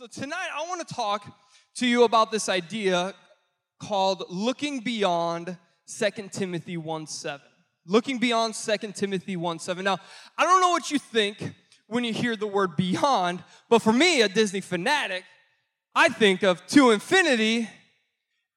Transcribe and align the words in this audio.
So, 0.00 0.06
tonight 0.06 0.48
I 0.56 0.66
want 0.66 0.88
to 0.88 0.94
talk 0.94 1.30
to 1.74 1.86
you 1.86 2.04
about 2.04 2.32
this 2.32 2.48
idea 2.48 3.12
called 3.78 4.24
looking 4.30 4.80
beyond 4.80 5.58
2 5.94 6.10
Timothy 6.32 6.78
1 6.78 7.06
7. 7.06 7.38
Looking 7.86 8.16
beyond 8.16 8.54
2 8.54 8.92
Timothy 8.92 9.36
1 9.36 9.58
7. 9.58 9.84
Now, 9.84 9.98
I 10.38 10.44
don't 10.44 10.62
know 10.62 10.70
what 10.70 10.90
you 10.90 10.98
think 10.98 11.52
when 11.86 12.02
you 12.04 12.14
hear 12.14 12.34
the 12.34 12.46
word 12.46 12.76
beyond, 12.78 13.44
but 13.68 13.82
for 13.82 13.92
me, 13.92 14.22
a 14.22 14.28
Disney 14.30 14.62
fanatic, 14.62 15.22
I 15.94 16.08
think 16.08 16.44
of 16.44 16.66
to 16.68 16.92
infinity 16.92 17.68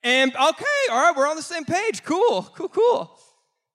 and 0.01 0.33
okay, 0.33 0.65
all 0.91 1.01
right, 1.01 1.13
we're 1.13 1.27
on 1.27 1.35
the 1.35 1.41
same 1.41 1.65
page. 1.65 2.05
Cool, 2.05 2.43
cool, 2.55 2.69
cool. 2.69 3.19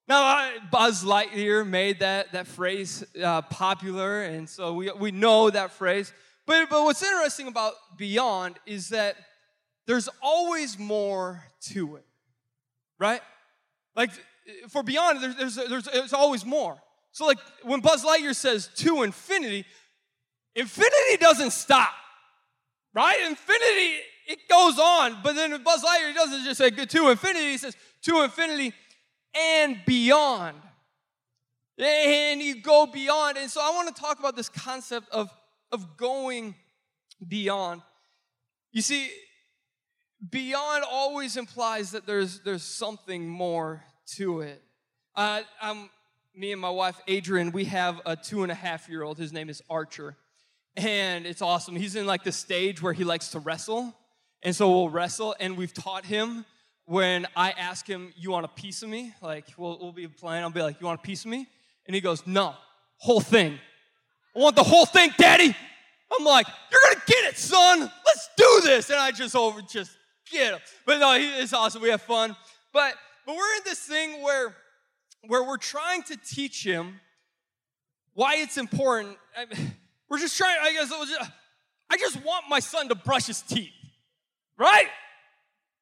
Now, 0.08 0.52
Buzz 0.72 1.04
Lightyear 1.04 1.68
made 1.68 2.00
that, 2.00 2.32
that 2.32 2.46
phrase 2.46 3.04
uh, 3.22 3.42
popular, 3.42 4.22
and 4.22 4.48
so 4.48 4.72
we, 4.72 4.90
we 4.92 5.10
know 5.10 5.50
that 5.50 5.72
phrase. 5.72 6.14
But, 6.48 6.70
but 6.70 6.82
what's 6.82 7.02
interesting 7.02 7.46
about 7.46 7.74
beyond 7.98 8.56
is 8.64 8.88
that 8.88 9.16
there's 9.86 10.08
always 10.22 10.78
more 10.78 11.44
to 11.64 11.96
it, 11.96 12.06
right? 12.98 13.20
Like 13.94 14.10
for 14.70 14.82
beyond, 14.82 15.22
there's, 15.22 15.36
there's, 15.36 15.68
there's, 15.68 15.84
there's 15.84 16.12
always 16.14 16.46
more. 16.46 16.78
So, 17.12 17.26
like 17.26 17.36
when 17.64 17.80
Buzz 17.80 18.02
Lightyear 18.02 18.34
says 18.34 18.70
to 18.76 19.02
infinity, 19.02 19.66
infinity 20.54 21.18
doesn't 21.20 21.50
stop, 21.50 21.92
right? 22.94 23.20
Infinity, 23.28 23.96
it 24.26 24.38
goes 24.48 24.78
on. 24.78 25.18
But 25.22 25.34
then 25.34 25.50
Buzz 25.62 25.84
Lightyear 25.84 26.14
doesn't 26.14 26.44
just 26.44 26.56
say 26.56 26.70
to 26.70 27.10
infinity, 27.10 27.50
he 27.50 27.58
says 27.58 27.76
to 28.04 28.22
infinity 28.22 28.72
and 29.36 29.76
beyond. 29.84 30.56
And 31.78 32.40
you 32.40 32.62
go 32.62 32.86
beyond. 32.86 33.36
And 33.36 33.50
so 33.50 33.60
I 33.62 33.70
want 33.70 33.94
to 33.94 34.00
talk 34.00 34.18
about 34.18 34.34
this 34.34 34.48
concept 34.48 35.10
of 35.10 35.28
of 35.72 35.96
going 35.96 36.54
beyond. 37.26 37.82
You 38.72 38.82
see, 38.82 39.10
beyond 40.30 40.84
always 40.90 41.36
implies 41.36 41.92
that 41.92 42.06
there's, 42.06 42.40
there's 42.40 42.62
something 42.62 43.28
more 43.28 43.82
to 44.16 44.40
it. 44.40 44.62
Uh, 45.14 45.42
I'm, 45.60 45.90
me 46.34 46.52
and 46.52 46.60
my 46.60 46.70
wife, 46.70 46.98
Adrian, 47.08 47.52
we 47.52 47.64
have 47.66 48.00
a 48.06 48.16
two 48.16 48.42
and 48.42 48.52
a 48.52 48.54
half 48.54 48.88
year 48.88 49.02
old. 49.02 49.18
His 49.18 49.32
name 49.32 49.48
is 49.48 49.62
Archer. 49.68 50.16
And 50.76 51.26
it's 51.26 51.42
awesome. 51.42 51.74
He's 51.74 51.96
in 51.96 52.06
like 52.06 52.22
the 52.22 52.32
stage 52.32 52.80
where 52.80 52.92
he 52.92 53.04
likes 53.04 53.30
to 53.30 53.40
wrestle. 53.40 53.94
And 54.42 54.54
so 54.54 54.70
we'll 54.70 54.88
wrestle, 54.88 55.34
and 55.40 55.56
we've 55.56 55.74
taught 55.74 56.04
him 56.04 56.44
when 56.84 57.26
I 57.34 57.50
ask 57.50 57.86
him, 57.86 58.12
You 58.16 58.30
want 58.30 58.44
a 58.44 58.48
piece 58.48 58.82
of 58.82 58.88
me? 58.88 59.12
Like, 59.20 59.46
we'll, 59.56 59.78
we'll 59.80 59.92
be 59.92 60.06
playing, 60.06 60.44
I'll 60.44 60.50
be 60.50 60.62
like, 60.62 60.80
You 60.80 60.86
want 60.86 61.00
a 61.00 61.02
piece 61.02 61.24
of 61.24 61.30
me? 61.30 61.48
And 61.86 61.94
he 61.94 62.00
goes, 62.00 62.26
No, 62.26 62.54
whole 62.96 63.20
thing. 63.20 63.58
I 64.38 64.40
want 64.40 64.54
the 64.54 64.62
whole 64.62 64.86
thing, 64.86 65.10
Daddy. 65.18 65.52
I'm 66.16 66.24
like, 66.24 66.46
you're 66.70 66.80
gonna 66.84 67.04
get 67.06 67.24
it, 67.24 67.36
son. 67.36 67.80
Let's 67.80 68.30
do 68.36 68.60
this. 68.62 68.88
And 68.88 68.98
I 68.98 69.10
just 69.10 69.34
over 69.34 69.60
just 69.62 69.90
get 70.30 70.52
him. 70.52 70.60
But 70.86 71.00
no, 71.00 71.16
it's 71.18 71.52
awesome. 71.52 71.82
We 71.82 71.88
have 71.88 72.02
fun. 72.02 72.36
But 72.72 72.94
but 73.26 73.34
we're 73.34 73.56
in 73.56 73.62
this 73.64 73.80
thing 73.80 74.22
where 74.22 74.54
where 75.26 75.42
we're 75.42 75.56
trying 75.56 76.04
to 76.04 76.16
teach 76.16 76.64
him 76.64 77.00
why 78.14 78.36
it's 78.36 78.58
important. 78.58 79.16
I, 79.36 79.46
we're 80.08 80.20
just 80.20 80.38
trying. 80.38 80.56
I 80.62 80.72
guess 80.72 80.88
just, 80.88 81.30
I 81.90 81.96
just 81.96 82.24
want 82.24 82.44
my 82.48 82.60
son 82.60 82.88
to 82.90 82.94
brush 82.94 83.26
his 83.26 83.42
teeth, 83.42 83.72
right? 84.56 84.86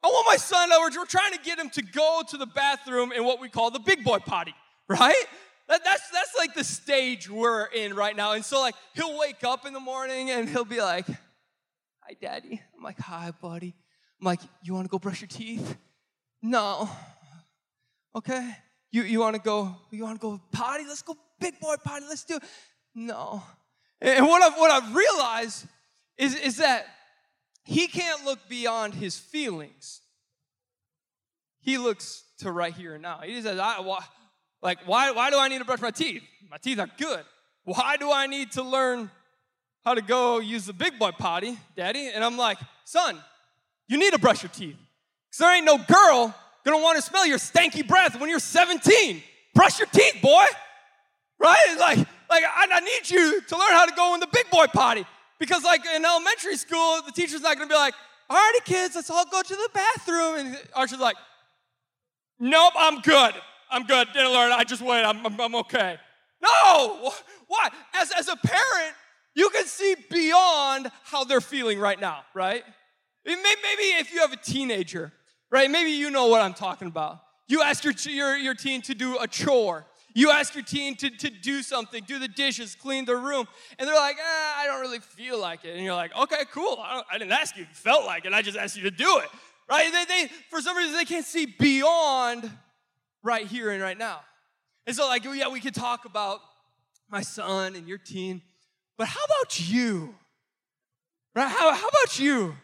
I 0.02 0.06
want 0.06 0.26
my 0.30 0.36
son. 0.36 0.70
We're, 0.70 0.98
we're 0.98 1.04
trying 1.04 1.32
to 1.32 1.41
get 1.41 1.58
him 1.58 1.68
to 1.70 1.82
go 1.82 2.22
to 2.30 2.36
the 2.38 2.46
bathroom 2.46 3.12
in 3.12 3.22
what 3.22 3.38
we 3.38 3.50
call 3.50 3.70
the 3.70 3.80
big 3.80 4.02
boy 4.02 4.18
potty, 4.18 4.54
right? 4.88 5.26
That, 5.69 5.83
that's, 5.84 6.09
that's 6.11 6.34
like 6.39 6.55
the 6.55 6.64
stage 6.64 7.28
we're 7.28 7.64
in 7.67 7.95
right 7.95 8.17
now. 8.17 8.33
And 8.33 8.45
so, 8.45 8.61
like, 8.61 8.75
he'll 8.95 9.19
wake 9.19 9.42
up 9.42 9.67
in 9.67 9.72
the 9.72 9.81
morning 9.81 10.31
and 10.31 10.48
he'll 10.48 10.64
be 10.64 10.81
like, 10.81 11.06
Hi, 11.06 12.14
daddy. 12.20 12.61
I'm 12.77 12.84
like, 12.84 12.98
Hi, 13.00 13.33
buddy. 13.41 13.75
I'm 14.20 14.25
like, 14.25 14.41
You 14.62 14.75
want 14.75 14.84
to 14.87 14.91
go 14.91 14.98
brush 14.98 15.20
your 15.20 15.28
teeth? 15.28 15.77
No. 16.42 16.89
Okay. 18.14 18.56
You, 18.92 19.03
you 19.03 19.20
want 19.20 19.34
to 19.34 19.42
go, 19.42 19.75
you 19.91 20.05
want 20.05 20.21
to 20.21 20.22
go 20.22 20.41
potty? 20.53 20.84
Let's 20.87 21.03
go 21.03 21.16
big 21.41 21.59
boy 21.60 21.75
potty. 21.82 22.06
Let's 22.09 22.25
do 22.25 22.37
it. 22.37 22.43
No. 22.94 23.43
And 24.00 24.26
what 24.26 24.43
I've, 24.43 24.59
what 24.59 24.71
I've 24.71 24.94
realized 24.94 25.66
is, 26.16 26.34
is 26.34 26.59
that 26.59 26.87
he 27.65 27.88
can't 27.88 28.25
look 28.25 28.49
beyond 28.49 28.94
his 28.94 29.19
feelings. 29.19 30.00
He 31.60 31.78
looks 31.78 32.22
to 32.38 32.53
right 32.53 32.72
here 32.72 32.94
and 32.94 33.03
now. 33.03 33.21
He 33.25 33.43
says, 33.43 33.59
I, 33.59 33.81
well, 33.81 34.05
like, 34.62 34.78
why, 34.87 35.11
why 35.12 35.31
do 35.31 35.39
I 35.39 35.49
need 35.49 35.59
to 35.59 35.65
brush 35.65 35.81
my 35.81 35.91
teeth? 35.91 36.22
My 36.50 36.56
teeth 36.56 36.78
are 36.78 36.89
good. 36.99 37.25
Why 37.65 37.97
do 37.99 38.12
I 38.12 38.27
need 38.27 38.53
to 38.53 38.62
learn 38.62 39.11
how 39.84 39.94
to 39.94 40.03
go 40.03 40.39
use 40.39 40.67
the 40.67 40.72
big 40.72 40.99
boy 40.99 41.11
potty, 41.12 41.59
daddy? 41.77 42.09
And 42.09 42.25
I'm 42.25 42.37
like, 42.37 42.59
son, 42.84 43.19
you 43.89 43.99
need 43.99 44.12
to 44.12 44.19
brush 44.19 44.43
your 44.43 44.50
teeth. 44.50 44.77
Because 45.28 45.39
there 45.39 45.56
ain't 45.56 45.67
no 45.67 45.78
girl 45.78 46.34
gonna 46.65 46.83
wanna 46.83 47.03
smell 47.03 47.27
your 47.27 47.39
stanky 47.39 47.87
breath 47.87 48.19
when 48.21 48.28
you're 48.28 48.39
17. 48.39 49.22
Brush 49.55 49.78
your 49.78 49.89
teeth, 49.89 50.21
boy. 50.21 50.44
Right? 51.38 51.77
Like, 51.78 51.99
like 51.99 52.44
I, 52.44 52.67
I 52.71 52.81
need 52.81 53.11
you 53.11 53.41
to 53.41 53.56
learn 53.56 53.73
how 53.73 53.87
to 53.87 53.94
go 53.94 54.15
in 54.15 54.21
the 54.21 54.28
big 54.33 54.50
boy 54.50 54.67
potty. 54.67 55.05
Because, 55.38 55.65
like, 55.65 55.84
in 55.94 56.05
elementary 56.05 56.56
school, 56.56 57.00
the 57.05 57.12
teacher's 57.12 57.43
not 57.43 57.56
gonna 57.56 57.69
be 57.69 57.75
like, 57.75 57.94
Alrighty, 58.31 58.65
kids, 58.65 58.97
let's 58.97 59.09
all 59.11 59.25
go 59.27 59.41
to 59.41 59.55
the 59.55 59.69
bathroom. 59.73 60.37
And 60.37 60.59
Archer's 60.75 60.99
like, 60.99 61.17
Nope, 62.38 62.73
I'm 62.77 63.00
good. 63.00 63.34
I'm 63.71 63.84
good. 63.84 64.09
Didn't 64.12 64.32
learn. 64.32 64.53
I 64.53 64.65
just 64.65 64.82
wait. 64.82 65.04
I'm, 65.04 65.25
I'm, 65.25 65.41
I'm 65.41 65.54
okay. 65.56 65.99
No. 66.43 67.12
Why? 67.49 67.69
As, 67.94 68.10
as 68.12 68.28
a 68.28 68.37
parent, 68.37 68.94
you 69.34 69.50
can 69.50 69.66
see 69.66 69.97
beyond 70.10 70.91
how 71.04 71.25
they're 71.25 71.41
feeling 71.41 71.78
right 71.78 72.00
now, 72.00 72.21
right? 72.34 72.62
Maybe 73.25 73.43
if 73.43 74.12
you 74.12 74.21
have 74.21 74.32
a 74.32 74.37
teenager, 74.37 75.12
right? 75.50 75.71
Maybe 75.71 75.91
you 75.91 76.10
know 76.10 76.26
what 76.26 76.41
I'm 76.41 76.55
talking 76.55 76.88
about. 76.88 77.21
You 77.49 77.62
ask 77.62 77.84
your, 77.84 77.94
your, 78.06 78.37
your 78.37 78.55
teen 78.55 78.82
to 78.82 78.94
do 78.94 79.19
a 79.19 79.28
chore. 79.28 79.87
You 80.15 80.31
ask 80.31 80.55
your 80.55 80.65
teen 80.65 80.97
to, 80.97 81.10
to 81.10 81.28
do 81.28 81.62
something, 81.62 82.03
do 82.06 82.19
the 82.19 82.28
dishes, 82.28 82.75
clean 82.75 83.05
the 83.05 83.16
room, 83.16 83.47
and 83.78 83.87
they're 83.87 83.94
like, 83.94 84.16
eh, 84.16 84.53
I 84.56 84.65
don't 84.66 84.81
really 84.81 85.00
feel 85.00 85.38
like 85.38 85.66
it. 85.66 85.76
And 85.76 85.84
you're 85.84 85.94
like, 85.94 86.16
okay, 86.16 86.44
cool. 86.50 86.78
I, 86.81 87.03
I 87.12 87.19
didn't 87.19 87.32
ask 87.32 87.55
you 87.55 87.65
if 87.65 87.69
you 87.69 87.75
felt 87.75 88.06
like 88.06 88.25
it. 88.25 88.32
I 88.32 88.41
just 88.41 88.56
asked 88.56 88.78
you 88.78 88.84
to 88.84 88.91
do 88.91 89.19
it, 89.19 89.28
right? 89.69 89.93
They, 89.93 90.05
they, 90.06 90.32
for 90.49 90.62
some 90.62 90.75
reason, 90.75 90.94
they 90.94 91.05
can't 91.05 91.26
see 91.26 91.44
beyond 91.44 92.50
right 93.26 93.47
here 93.47 93.70
and 93.70 93.82
right 93.82 93.98
now. 93.98 94.20
And 94.87 94.94
so, 94.94 95.06
like, 95.06 95.25
yeah, 95.25 95.48
we 95.48 95.60
could 95.60 95.75
talk 95.75 96.04
about 96.04 96.41
my 97.10 97.22
son 97.22 97.75
and 97.75 97.88
your 97.88 97.98
teen, 97.98 98.41
but 98.97 99.09
how 99.09 99.20
about 99.25 99.69
you? 99.69 100.14
Right? 101.34 101.48
How, 101.48 101.75
how 101.75 101.88
about 101.88 102.19
you? 102.19 102.54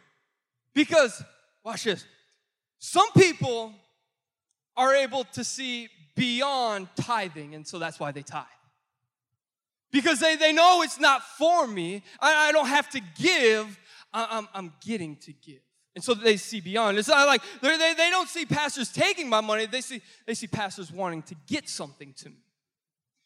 Because, 0.73 1.23
watch 1.65 1.85
this. 1.85 2.07
Some 2.79 3.11
people 3.13 3.75
are 4.77 4.95
able 4.95 5.25
to 5.25 5.45
see 5.45 5.89
beyond 6.17 6.89
tithing, 6.97 7.55
and 7.55 7.67
so 7.67 7.79
that's 7.79 7.99
why 8.01 8.13
they 8.13 8.23
tithe. 8.23 8.45
Because 9.91 10.21
they, 10.21 10.37
they 10.37 10.53
know 10.53 10.83
it's 10.83 10.99
not 10.99 11.23
for 11.23 11.67
me. 11.67 12.03
I, 12.21 12.49
I 12.49 12.53
don't 12.53 12.69
have 12.69 12.89
to 12.91 13.01
give, 13.17 13.79
I, 14.13 14.29
I'm, 14.31 14.49
I'm 14.55 14.73
getting 14.85 15.17
to 15.17 15.33
give. 15.33 15.61
And 15.95 16.03
so 16.03 16.15
they 16.15 16.39
see 16.39 16.61
beyond. 16.61 16.99
It's 16.99 17.09
not 17.09 17.27
like 17.27 17.43
they, 17.61 17.77
they 17.77 18.11
don't 18.11 18.29
see 18.29 18.47
pastors 18.47 18.91
taking 18.91 19.29
my 19.29 19.41
money, 19.41 19.67
they 19.67 19.83
see, 19.83 20.01
they 20.27 20.35
see 20.35 20.47
pastors 20.47 20.91
wanting 20.91 21.23
to 21.25 21.35
get 21.47 21.69
something 21.69 22.15
to 22.15 22.31
me. 22.31 22.37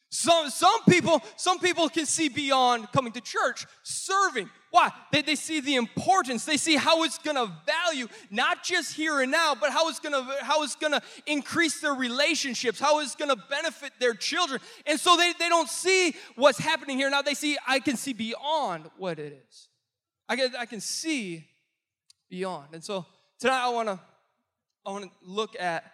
Some, 0.08 0.50
some 0.50 0.84
people, 0.88 1.20
some 1.36 1.58
people 1.58 1.88
can 1.88 2.06
see 2.06 2.28
beyond 2.28 2.90
coming 2.92 3.12
to 3.12 3.20
church, 3.20 3.66
serving. 3.82 4.48
Why? 4.70 4.90
They, 5.10 5.22
they 5.22 5.34
see 5.34 5.60
the 5.60 5.74
importance. 5.74 6.44
They 6.44 6.56
see 6.56 6.76
how 6.76 7.02
it's 7.02 7.18
gonna 7.18 7.52
value, 7.66 8.06
not 8.30 8.62
just 8.62 8.94
here 8.94 9.20
and 9.20 9.32
now, 9.32 9.54
but 9.54 9.70
how 9.70 9.88
it's 9.88 9.98
gonna 9.98 10.22
how 10.42 10.62
it's 10.62 10.76
gonna 10.76 11.02
increase 11.26 11.80
their 11.80 11.94
relationships, 11.94 12.78
how 12.78 13.00
it's 13.00 13.16
gonna 13.16 13.36
benefit 13.36 13.92
their 13.98 14.14
children. 14.14 14.60
And 14.86 14.98
so 14.98 15.16
they, 15.16 15.32
they 15.38 15.48
don't 15.48 15.68
see 15.68 16.14
what's 16.36 16.58
happening 16.58 16.98
here 16.98 17.10
now. 17.10 17.22
They 17.22 17.34
see, 17.34 17.58
I 17.66 17.80
can 17.80 17.96
see 17.96 18.12
beyond 18.12 18.88
what 18.96 19.18
it 19.18 19.44
is. 19.48 19.68
I 20.28 20.36
can, 20.36 20.54
I 20.56 20.66
can 20.66 20.80
see 20.80 21.46
beyond. 22.28 22.68
And 22.72 22.82
so 22.82 23.06
tonight 23.38 23.64
I 23.64 23.68
want 23.68 23.88
to 23.88 24.00
I 24.84 24.90
want 24.90 25.04
to 25.04 25.10
look 25.22 25.56
at 25.58 25.84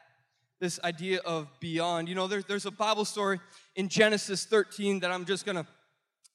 this 0.61 0.79
idea 0.85 1.19
of 1.25 1.49
beyond. 1.61 2.09
You 2.09 2.15
know, 2.15 2.27
there, 2.27 2.43
there's 2.43 2.67
a 2.67 2.71
Bible 2.71 3.05
story 3.05 3.41
in 3.75 3.89
Genesis 3.89 4.45
13 4.45 5.01
that 5.01 5.11
I'm 5.11 5.25
just 5.25 5.47
going 5.47 5.57
to 5.57 5.67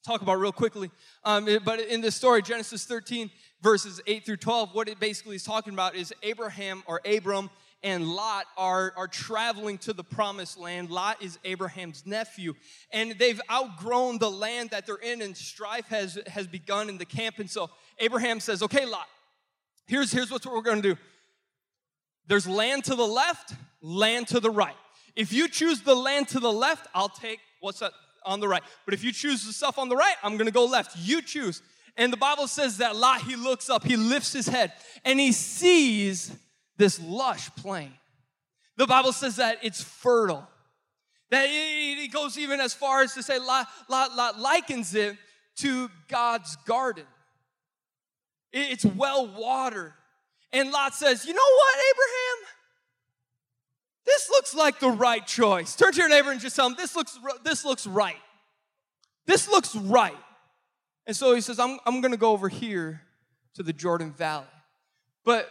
talk 0.04 0.22
about 0.22 0.40
real 0.40 0.52
quickly. 0.52 0.90
Um, 1.24 1.48
it, 1.48 1.64
but 1.64 1.80
in 1.80 2.02
this 2.02 2.16
story, 2.16 2.42
Genesis 2.42 2.86
13, 2.86 3.30
verses 3.62 4.02
8 4.08 4.26
through 4.26 4.38
12, 4.38 4.74
what 4.74 4.90
it 4.90 5.00
basically 5.00 5.36
is 5.36 5.44
talking 5.44 5.74
about 5.74 5.96
is 5.96 6.14
Abraham 6.24 6.84
or 6.88 7.00
Abram 7.06 7.50
and 7.84 8.08
Lot 8.08 8.46
are, 8.58 8.92
are 8.98 9.08
traveling 9.08 9.78
to 9.80 9.94
the 9.94 10.04
promised 10.04 10.58
land. 10.58 10.90
Lot 10.90 11.22
is 11.22 11.38
Abraham's 11.44 12.06
nephew, 12.06 12.54
and 12.92 13.12
they've 13.20 13.40
outgrown 13.52 14.18
the 14.18 14.32
land 14.32 14.72
that 14.72 14.86
they're 14.86 14.96
in, 14.96 15.22
and 15.22 15.38
strife 15.38 15.88
has, 15.88 16.18
has 16.28 16.48
begun 16.48 16.90
in 16.90 16.98
the 16.98 17.06
camp. 17.06 17.40
And 17.40 17.50
so 17.50 17.70
Abraham 18.00 18.40
says, 18.40 18.64
Okay, 18.64 18.86
Lot, 18.86 19.08
Here's, 19.88 20.12
here's 20.12 20.30
what 20.30 20.46
we're 20.46 20.62
gonna 20.62 20.82
do 20.82 20.98
there's 22.28 22.48
land 22.48 22.84
to 22.86 22.96
the 22.96 23.08
left, 23.08 23.54
land 23.82 24.28
to 24.28 24.40
the 24.40 24.52
right. 24.52 24.76
If 25.16 25.32
you 25.32 25.48
choose 25.48 25.82
the 25.82 25.96
land 25.96 26.28
to 26.30 26.40
the 26.40 26.52
left, 26.52 26.88
I'll 26.94 27.10
take 27.10 27.40
what's 27.62 27.82
on 28.26 28.40
the 28.40 28.48
right. 28.48 28.64
But 28.86 28.94
if 28.94 29.04
you 29.04 29.12
choose 29.12 29.46
the 29.46 29.54
stuff 29.54 29.80
on 29.80 29.90
the 29.90 29.96
right, 29.96 30.16
I'm 30.22 30.38
gonna 30.38 30.52
go 30.52 30.66
left. 30.66 30.98
You 30.98 31.22
choose. 31.22 31.62
And 31.96 32.14
the 32.14 32.18
Bible 32.18 32.48
says 32.48 32.78
that 32.78 32.96
Lot, 32.96 33.22
he 33.22 33.36
looks 33.36 33.70
up, 33.70 33.84
he 33.84 33.98
lifts 33.98 34.34
his 34.34 34.48
head, 34.48 34.74
and 35.04 35.20
he 35.20 35.32
sees 35.32 36.32
this 36.78 37.00
lush 37.02 37.50
plain. 37.56 37.92
The 38.76 38.86
Bible 38.86 39.12
says 39.12 39.38
that 39.38 39.60
it's 39.64 39.82
fertile. 39.82 40.48
That 41.32 41.50
he 41.50 42.08
goes 42.08 42.38
even 42.38 42.60
as 42.60 42.74
far 42.74 43.02
as 43.02 43.14
to 43.16 43.24
say, 43.24 43.40
Lot, 43.40 43.68
Lot, 43.90 44.16
Lot 44.16 44.40
likens 44.40 44.94
it 44.94 45.18
to 45.58 45.90
God's 46.08 46.56
garden. 46.58 47.06
It's 48.54 48.86
well 48.86 49.28
watered. 49.28 49.94
And 50.54 50.72
Lot 50.72 50.96
says, 50.96 51.26
You 51.26 51.34
know 51.34 51.42
what, 51.42 51.76
Abraham? 51.94 52.54
This 54.06 54.30
looks 54.30 54.56
like 54.56 54.80
the 54.80 54.90
right 54.90 55.26
choice. 55.26 55.76
Turn 55.76 55.92
to 55.92 55.98
your 55.98 56.10
neighbor 56.10 56.32
and 56.32 56.40
just 56.40 56.56
tell 56.56 56.68
him, 56.68 56.76
This 56.78 56.96
looks, 56.96 57.20
this 57.44 57.66
looks 57.66 57.86
right. 57.86 58.16
This 59.26 59.50
looks 59.50 59.76
right. 59.76 60.16
And 61.06 61.16
so 61.16 61.36
he 61.36 61.42
says, 61.42 61.60
I'm, 61.60 61.80
I'm 61.86 62.02
going 62.02 62.12
to 62.12 62.18
go 62.18 62.32
over 62.32 62.50
here 62.50 63.02
to 63.56 63.64
the 63.64 63.74
Jordan 63.74 64.12
Valley. 64.12 64.46
But, 65.26 65.50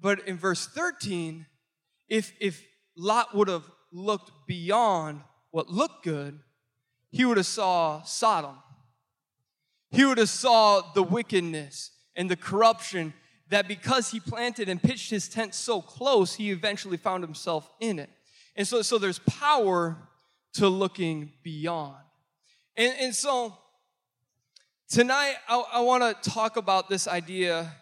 but 0.00 0.26
in 0.28 0.36
verse 0.36 0.66
13, 0.66 1.46
if, 2.08 2.32
if 2.40 2.62
Lot 2.96 3.34
would 3.34 3.48
have 3.48 3.64
looked 3.92 4.30
beyond 4.46 5.22
what 5.50 5.68
looked 5.68 6.04
good, 6.04 6.40
he 7.10 7.24
would 7.24 7.36
have 7.36 7.46
saw 7.46 8.02
Sodom. 8.02 8.56
He 9.90 10.04
would 10.04 10.18
have 10.18 10.28
saw 10.28 10.82
the 10.94 11.02
wickedness 11.02 11.92
and 12.16 12.30
the 12.30 12.36
corruption 12.36 13.12
that 13.50 13.68
because 13.68 14.10
he 14.10 14.20
planted 14.20 14.68
and 14.68 14.82
pitched 14.82 15.10
his 15.10 15.28
tent 15.28 15.54
so 15.54 15.80
close, 15.80 16.34
he 16.34 16.50
eventually 16.50 16.96
found 16.96 17.22
himself 17.22 17.70
in 17.80 17.98
it. 17.98 18.10
And 18.56 18.66
so, 18.66 18.82
so 18.82 18.98
there's 18.98 19.18
power 19.20 19.96
to 20.54 20.68
looking 20.68 21.32
beyond. 21.42 21.96
And, 22.76 22.94
and 23.00 23.14
so 23.14 23.56
tonight, 24.88 25.34
I, 25.48 25.62
I 25.74 25.80
want 25.80 26.22
to 26.22 26.30
talk 26.30 26.56
about 26.56 26.88
this 26.88 27.06
idea 27.06 27.72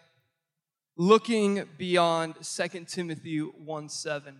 looking 0.97 1.63
beyond 1.77 2.35
2 2.41 2.85
Timothy 2.85 3.39
1 3.39 3.89
7. 3.89 4.35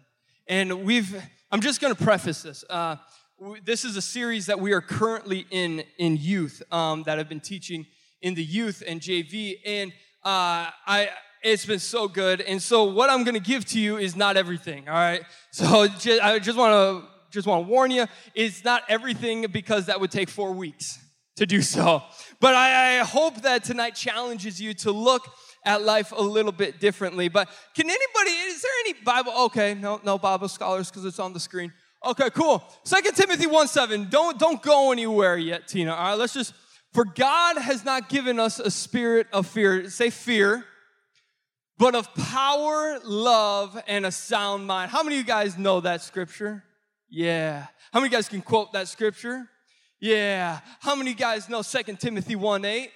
And 0.47 0.83
we've, 0.83 1.15
I'm 1.51 1.61
just 1.61 1.79
going 1.79 1.95
to 1.95 2.03
preface 2.03 2.43
this. 2.43 2.65
Uh, 2.69 2.97
this 3.63 3.85
is 3.85 3.97
a 3.97 4.01
series 4.01 4.45
that 4.45 4.59
we 4.59 4.71
are 4.71 4.81
currently 4.81 5.45
in 5.49 5.83
in 5.97 6.17
youth 6.17 6.61
um, 6.71 7.03
that 7.03 7.19
I've 7.19 7.27
been 7.27 7.39
teaching 7.39 7.85
in 8.23 8.33
the 8.33 8.43
youth 8.43 8.81
and 8.87 8.99
JV. 8.99 9.59
And 9.63 9.91
uh, 10.23 10.71
I, 10.87 11.09
it's 11.43 11.65
been 11.65 11.77
so 11.77 12.07
good. 12.07 12.41
And 12.41 12.59
so 12.59 12.85
what 12.85 13.11
I'm 13.11 13.23
to 13.25 13.39
give 13.39 13.65
to 13.65 13.79
you 13.79 13.97
is 13.97 14.15
not 14.15 14.35
everything. 14.35 14.89
All 14.89 14.95
right. 14.95 15.23
So 15.51 15.87
just, 15.87 16.19
I 16.19 16.39
just 16.39 16.57
want 16.57 16.73
to 16.73 17.07
just 17.29 17.47
want 17.47 17.65
to 17.65 17.69
warn 17.69 17.91
you, 17.91 18.07
it's 18.33 18.63
not 18.63 18.81
everything 18.89 19.45
because 19.51 19.85
that 19.87 19.99
would 19.99 20.09
take 20.09 20.29
four 20.29 20.51
weeks 20.51 20.97
to 21.35 21.45
do 21.45 21.61
so. 21.61 22.01
But 22.39 22.55
I, 22.55 22.99
I 22.99 23.03
hope 23.03 23.41
that 23.41 23.63
tonight 23.63 23.91
challenges 23.91 24.59
you 24.59 24.73
to 24.75 24.91
look 24.91 25.27
at 25.65 25.81
life 25.81 26.11
a 26.11 26.21
little 26.21 26.51
bit 26.51 26.79
differently. 26.79 27.27
But 27.29 27.49
can 27.75 27.87
anybody, 27.87 28.31
is 28.31 28.61
there 28.61 28.71
any 28.85 28.93
Bible? 29.03 29.33
Okay, 29.45 29.73
no, 29.73 29.99
no 30.03 30.17
Bible 30.17 30.47
scholars 30.47 30.89
because 30.89 31.05
it's 31.05 31.19
on 31.19 31.33
the 31.33 31.39
screen. 31.39 31.73
Okay, 32.05 32.29
cool. 32.31 32.63
Second 32.83 33.15
Timothy 33.15 33.47
1 33.47 33.67
7. 33.67 34.09
Don't, 34.09 34.37
don't 34.37 34.61
go 34.61 34.91
anywhere 34.91 35.37
yet, 35.37 35.67
Tina. 35.67 35.93
All 35.93 36.09
right, 36.09 36.17
let's 36.17 36.33
just, 36.33 36.53
for 36.93 37.05
God 37.05 37.57
has 37.57 37.83
not 37.83 38.07
given 38.07 38.39
us 38.39 38.59
a 38.59 38.69
spirit 38.69 39.27
of 39.33 39.47
fear. 39.47 39.89
Say 39.89 40.09
fear, 40.09 40.63
but 41.77 41.95
of 41.95 42.13
power, 42.13 42.99
love, 43.03 43.81
and 43.87 44.05
a 44.05 44.11
sound 44.11 44.67
mind. 44.67 44.91
How 44.91 45.01
many 45.03 45.15
of 45.15 45.21
you 45.21 45.27
guys 45.27 45.57
know 45.57 45.81
that 45.81 46.01
scripture? 46.01 46.63
Yeah. 47.09 47.67
How 47.91 47.99
many 47.99 48.09
guys 48.09 48.29
can 48.29 48.41
quote 48.41 48.73
that 48.73 48.87
scripture? 48.87 49.49
Yeah. 49.99 50.59
How 50.79 50.95
many 50.95 51.13
guys 51.13 51.49
know 51.49 51.61
Second 51.61 51.99
Timothy 51.99 52.35
1 52.35 52.63
8? 52.63 52.91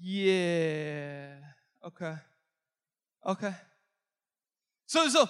Yeah. 0.00 1.34
Okay. 1.86 2.14
Okay. 3.26 3.54
So, 4.86 5.08
so, 5.08 5.28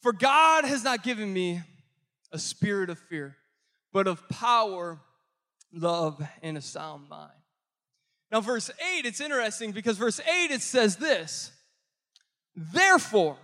for 0.00 0.12
God 0.12 0.64
has 0.64 0.82
not 0.82 1.02
given 1.02 1.32
me 1.32 1.60
a 2.32 2.38
spirit 2.38 2.88
of 2.88 2.98
fear, 2.98 3.36
but 3.92 4.06
of 4.06 4.26
power, 4.28 5.00
love, 5.72 6.22
and 6.42 6.56
a 6.56 6.60
sound 6.60 7.08
mind. 7.08 7.32
Now, 8.30 8.40
verse 8.40 8.70
8, 8.98 9.06
it's 9.06 9.20
interesting 9.20 9.72
because 9.72 9.98
verse 9.98 10.20
8 10.20 10.50
it 10.50 10.62
says 10.62 10.96
this 10.96 11.52
Therefore, 12.54 13.36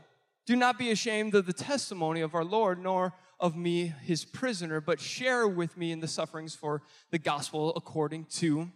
do 0.47 0.57
not 0.57 0.79
be 0.79 0.91
ashamed 0.91 1.35
of 1.35 1.47
the 1.47 1.53
testimony 1.53 2.21
of 2.21 2.35
our 2.35 2.45
Lord, 2.45 2.79
nor 2.79 3.15
of 3.39 3.57
me, 3.57 3.93
his 4.03 4.25
prisoner, 4.25 4.81
but 4.81 5.01
share 5.01 5.47
with 5.47 5.77
me 5.77 5.93
in 5.93 6.01
the 6.01 6.09
sufferings 6.09 6.55
for 6.55 6.83
the 7.11 7.19
gospel 7.19 7.73
according 7.77 8.25
to 8.25 8.71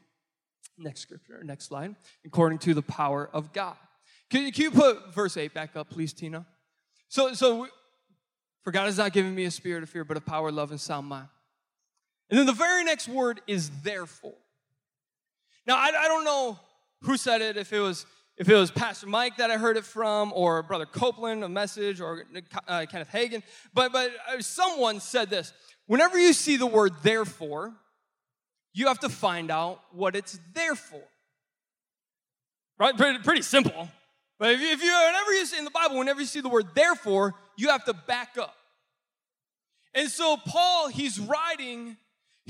Next 0.81 1.01
scripture, 1.01 1.43
next 1.45 1.67
slide. 1.67 1.95
According 2.25 2.59
to 2.61 2.75
the 2.75 2.83
power 2.83 3.29
of 3.33 3.53
God. 3.53 3.77
Can, 4.31 4.51
can 4.51 4.65
you 4.65 4.71
put 4.71 5.15
verse 5.15 5.37
8 5.37 5.53
back 5.53 5.77
up, 5.77 5.91
please, 5.91 6.13
Tina? 6.13 6.47
So, 7.09 7.35
so 7.35 7.69
for 8.63 8.71
God 8.71 8.87
has 8.87 8.97
not 8.97 9.13
given 9.13 9.35
me 9.35 9.45
a 9.45 9.51
spirit 9.51 9.83
of 9.83 9.91
fear, 9.91 10.05
but 10.05 10.17
of 10.17 10.25
power, 10.25 10.51
love, 10.51 10.71
and 10.71 10.81
sound 10.81 11.07
mind. 11.07 11.29
And 12.31 12.39
then 12.39 12.47
the 12.47 12.53
very 12.53 12.85
next 12.85 13.09
word 13.09 13.41
is 13.47 13.71
therefore. 13.83 14.35
Now, 15.67 15.77
I, 15.77 15.91
I 15.99 16.09
don't 16.09 16.25
know 16.25 16.59
who 17.03 17.17
said 17.17 17.43
it, 17.43 17.57
if 17.57 17.73
it 17.73 17.81
was 17.81 18.07
if 18.37 18.49
it 18.49 18.55
was 18.55 18.71
Pastor 18.71 19.07
Mike 19.07 19.37
that 19.37 19.51
I 19.51 19.59
heard 19.59 19.77
it 19.77 19.85
from, 19.85 20.33
or 20.35 20.63
Brother 20.63 20.87
Copeland, 20.87 21.45
a 21.45 21.49
message, 21.49 22.01
or 22.01 22.25
uh, 22.67 22.87
Kenneth 22.91 23.11
Hagin, 23.13 23.43
but, 23.75 23.93
but 23.93 24.13
uh, 24.33 24.41
someone 24.41 24.99
said 24.99 25.29
this 25.29 25.53
whenever 25.87 26.19
you 26.19 26.33
see 26.33 26.57
the 26.57 26.67
word 26.67 26.93
therefore, 27.03 27.75
you 28.73 28.87
have 28.87 29.01
to 29.01 29.11
find 29.11 29.51
out 29.51 29.81
what 29.93 30.17
it's 30.17 30.39
there 30.55 30.75
for. 30.75 31.03
Right? 32.79 32.97
Pretty, 32.97 33.19
pretty 33.19 33.43
simple. 33.43 33.91
But 34.39 34.53
if 34.53 34.61
you, 34.61 34.69
if 34.69 34.83
you, 34.83 34.91
whenever 34.91 35.33
you 35.35 35.45
see 35.45 35.59
in 35.59 35.65
the 35.65 35.71
Bible, 35.71 35.99
whenever 35.99 36.21
you 36.21 36.27
see 36.27 36.41
the 36.41 36.49
word 36.49 36.69
therefore, 36.75 37.35
you 37.59 37.69
have 37.69 37.85
to 37.85 37.93
back 37.93 38.39
up. 38.39 38.57
And 39.93 40.09
so 40.09 40.39
Paul, 40.39 40.89
he's 40.89 41.21
writing 41.21 41.99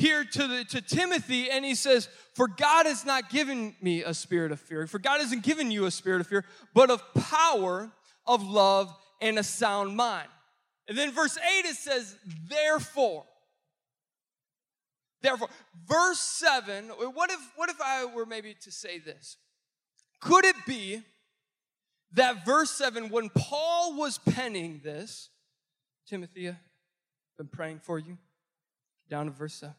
here 0.00 0.24
to, 0.24 0.46
the, 0.46 0.64
to 0.64 0.80
Timothy, 0.80 1.50
and 1.50 1.64
he 1.64 1.74
says, 1.74 2.08
For 2.34 2.48
God 2.48 2.86
has 2.86 3.04
not 3.04 3.28
given 3.28 3.76
me 3.82 4.02
a 4.02 4.14
spirit 4.14 4.50
of 4.50 4.58
fear. 4.58 4.86
For 4.86 4.98
God 4.98 5.20
hasn't 5.20 5.42
given 5.42 5.70
you 5.70 5.84
a 5.84 5.90
spirit 5.90 6.20
of 6.22 6.26
fear, 6.26 6.44
but 6.74 6.90
of 6.90 7.02
power, 7.14 7.92
of 8.26 8.42
love, 8.42 8.94
and 9.20 9.38
a 9.38 9.42
sound 9.42 9.96
mind. 9.96 10.28
And 10.88 10.96
then 10.96 11.12
verse 11.12 11.36
8, 11.36 11.66
it 11.66 11.76
says, 11.76 12.16
Therefore. 12.48 13.24
Therefore, 15.22 15.48
verse 15.86 16.18
7, 16.18 16.88
what 16.88 17.30
if, 17.30 17.40
what 17.56 17.68
if 17.68 17.78
I 17.78 18.06
were 18.06 18.24
maybe 18.24 18.56
to 18.62 18.72
say 18.72 18.98
this? 18.98 19.36
Could 20.18 20.46
it 20.46 20.56
be 20.66 21.02
that 22.12 22.46
verse 22.46 22.70
7, 22.70 23.10
when 23.10 23.28
Paul 23.28 23.96
was 23.96 24.16
penning 24.18 24.80
this, 24.82 25.28
Timothy, 26.08 26.48
I've 26.48 26.56
been 27.36 27.48
praying 27.48 27.80
for 27.80 27.98
you, 27.98 28.16
down 29.10 29.26
to 29.26 29.32
verse 29.32 29.54
7. 29.54 29.74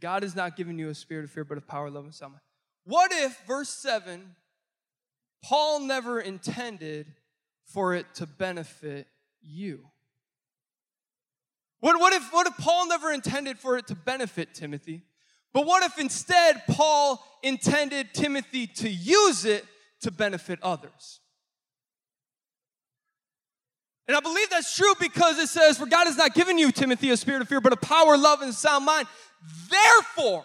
God 0.00 0.22
has 0.22 0.34
not 0.36 0.56
given 0.56 0.78
you 0.78 0.88
a 0.88 0.94
spirit 0.94 1.24
of 1.24 1.30
fear, 1.30 1.44
but 1.44 1.58
of 1.58 1.66
power, 1.66 1.90
love, 1.90 2.04
and 2.04 2.14
sound. 2.14 2.34
What 2.84 3.12
if, 3.12 3.38
verse 3.46 3.68
7, 3.68 4.36
Paul 5.42 5.80
never 5.80 6.20
intended 6.20 7.06
for 7.64 7.94
it 7.94 8.06
to 8.16 8.26
benefit 8.26 9.08
you? 9.42 9.88
What, 11.80 12.00
what, 12.00 12.12
if, 12.12 12.32
what 12.32 12.46
if 12.46 12.56
Paul 12.56 12.88
never 12.88 13.12
intended 13.12 13.58
for 13.58 13.76
it 13.76 13.86
to 13.88 13.94
benefit 13.94 14.54
Timothy? 14.54 15.02
But 15.52 15.66
what 15.66 15.82
if 15.84 15.98
instead 15.98 16.62
Paul 16.68 17.24
intended 17.42 18.12
Timothy 18.12 18.66
to 18.66 18.88
use 18.88 19.44
it 19.44 19.64
to 20.00 20.10
benefit 20.10 20.58
others? 20.62 21.20
And 24.08 24.16
I 24.16 24.20
believe 24.20 24.50
that's 24.50 24.74
true 24.76 24.94
because 25.00 25.38
it 25.38 25.48
says, 25.48 25.78
For 25.78 25.86
God 25.86 26.06
has 26.06 26.16
not 26.16 26.34
given 26.34 26.58
you, 26.58 26.70
Timothy, 26.70 27.10
a 27.10 27.16
spirit 27.16 27.42
of 27.42 27.48
fear, 27.48 27.60
but 27.60 27.72
a 27.72 27.76
power, 27.76 28.16
love, 28.16 28.42
and 28.42 28.54
sound 28.54 28.84
mind. 28.84 29.06
Therefore, 29.68 30.44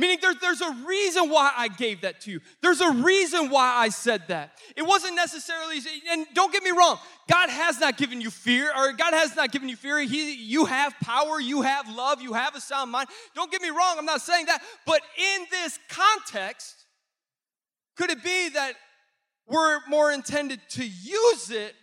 Meaning 0.00 0.16
there, 0.22 0.32
there's 0.40 0.62
a 0.62 0.72
reason 0.86 1.28
why 1.28 1.52
I 1.54 1.68
gave 1.68 2.00
that 2.00 2.22
to 2.22 2.30
you. 2.30 2.40
There's 2.62 2.80
a 2.80 2.90
reason 2.90 3.50
why 3.50 3.74
I 3.76 3.90
said 3.90 4.22
that. 4.28 4.52
It 4.74 4.80
wasn't 4.80 5.14
necessarily, 5.14 5.76
and 6.10 6.26
don't 6.32 6.50
get 6.50 6.62
me 6.62 6.70
wrong, 6.70 6.98
God 7.30 7.50
has 7.50 7.78
not 7.78 7.98
given 7.98 8.18
you 8.18 8.30
fear, 8.30 8.72
or 8.74 8.94
God 8.94 9.12
has 9.12 9.36
not 9.36 9.52
given 9.52 9.68
you 9.68 9.76
fear. 9.76 10.00
He, 10.00 10.32
you 10.36 10.64
have 10.64 10.94
power, 11.02 11.38
you 11.38 11.60
have 11.60 11.86
love, 11.94 12.22
you 12.22 12.32
have 12.32 12.54
a 12.54 12.62
sound 12.62 12.90
mind. 12.90 13.10
Don't 13.34 13.52
get 13.52 13.60
me 13.60 13.68
wrong, 13.68 13.96
I'm 13.98 14.06
not 14.06 14.22
saying 14.22 14.46
that. 14.46 14.62
But 14.86 15.02
in 15.18 15.46
this 15.50 15.78
context, 15.90 16.76
could 17.94 18.08
it 18.08 18.24
be 18.24 18.48
that 18.54 18.72
we're 19.50 19.80
more 19.88 20.12
intended 20.12 20.60
to 20.70 20.86
use 20.86 21.50
it 21.50 21.74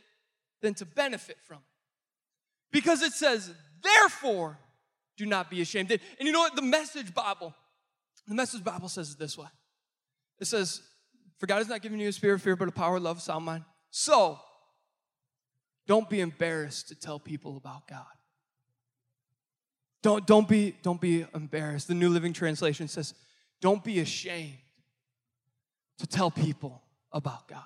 than 0.62 0.74
to 0.76 0.86
benefit 0.86 1.38
from 1.44 1.58
it? 1.58 1.64
Because 2.72 3.02
it 3.02 3.14
says, 3.14 3.54
therefore, 3.84 4.58
do 5.18 5.26
not 5.26 5.50
be 5.50 5.62
ashamed. 5.62 5.92
And 5.92 6.02
you 6.20 6.32
know 6.32 6.40
what? 6.40 6.56
The 6.56 6.62
message 6.62 7.14
Bible 7.14 7.54
the 8.28 8.36
message 8.36 8.64
Bible 8.64 8.90
says 8.90 9.12
it 9.12 9.20
this 9.20 9.38
way 9.38 9.48
it 10.40 10.46
says, 10.46 10.82
For 11.40 11.48
God 11.48 11.58
has 11.58 11.70
not 11.70 11.82
given 11.82 12.00
you 12.00 12.10
a 12.10 12.12
spirit 12.12 12.36
of 12.36 12.42
fear, 12.42 12.56
but 12.56 12.68
a 12.68 12.72
power, 12.72 13.00
love, 13.00 13.22
sound 13.22 13.46
mind. 13.46 13.64
So, 13.90 14.40
don't 15.88 16.10
be 16.10 16.20
embarrassed 16.20 16.90
to 16.90 16.96
tell 16.96 17.20
people 17.20 17.58
about 17.58 17.88
God. 17.88 18.06
Don't, 20.04 20.28
don't, 20.28 20.48
be, 20.48 20.76
don't 20.84 21.02
be 21.02 21.26
embarrassed. 21.34 21.88
The 21.88 21.96
New 21.96 22.10
Living 22.10 22.34
Translation 22.34 22.88
says, 22.88 23.14
don't 23.62 23.84
be 23.84 24.00
ashamed 24.00 24.58
to 25.98 26.06
tell 26.06 26.30
people 26.30 26.84
about 27.12 27.48
God. 27.48 27.64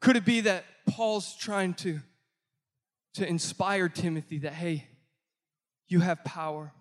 Could 0.00 0.16
it 0.16 0.24
be 0.24 0.42
that 0.42 0.64
Paul's 0.88 1.34
trying 1.36 1.74
to, 1.74 2.00
to 3.14 3.26
inspire 3.26 3.88
Timothy 3.88 4.38
that, 4.38 4.52
hey, 4.52 4.86
you 5.88 6.00
have 6.00 6.24
power, 6.24 6.72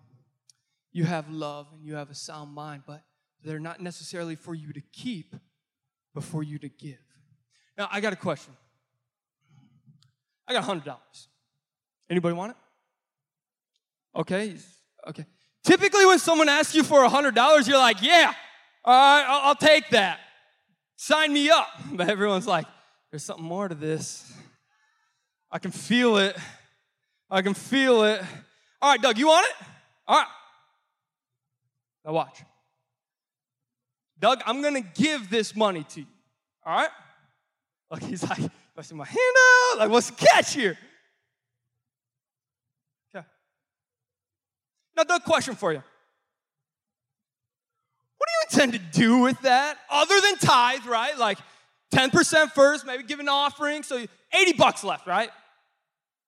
you 0.92 1.06
have 1.06 1.30
love, 1.30 1.68
and 1.74 1.86
you 1.86 1.96
have 1.96 2.10
a 2.10 2.16
sound 2.16 2.54
mind, 2.54 2.84
but 2.86 3.02
they're 3.44 3.60
not 3.60 3.80
necessarily 3.80 4.36
for 4.36 4.54
you 4.54 4.74
to 4.74 4.82
keep, 4.92 5.36
but 6.14 6.24
for 6.24 6.44
you 6.44 6.60
to 6.60 6.70
give. 6.70 6.98
Now, 7.78 7.88
I 7.92 8.02
got 8.02 8.14
a 8.14 8.18
question. 8.18 8.54
I 10.48 10.54
got 10.54 10.64
$100. 10.64 10.96
Anybody 12.10 12.36
want 12.36 12.52
it? 12.52 12.58
Okay, 14.20 14.56
okay. 15.08 15.26
Typically, 15.64 16.06
when 16.06 16.20
someone 16.20 16.50
asks 16.50 16.76
you 16.76 16.84
for 16.84 17.00
$100, 17.00 17.68
you're 17.68 17.78
like, 17.78 18.02
yeah, 18.02 18.34
all 18.84 18.94
right, 18.94 19.26
I'll, 19.28 19.50
I'll 19.50 19.56
take 19.56 19.90
that. 19.90 20.20
Sign 21.04 21.34
me 21.34 21.50
up. 21.50 21.68
But 21.92 22.10
everyone's 22.10 22.48
like, 22.48 22.66
there's 23.12 23.24
something 23.24 23.46
more 23.46 23.68
to 23.68 23.76
this. 23.76 24.32
I 25.52 25.60
can 25.60 25.72
feel 25.72 26.18
it. 26.18 26.38
I 27.30 27.42
can 27.42 27.54
feel 27.54 28.04
it. 28.04 28.22
All 28.82 28.92
right, 28.92 29.02
Doug, 29.02 29.18
you 29.18 29.28
want 29.28 29.46
it? 29.46 29.66
All 30.08 30.18
right. 30.18 30.28
Now 32.06 32.14
watch. 32.14 32.42
Doug, 34.18 34.42
I'm 34.46 34.62
gonna 34.62 34.82
give 34.82 35.30
this 35.30 35.54
money 35.54 35.84
to 35.90 36.00
you. 36.00 36.08
All 36.66 36.78
right? 36.78 36.90
Look, 37.92 38.02
he's 38.04 38.24
like, 38.24 38.40
I 38.78 38.82
see 38.82 38.96
my 38.96 39.06
hand 39.06 39.20
out. 39.20 39.80
Like, 39.80 39.90
what's 39.90 40.10
the 40.10 40.16
catch 40.16 40.54
here? 40.54 40.78
Okay. 43.14 43.26
Now, 44.96 45.04
Doug, 45.04 45.24
question 45.24 45.56
for 45.56 45.74
you. 45.74 45.84
Intend 48.52 48.74
to 48.74 48.80
do 48.80 49.20
with 49.20 49.40
that 49.42 49.78
other 49.90 50.20
than 50.22 50.38
tithe, 50.38 50.86
right? 50.86 51.18
Like 51.18 51.38
10% 51.94 52.52
first, 52.52 52.86
maybe 52.86 53.04
give 53.04 53.20
an 53.20 53.30
offering, 53.30 53.84
so 53.84 54.06
80 54.34 54.54
bucks 54.54 54.84
left, 54.84 55.08
right? 55.08 55.30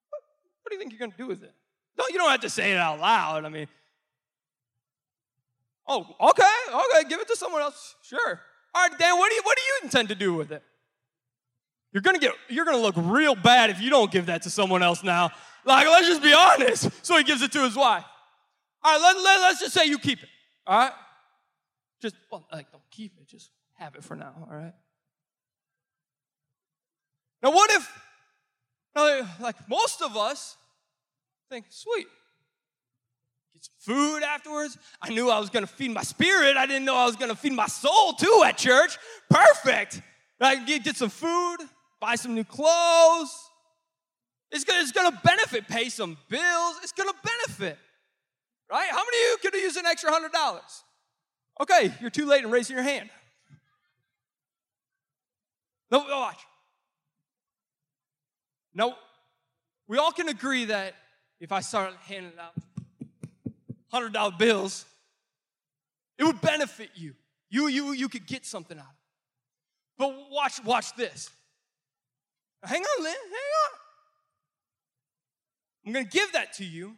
What, 0.09 0.21
what 0.61 0.69
do 0.69 0.75
you 0.75 0.79
think 0.79 0.91
you're 0.91 0.99
gonna 0.99 1.17
do 1.17 1.27
with 1.27 1.43
it? 1.43 1.53
No, 1.97 2.05
you 2.09 2.17
don't 2.17 2.29
have 2.29 2.41
to 2.41 2.49
say 2.49 2.71
it 2.71 2.77
out 2.77 2.99
loud. 2.99 3.45
I 3.45 3.49
mean, 3.49 3.67
oh, 5.87 6.05
okay, 6.19 6.43
okay, 6.69 7.09
give 7.09 7.19
it 7.19 7.27
to 7.29 7.35
someone 7.35 7.61
else. 7.61 7.95
Sure. 8.03 8.39
All 8.73 8.87
right, 8.87 8.99
Dan, 8.99 9.17
what 9.17 9.29
do 9.29 9.35
you 9.35 9.41
what 9.43 9.57
do 9.57 9.63
you 9.63 9.79
intend 9.83 10.09
to 10.09 10.15
do 10.15 10.33
with 10.33 10.51
it? 10.51 10.61
You're 11.93 12.01
gonna 12.01 12.19
get 12.19 12.33
you're 12.49 12.65
gonna 12.65 12.77
look 12.77 12.95
real 12.97 13.35
bad 13.35 13.69
if 13.69 13.79
you 13.79 13.89
don't 13.89 14.11
give 14.11 14.25
that 14.25 14.41
to 14.43 14.49
someone 14.49 14.83
else 14.83 15.03
now. 15.03 15.31
Like, 15.63 15.87
let's 15.87 16.07
just 16.07 16.21
be 16.21 16.33
honest. 16.33 16.89
So 17.05 17.17
he 17.17 17.23
gives 17.23 17.41
it 17.41 17.51
to 17.53 17.63
his 17.63 17.75
wife. 17.75 18.03
All 18.83 18.91
right, 18.91 19.01
let, 19.01 19.23
let, 19.23 19.41
let's 19.41 19.59
just 19.61 19.73
say 19.73 19.85
you 19.85 19.97
keep 19.97 20.21
it. 20.21 20.29
All 20.67 20.77
right? 20.77 20.91
Just 22.01 22.15
well, 22.31 22.47
like 22.51 22.71
don't 22.71 22.83
keep 22.91 23.13
it, 23.19 23.27
just 23.27 23.49
have 23.73 23.95
it 23.95 24.03
for 24.03 24.15
now, 24.15 24.33
all 24.49 24.55
right? 24.55 24.73
Now 27.41 27.51
what 27.51 27.71
if 27.71 27.89
now, 28.95 29.27
like 29.41 29.55
most 29.67 30.01
of 30.01 30.15
us 30.15 30.55
think, 31.49 31.65
sweet. 31.69 32.07
Get 33.53 33.65
some 33.65 33.95
food 33.95 34.23
afterwards. 34.23 34.77
I 35.01 35.09
knew 35.09 35.29
I 35.29 35.39
was 35.39 35.49
gonna 35.49 35.67
feed 35.67 35.91
my 35.91 36.03
spirit. 36.03 36.57
I 36.57 36.65
didn't 36.65 36.85
know 36.85 36.95
I 36.95 37.05
was 37.05 37.15
gonna 37.15 37.35
feed 37.35 37.53
my 37.53 37.67
soul 37.67 38.13
too 38.13 38.43
at 38.45 38.57
church. 38.57 38.97
Perfect. 39.29 40.01
I 40.39 40.63
get, 40.63 40.83
get 40.83 40.97
some 40.97 41.09
food, 41.09 41.57
buy 41.99 42.15
some 42.15 42.35
new 42.35 42.43
clothes. 42.43 43.31
It's 44.51 44.63
gonna, 44.63 44.81
it's 44.81 44.91
gonna 44.91 45.19
benefit, 45.23 45.67
pay 45.67 45.89
some 45.89 46.17
bills. 46.29 46.75
It's 46.83 46.91
gonna 46.91 47.13
benefit, 47.23 47.77
right? 48.71 48.89
How 48.89 48.97
many 48.97 49.17
of 49.17 49.29
you 49.31 49.37
could 49.41 49.53
use 49.55 49.75
an 49.75 49.85
extra 49.85 50.11
hundred 50.11 50.31
dollars? 50.31 50.83
Okay, 51.61 51.93
you're 52.01 52.09
too 52.09 52.25
late 52.25 52.43
in 52.43 52.51
raising 52.51 52.75
your 52.75 52.83
hand. 52.83 53.09
No, 55.89 56.05
oh, 56.07 56.19
watch. 56.19 56.39
No, 58.73 58.95
we 59.87 59.97
all 59.97 60.11
can 60.11 60.27
agree 60.27 60.65
that 60.65 60.95
if 61.39 61.51
I 61.51 61.61
start 61.61 61.93
handing 62.07 62.33
out 62.39 62.53
hundred 63.91 64.11
dollar 64.11 64.33
bills, 64.37 64.85
it 66.17 66.25
would 66.25 66.41
benefit 66.41 66.89
you. 66.95 67.13
You, 67.49 67.67
you, 67.67 67.93
you 67.93 68.09
could 68.09 68.27
get 68.27 68.45
something 68.45 68.77
out 68.77 68.83
of 68.83 68.89
it. 68.89 68.95
But 69.97 70.31
watch, 70.31 70.61
watch 70.65 70.93
this. 70.95 71.29
Hang 72.63 72.81
on, 72.81 73.03
Lynn, 73.03 73.13
hang 73.13 73.51
on. 73.63 73.71
I'm 75.85 75.93
gonna 75.93 76.05
give 76.05 76.33
that 76.33 76.53
to 76.53 76.65
you. 76.65 76.97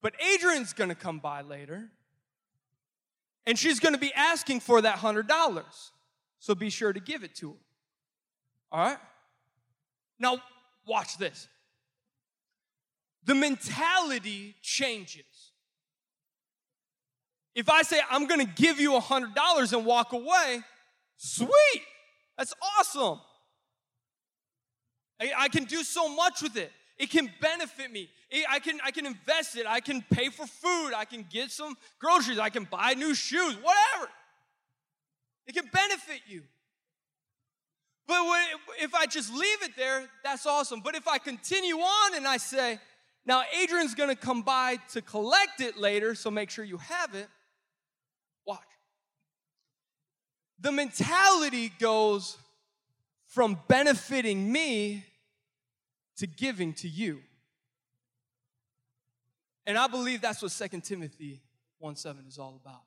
But 0.00 0.14
Adrian's 0.34 0.72
gonna 0.72 0.94
come 0.94 1.18
by 1.18 1.42
later, 1.42 1.90
and 3.46 3.58
she's 3.58 3.80
gonna 3.80 3.98
be 3.98 4.12
asking 4.14 4.60
for 4.60 4.80
that 4.82 4.98
hundred 4.98 5.26
dollars. 5.26 5.92
So 6.38 6.54
be 6.54 6.70
sure 6.70 6.92
to 6.92 7.00
give 7.00 7.24
it 7.24 7.34
to 7.36 7.50
her. 7.50 7.58
All 8.70 8.80
right? 8.80 8.98
Now, 10.18 10.38
watch 10.86 11.18
this. 11.18 11.48
The 13.24 13.34
mentality 13.34 14.54
changes. 14.62 15.24
If 17.54 17.68
I 17.68 17.82
say, 17.82 18.00
I'm 18.08 18.26
gonna 18.26 18.44
give 18.44 18.78
you 18.78 18.96
a 18.96 19.00
$100 19.00 19.72
and 19.72 19.84
walk 19.84 20.12
away, 20.12 20.62
sweet, 21.16 21.82
that's 22.36 22.54
awesome. 22.78 23.20
I, 25.20 25.32
I, 25.36 25.48
can 25.48 25.64
do 25.64 25.82
so 25.82 26.08
much 26.08 26.40
with 26.40 26.56
it. 26.56 26.70
It 26.98 27.10
can 27.10 27.30
benefit 27.40 27.92
me. 27.92 28.08
It, 28.30 28.44
I, 28.50 28.58
can, 28.58 28.80
I 28.84 28.90
can 28.90 29.06
invest 29.06 29.56
it. 29.56 29.66
I 29.66 29.80
can 29.80 30.02
pay 30.10 30.28
for 30.30 30.46
food. 30.46 30.92
I 30.94 31.04
can 31.04 31.24
get 31.30 31.50
some 31.50 31.76
groceries. 31.98 32.38
I 32.38 32.50
can 32.50 32.64
buy 32.64 32.94
new 32.94 33.14
shoes, 33.14 33.54
whatever. 33.54 34.10
It 35.46 35.54
can 35.54 35.68
benefit 35.72 36.20
you. 36.26 36.42
But 38.06 38.24
if 38.80 38.94
I 38.94 39.06
just 39.06 39.32
leave 39.32 39.62
it 39.62 39.76
there, 39.76 40.06
that's 40.24 40.46
awesome. 40.46 40.80
But 40.80 40.94
if 40.94 41.06
I 41.06 41.18
continue 41.18 41.76
on 41.76 42.14
and 42.14 42.26
I 42.26 42.38
say, 42.38 42.80
now 43.26 43.42
Adrian's 43.62 43.94
gonna 43.94 44.16
come 44.16 44.42
by 44.42 44.78
to 44.92 45.02
collect 45.02 45.60
it 45.60 45.76
later, 45.76 46.14
so 46.14 46.30
make 46.30 46.48
sure 46.48 46.64
you 46.64 46.78
have 46.78 47.14
it, 47.14 47.28
watch. 48.46 48.60
The 50.58 50.72
mentality 50.72 51.70
goes 51.78 52.38
from 53.26 53.58
benefiting 53.68 54.50
me 54.50 55.04
to 56.18 56.26
giving 56.26 56.72
to 56.74 56.88
you. 56.88 57.20
And 59.66 59.76
I 59.76 59.86
believe 59.86 60.20
that's 60.20 60.42
what 60.42 60.52
2 60.52 60.80
Timothy 60.80 61.40
1 61.78 61.96
7 61.96 62.24
is 62.26 62.38
all 62.38 62.60
about. 62.62 62.82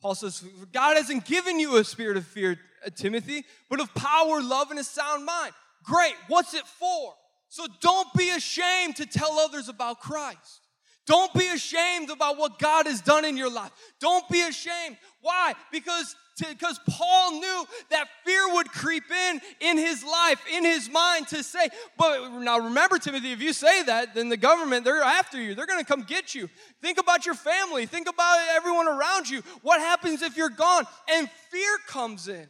Paul 0.00 0.14
says, 0.16 0.44
God 0.72 0.96
hasn't 0.96 1.24
given 1.24 1.60
you 1.60 1.76
a 1.76 1.84
spirit 1.84 2.16
of 2.16 2.26
fear, 2.26 2.58
uh, 2.84 2.90
Timothy, 2.94 3.44
but 3.70 3.80
of 3.80 3.94
power, 3.94 4.42
love, 4.42 4.70
and 4.70 4.80
a 4.80 4.84
sound 4.84 5.24
mind. 5.24 5.52
Great. 5.84 6.14
What's 6.26 6.54
it 6.54 6.66
for? 6.66 7.14
So 7.48 7.66
don't 7.80 8.12
be 8.14 8.30
ashamed 8.30 8.96
to 8.96 9.06
tell 9.06 9.38
others 9.38 9.68
about 9.68 10.00
Christ. 10.00 10.62
Don't 11.06 11.32
be 11.34 11.46
ashamed 11.48 12.10
about 12.10 12.38
what 12.38 12.58
God 12.58 12.86
has 12.86 13.00
done 13.00 13.24
in 13.24 13.36
your 13.36 13.50
life. 13.50 13.70
Don't 14.00 14.28
be 14.28 14.42
ashamed. 14.42 14.96
Why? 15.20 15.54
Because 15.70 16.16
because 16.38 16.80
Paul 16.88 17.32
knew 17.32 17.64
that 17.90 18.08
fear 18.24 18.54
would 18.54 18.70
creep 18.70 19.10
in 19.10 19.40
in 19.60 19.76
his 19.76 20.02
life, 20.04 20.42
in 20.52 20.64
his 20.64 20.88
mind 20.88 21.28
to 21.28 21.42
say, 21.42 21.68
but 21.98 22.30
now 22.38 22.58
remember, 22.58 22.98
Timothy, 22.98 23.32
if 23.32 23.42
you 23.42 23.52
say 23.52 23.82
that, 23.84 24.14
then 24.14 24.28
the 24.28 24.36
government, 24.36 24.84
they're 24.84 25.02
after 25.02 25.40
you. 25.40 25.54
They're 25.54 25.66
going 25.66 25.80
to 25.80 25.86
come 25.86 26.02
get 26.02 26.34
you. 26.34 26.48
Think 26.80 26.98
about 26.98 27.26
your 27.26 27.34
family. 27.34 27.86
Think 27.86 28.08
about 28.08 28.38
everyone 28.50 28.88
around 28.88 29.28
you. 29.28 29.42
What 29.62 29.80
happens 29.80 30.22
if 30.22 30.36
you're 30.36 30.48
gone? 30.48 30.84
And 31.10 31.28
fear 31.50 31.78
comes 31.86 32.28
in. 32.28 32.46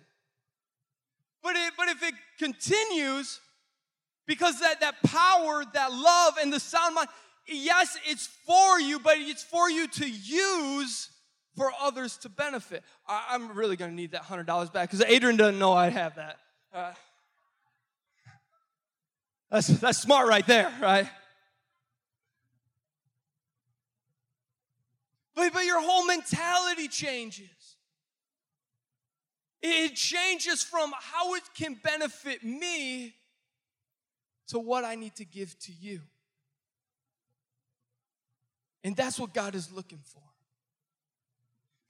But, 1.42 1.56
it, 1.56 1.72
but 1.76 1.88
if 1.88 2.02
it 2.02 2.14
continues, 2.38 3.40
because 4.26 4.60
that, 4.60 4.80
that 4.80 5.02
power, 5.02 5.64
that 5.74 5.92
love, 5.92 6.34
and 6.40 6.52
the 6.52 6.60
sound 6.60 6.94
mind, 6.94 7.08
yes, 7.48 7.96
it's 8.06 8.28
for 8.46 8.80
you, 8.80 9.00
but 9.00 9.16
it's 9.18 9.42
for 9.42 9.68
you 9.68 9.88
to 9.88 10.08
use 10.08 11.08
for 11.56 11.70
others 11.80 12.16
to 12.18 12.28
benefit. 12.28 12.82
I, 13.06 13.34
am 13.34 13.56
really 13.56 13.76
going 13.76 13.90
to 13.90 13.94
need 13.94 14.12
that 14.12 14.24
$100 14.24 14.72
back 14.72 14.90
because 14.90 15.04
Adrian 15.06 15.36
doesn't 15.36 15.58
know 15.58 15.72
I 15.72 15.90
have 15.90 16.16
that. 16.16 16.38
Uh, 16.72 16.92
that's, 19.50 19.66
that's 19.66 19.98
smart 19.98 20.28
right 20.28 20.46
there, 20.46 20.72
right? 20.80 21.06
But, 25.34 25.52
but 25.52 25.64
your 25.64 25.80
whole 25.80 26.06
mentality 26.06 26.88
changes. 26.88 27.48
It 29.62 29.94
changes 29.94 30.62
from 30.62 30.92
how 30.98 31.34
it 31.34 31.42
can 31.54 31.74
benefit 31.82 32.42
me 32.42 33.14
to 34.48 34.58
what 34.58 34.84
I 34.84 34.96
need 34.96 35.14
to 35.16 35.24
give 35.24 35.56
to 35.60 35.72
you. 35.72 36.00
And 38.84 38.96
that's 38.96 39.20
what 39.20 39.32
God 39.32 39.54
is 39.54 39.70
looking 39.70 40.00
for. 40.02 40.31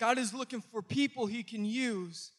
God 0.02 0.18
is 0.18 0.34
looking 0.34 0.60
for 0.60 0.82
people 0.82 1.26
He 1.26 1.44
can 1.44 1.64
use 1.64 2.32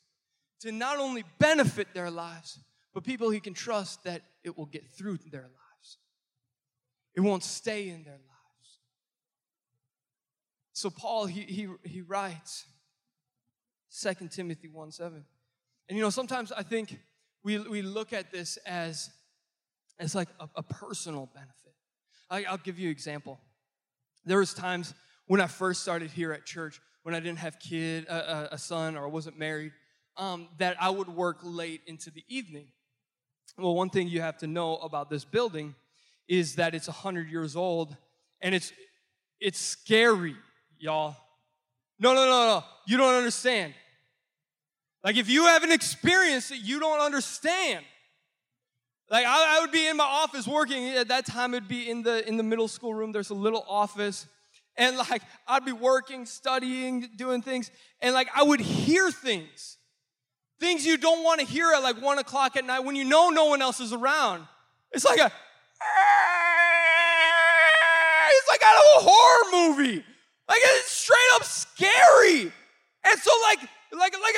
to 0.60 0.72
not 0.74 1.00
only 1.00 1.24
benefit 1.40 1.94
their 1.94 2.12
lives, 2.12 2.60
but 2.94 3.06
people 3.06 3.30
He 3.30 3.40
can 3.40 3.54
trust 3.54 4.04
that 4.04 4.22
it 4.44 4.58
will 4.58 4.66
get 4.66 4.86
through 4.92 5.20
their 5.32 5.44
lives. 5.44 5.98
It 7.16 7.22
won't 7.22 7.42
stay 7.42 7.88
in 7.88 8.04
their 8.04 8.16
lives. 8.16 8.80
So 10.74 10.90
Paul, 10.90 11.26
he, 11.26 11.44
he, 11.44 11.70
he 11.86 12.02
writes 12.02 12.66
2 13.98 14.28
Timothy 14.28 14.68
1 14.68 14.92
7. 14.92 15.24
And 15.88 15.98
you 15.98 16.04
know, 16.04 16.10
sometimes 16.10 16.52
I 16.52 16.64
think 16.64 17.00
we, 17.46 17.60
we 17.60 17.82
look 17.82 18.12
at 18.12 18.30
this 18.30 18.58
as, 18.66 19.10
as 19.98 20.16
like 20.16 20.28
a, 20.38 20.50
a 20.58 20.64
personal 20.64 21.30
benefit. 21.34 21.76
I, 22.30 22.44
I'll 22.44 22.58
give 22.58 22.78
you 22.78 22.90
an 22.90 22.92
example. 22.92 23.40
There 24.26 24.40
was 24.40 24.54
times 24.54 24.94
when 25.28 25.40
I 25.40 25.48
first 25.48 25.82
started 25.82 26.12
here 26.12 26.34
at 26.34 26.46
church, 26.46 26.82
when 27.04 27.14
I 27.14 27.20
didn't 27.20 27.40
have 27.40 27.60
kid, 27.60 28.06
a, 28.06 28.54
a 28.54 28.58
son, 28.58 28.98
or 28.98 29.04
I 29.04 29.10
wasn't 29.10 29.38
married, 29.38 29.74
um, 30.18 30.48
that 30.58 30.78
I 30.82 30.90
would 30.90 31.10
work 31.10 31.40
late 31.44 31.82
into 31.86 32.10
the 32.10 32.24
evening. 32.28 32.68
Well, 33.58 33.76
one 33.76 33.90
thing 33.90 34.08
you 34.08 34.22
have 34.22 34.38
to 34.40 34.48
know 34.48 34.78
about 34.78 35.10
this 35.10 35.26
building 35.26 35.76
is 36.28 36.56
that 36.56 36.74
it's 36.74 36.88
100 36.88 37.30
years 37.30 37.56
old 37.56 37.96
and 38.42 38.56
it's 38.56 38.72
it's 39.40 39.60
scary, 39.60 40.36
y'all. 40.80 41.16
No, 42.00 42.14
no, 42.14 42.26
no, 42.26 42.46
no. 42.46 42.64
You 42.88 42.98
don't 42.98 43.16
understand. 43.16 43.74
Like 45.04 45.18
if 45.18 45.30
you 45.30 45.46
haven't 45.46 45.72
experienced 45.72 46.52
it, 46.52 46.60
you 46.60 46.80
don't 46.80 47.02
understand. 47.02 47.84
Like 49.10 49.26
I, 49.26 49.58
I, 49.58 49.62
would 49.62 49.72
be 49.72 49.86
in 49.86 49.98
my 49.98 50.06
office 50.06 50.48
working 50.48 50.90
at 50.90 51.10
that 51.10 51.26
time. 51.26 51.54
It'd 51.54 51.68
be 51.68 51.90
in 51.90 52.04
the 52.04 52.28
in 52.28 52.38
the 52.38 52.44
middle 52.44 52.68
school 52.68 52.94
room. 52.94 53.12
There's 53.12 53.30
a 53.30 53.36
little 53.36 53.66
office, 53.68 54.28
and 54.78 54.98
like 54.98 55.22
I'd 55.48 55.66
be 55.66 55.72
working, 55.72 56.26
studying, 56.26 57.10
doing 57.16 57.42
things, 57.42 57.72
and 58.02 58.14
like 58.14 58.30
I 58.36 58.44
would 58.44 58.60
hear 58.60 59.12
things, 59.12 59.78
things 60.60 60.86
you 60.86 60.98
don't 60.98 61.24
want 61.24 61.40
to 61.40 61.46
hear 61.46 61.72
at 61.74 61.84
like 61.84 62.02
one 62.02 62.20
o'clock 62.20 62.56
at 62.58 62.66
night 62.66 62.80
when 62.82 62.96
you 62.96 63.04
know 63.04 63.30
no 63.30 63.46
one 63.46 63.62
else 63.62 63.80
is 63.80 63.94
around. 63.94 64.48
It's 64.92 65.06
like 65.06 65.20
a 65.20 65.32
it's 68.30 68.48
like 68.50 68.64
out 68.64 68.76
of 68.76 68.84
a 68.98 69.10
horror 69.10 69.52
movie. 69.52 70.04
Like 70.48 70.60
it's 70.64 70.92
straight 70.92 71.18
up 71.36 71.44
scary. 71.44 72.52
And 73.06 73.20
so 73.20 73.32
like 73.50 73.60
like 73.92 74.14
like 74.14 74.36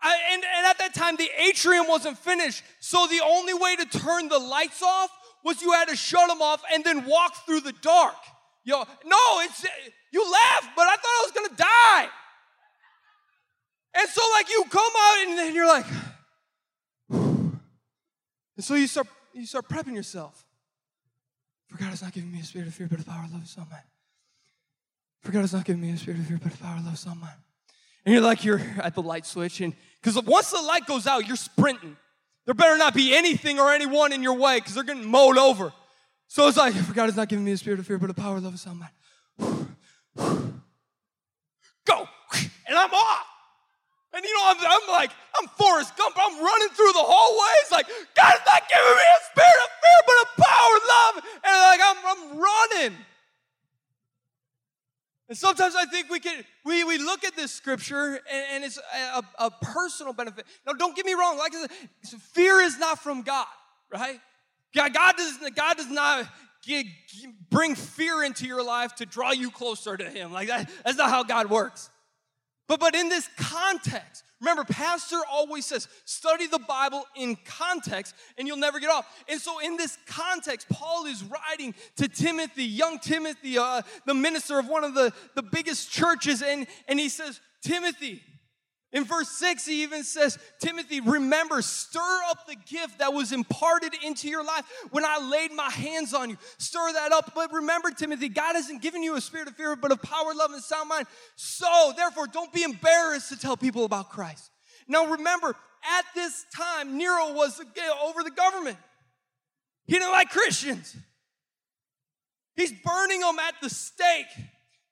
I, 0.00 0.16
and, 0.32 0.44
and 0.44 0.66
at 0.66 0.78
that 0.78 0.94
time 0.94 1.16
the 1.16 1.28
atrium 1.38 1.86
wasn't 1.88 2.18
finished. 2.18 2.62
So 2.80 3.06
the 3.06 3.20
only 3.24 3.54
way 3.54 3.76
to 3.76 3.86
turn 3.86 4.28
the 4.28 4.38
lights 4.38 4.82
off 4.82 5.10
was 5.44 5.62
you 5.62 5.72
had 5.72 5.88
to 5.88 5.96
shut 5.96 6.28
them 6.28 6.42
off 6.42 6.62
and 6.72 6.84
then 6.84 7.06
walk 7.06 7.46
through 7.46 7.60
the 7.60 7.72
dark. 7.80 8.16
Yo, 8.64 8.78
no, 9.04 9.40
it's 9.40 9.64
you 10.12 10.22
laugh, 10.30 10.68
but 10.76 10.86
I 10.86 10.96
thought 10.96 11.04
I 11.04 11.26
was 11.26 11.32
gonna 11.32 11.56
die. 11.56 12.08
And 13.94 14.08
so 14.08 14.22
like 14.34 14.48
you 14.48 14.64
come 14.70 14.92
out 14.98 15.26
and 15.26 15.38
then 15.38 15.54
you're 15.54 15.66
like, 15.66 15.86
and 17.10 17.60
so 18.58 18.74
you 18.74 18.86
start 18.86 19.06
you 19.32 19.46
start 19.46 19.68
prepping 19.68 19.94
yourself. 19.94 20.44
For 21.68 21.76
God 21.76 21.90
has 21.90 22.02
not 22.02 22.12
given 22.12 22.32
me 22.32 22.40
a 22.40 22.44
spirit 22.44 22.66
of 22.68 22.74
fear, 22.74 22.88
but 22.88 22.98
of 22.98 23.06
power, 23.06 23.22
love, 23.30 23.42
and 23.56 23.70
mind. 23.70 23.82
For 25.22 25.32
God 25.32 25.40
has 25.40 25.52
not 25.52 25.64
given 25.64 25.82
me 25.82 25.90
a 25.90 25.96
spirit 25.96 26.18
of 26.20 26.26
fear, 26.26 26.38
but 26.42 26.52
of 26.52 26.60
power, 26.60 26.76
love, 26.76 26.86
and 26.86 26.98
sound 26.98 27.20
mind. 27.20 27.36
And 28.04 28.14
you're 28.14 28.22
like, 28.22 28.44
you're 28.44 28.62
at 28.78 28.94
the 28.94 29.02
light 29.02 29.26
switch, 29.26 29.60
and 29.60 29.74
because 30.00 30.22
once 30.22 30.50
the 30.50 30.62
light 30.62 30.86
goes 30.86 31.06
out, 31.06 31.26
you're 31.26 31.36
sprinting. 31.36 31.96
There 32.46 32.54
better 32.54 32.78
not 32.78 32.94
be 32.94 33.14
anything 33.14 33.58
or 33.58 33.72
anyone 33.72 34.12
in 34.12 34.22
your 34.22 34.34
way 34.34 34.58
because 34.58 34.74
they're 34.74 34.84
getting 34.84 35.04
mowed 35.04 35.36
over. 35.36 35.72
So 36.28 36.46
it's 36.46 36.56
like, 36.56 36.74
for 36.74 36.92
God 36.94 37.06
has 37.06 37.16
not 37.16 37.28
given 37.28 37.44
me 37.44 37.52
a 37.52 37.56
spirit 37.56 37.80
of 37.80 37.86
fear, 37.86 37.98
but 37.98 38.10
a 38.10 38.14
power, 38.14 38.36
of 38.36 38.44
love, 38.44 38.52
and 38.52 38.60
sound 38.60 38.80
mind. 38.80 39.76
Go! 41.84 42.08
And 42.68 42.76
I'm 42.76 42.92
off. 42.92 43.26
And 44.12 44.22
you 44.22 44.34
know, 44.34 44.44
I'm, 44.44 44.56
I'm, 44.60 44.88
like, 44.90 45.10
I'm 45.40 45.48
Forrest 45.48 45.96
Gump. 45.96 46.14
I'm 46.20 46.44
running 46.44 46.68
through 46.68 46.92
the 46.92 47.00
hallways 47.00 47.72
like, 47.72 47.86
God 47.88 48.04
God's 48.14 48.40
not 48.44 48.62
giving 48.68 48.92
me 48.92 49.08
a 49.08 49.20
spirit 49.32 49.56
of 49.64 49.70
fear, 49.80 50.00
but 50.04 50.16
a 50.20 50.28
power, 50.42 50.76
of 50.76 50.82
love. 50.84 51.24
And 51.44 51.54
like, 51.64 51.80
I'm, 51.82 51.96
I'm 52.04 52.38
running. 52.38 52.98
And 55.30 55.38
sometimes 55.38 55.74
I 55.74 55.86
think 55.86 56.10
we 56.10 56.20
can 56.20 56.44
we, 56.64 56.84
we 56.84 56.98
look 56.98 57.24
at 57.24 57.36
this 57.36 57.52
scripture 57.52 58.20
and, 58.30 58.44
and 58.52 58.64
it's 58.64 58.78
a, 59.14 59.22
a, 59.38 59.50
personal 59.50 60.12
benefit. 60.12 60.44
Now, 60.66 60.72
don't 60.72 60.96
get 60.96 61.06
me 61.06 61.14
wrong. 61.14 61.38
Like 61.38 61.54
I 61.54 61.66
said, 62.02 62.20
fear 62.20 62.60
is 62.60 62.78
not 62.78 62.98
from 62.98 63.22
God, 63.22 63.46
right? 63.90 64.20
God, 64.74 64.92
God 64.92 65.16
does 65.16 65.38
God 65.54 65.76
does 65.76 65.90
not 65.90 66.28
get, 66.62 66.86
bring 67.50 67.74
fear 67.74 68.22
into 68.22 68.46
your 68.46 68.62
life 68.62 68.94
to 68.96 69.06
draw 69.06 69.32
you 69.32 69.50
closer 69.50 69.96
to 69.96 70.04
Him. 70.04 70.32
Like 70.32 70.48
that, 70.48 70.70
that's 70.84 70.98
not 70.98 71.10
how 71.10 71.24
God 71.24 71.50
works. 71.50 71.90
But, 72.68 72.80
but 72.80 72.94
in 72.94 73.08
this 73.08 73.28
context, 73.38 74.24
remember, 74.40 74.62
Pastor 74.62 75.16
always 75.30 75.64
says, 75.64 75.88
study 76.04 76.46
the 76.46 76.58
Bible 76.58 77.04
in 77.16 77.36
context 77.44 78.14
and 78.36 78.46
you'll 78.46 78.58
never 78.58 78.78
get 78.78 78.90
off. 78.90 79.06
And 79.26 79.40
so, 79.40 79.58
in 79.58 79.78
this 79.78 79.96
context, 80.06 80.68
Paul 80.68 81.06
is 81.06 81.24
writing 81.24 81.74
to 81.96 82.08
Timothy, 82.08 82.64
young 82.64 82.98
Timothy, 82.98 83.56
uh, 83.56 83.80
the 84.04 84.14
minister 84.14 84.58
of 84.58 84.68
one 84.68 84.84
of 84.84 84.94
the, 84.94 85.12
the 85.34 85.42
biggest 85.42 85.90
churches, 85.90 86.42
and, 86.42 86.66
and 86.86 87.00
he 87.00 87.08
says, 87.08 87.40
Timothy, 87.62 88.22
in 88.90 89.04
verse 89.04 89.28
6, 89.28 89.66
he 89.66 89.82
even 89.82 90.02
says, 90.02 90.38
Timothy, 90.60 91.00
remember, 91.00 91.60
stir 91.60 92.20
up 92.30 92.46
the 92.46 92.56
gift 92.56 93.00
that 93.00 93.12
was 93.12 93.32
imparted 93.32 93.92
into 94.02 94.28
your 94.28 94.42
life 94.42 94.64
when 94.90 95.04
I 95.04 95.18
laid 95.18 95.52
my 95.52 95.68
hands 95.68 96.14
on 96.14 96.30
you. 96.30 96.38
Stir 96.56 96.94
that 96.94 97.12
up. 97.12 97.32
But 97.34 97.52
remember, 97.52 97.90
Timothy, 97.90 98.30
God 98.30 98.54
hasn't 98.54 98.80
given 98.80 99.02
you 99.02 99.14
a 99.16 99.20
spirit 99.20 99.46
of 99.46 99.56
fear, 99.56 99.76
but 99.76 99.92
of 99.92 100.00
power, 100.00 100.32
love, 100.34 100.52
and 100.52 100.62
sound 100.62 100.88
mind. 100.88 101.06
So, 101.36 101.92
therefore, 101.96 102.28
don't 102.28 102.50
be 102.50 102.62
embarrassed 102.62 103.28
to 103.28 103.38
tell 103.38 103.58
people 103.58 103.84
about 103.84 104.08
Christ. 104.08 104.50
Now, 104.86 105.04
remember, 105.04 105.48
at 105.48 106.04
this 106.14 106.46
time, 106.56 106.96
Nero 106.96 107.34
was 107.34 107.60
over 108.02 108.22
the 108.22 108.30
government. 108.30 108.78
He 109.86 109.94
didn't 109.94 110.12
like 110.12 110.30
Christians. 110.30 110.96
He's 112.56 112.72
burning 112.72 113.20
them 113.20 113.38
at 113.38 113.54
the 113.60 113.68
stake, 113.68 114.26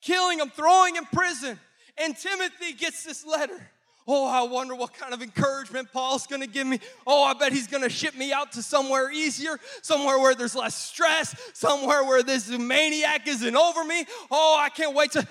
killing 0.02 0.36
them, 0.36 0.50
throwing 0.50 0.96
in 0.96 1.06
prison. 1.06 1.58
And 1.96 2.14
Timothy 2.14 2.74
gets 2.74 3.02
this 3.02 3.24
letter. 3.24 3.70
Oh, 4.08 4.26
I 4.26 4.42
wonder 4.42 4.74
what 4.76 4.94
kind 4.94 5.12
of 5.12 5.20
encouragement 5.20 5.92
Paul's 5.92 6.28
gonna 6.28 6.46
give 6.46 6.66
me. 6.66 6.78
Oh, 7.06 7.24
I 7.24 7.34
bet 7.34 7.52
he's 7.52 7.66
gonna 7.66 7.88
ship 7.88 8.14
me 8.14 8.32
out 8.32 8.52
to 8.52 8.62
somewhere 8.62 9.10
easier, 9.10 9.58
somewhere 9.82 10.18
where 10.18 10.34
there's 10.34 10.54
less 10.54 10.76
stress, 10.76 11.34
somewhere 11.54 12.04
where 12.04 12.22
this 12.22 12.48
maniac 12.48 13.26
isn't 13.26 13.56
over 13.56 13.84
me. 13.84 14.04
Oh, 14.30 14.56
I 14.60 14.68
can't 14.68 14.94
wait 14.94 15.12
to. 15.12 15.26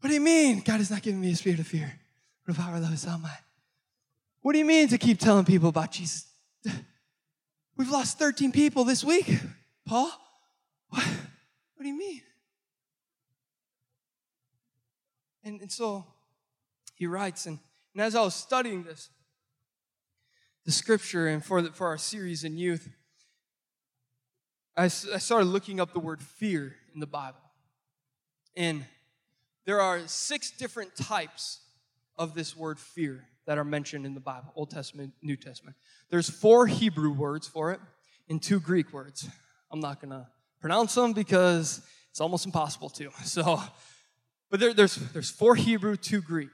What 0.00 0.08
do 0.08 0.14
you 0.14 0.20
mean? 0.20 0.60
God 0.60 0.80
is 0.80 0.90
not 0.90 1.02
giving 1.02 1.20
me 1.20 1.32
a 1.32 1.36
spirit 1.36 1.58
of 1.58 1.66
fear, 1.66 1.92
but 2.46 2.56
power, 2.56 2.78
love. 2.78 3.04
What 4.42 4.52
do 4.52 4.58
you 4.58 4.64
mean 4.64 4.88
to 4.88 4.98
keep 4.98 5.18
telling 5.18 5.44
people 5.44 5.70
about 5.70 5.90
Jesus? 5.90 6.26
We've 7.76 7.90
lost 7.90 8.18
13 8.18 8.52
people 8.52 8.84
this 8.84 9.02
week, 9.02 9.26
Paul. 9.86 10.12
What, 10.90 11.02
what 11.02 11.82
do 11.82 11.88
you 11.88 11.98
mean? 11.98 12.20
And, 15.42 15.60
and 15.62 15.72
so 15.72 16.04
he 16.94 17.06
writes. 17.06 17.46
And, 17.46 17.58
and 17.94 18.02
as 18.02 18.14
I 18.14 18.22
was 18.22 18.34
studying 18.34 18.84
this, 18.84 19.10
the 20.64 20.72
scripture, 20.72 21.28
and 21.28 21.44
for, 21.44 21.62
the, 21.62 21.70
for 21.70 21.86
our 21.88 21.98
series 21.98 22.44
in 22.44 22.56
youth, 22.56 22.88
I, 24.76 24.84
I 24.84 24.88
started 24.88 25.46
looking 25.46 25.80
up 25.80 25.92
the 25.92 26.00
word 26.00 26.22
fear 26.22 26.74
in 26.94 27.00
the 27.00 27.06
Bible. 27.06 27.38
And 28.56 28.84
there 29.66 29.80
are 29.80 30.00
six 30.06 30.50
different 30.50 30.96
types 30.96 31.60
of 32.16 32.34
this 32.34 32.56
word 32.56 32.78
fear 32.78 33.24
that 33.46 33.58
are 33.58 33.64
mentioned 33.64 34.06
in 34.06 34.14
the 34.14 34.20
Bible 34.20 34.52
Old 34.54 34.70
Testament, 34.70 35.12
New 35.22 35.36
Testament. 35.36 35.76
There's 36.10 36.30
four 36.30 36.66
Hebrew 36.66 37.12
words 37.12 37.46
for 37.46 37.72
it 37.72 37.80
and 38.28 38.42
two 38.42 38.60
Greek 38.60 38.92
words. 38.92 39.28
I'm 39.70 39.80
not 39.80 40.00
going 40.00 40.10
to 40.10 40.26
pronounce 40.60 40.94
them 40.94 41.12
because 41.12 41.82
it's 42.10 42.20
almost 42.20 42.46
impossible 42.46 42.88
to. 42.90 43.10
So, 43.24 43.60
but 44.50 44.60
there, 44.60 44.72
there's, 44.72 44.94
there's 45.12 45.30
four 45.30 45.56
Hebrew, 45.56 45.96
two 45.96 46.20
Greek. 46.20 46.50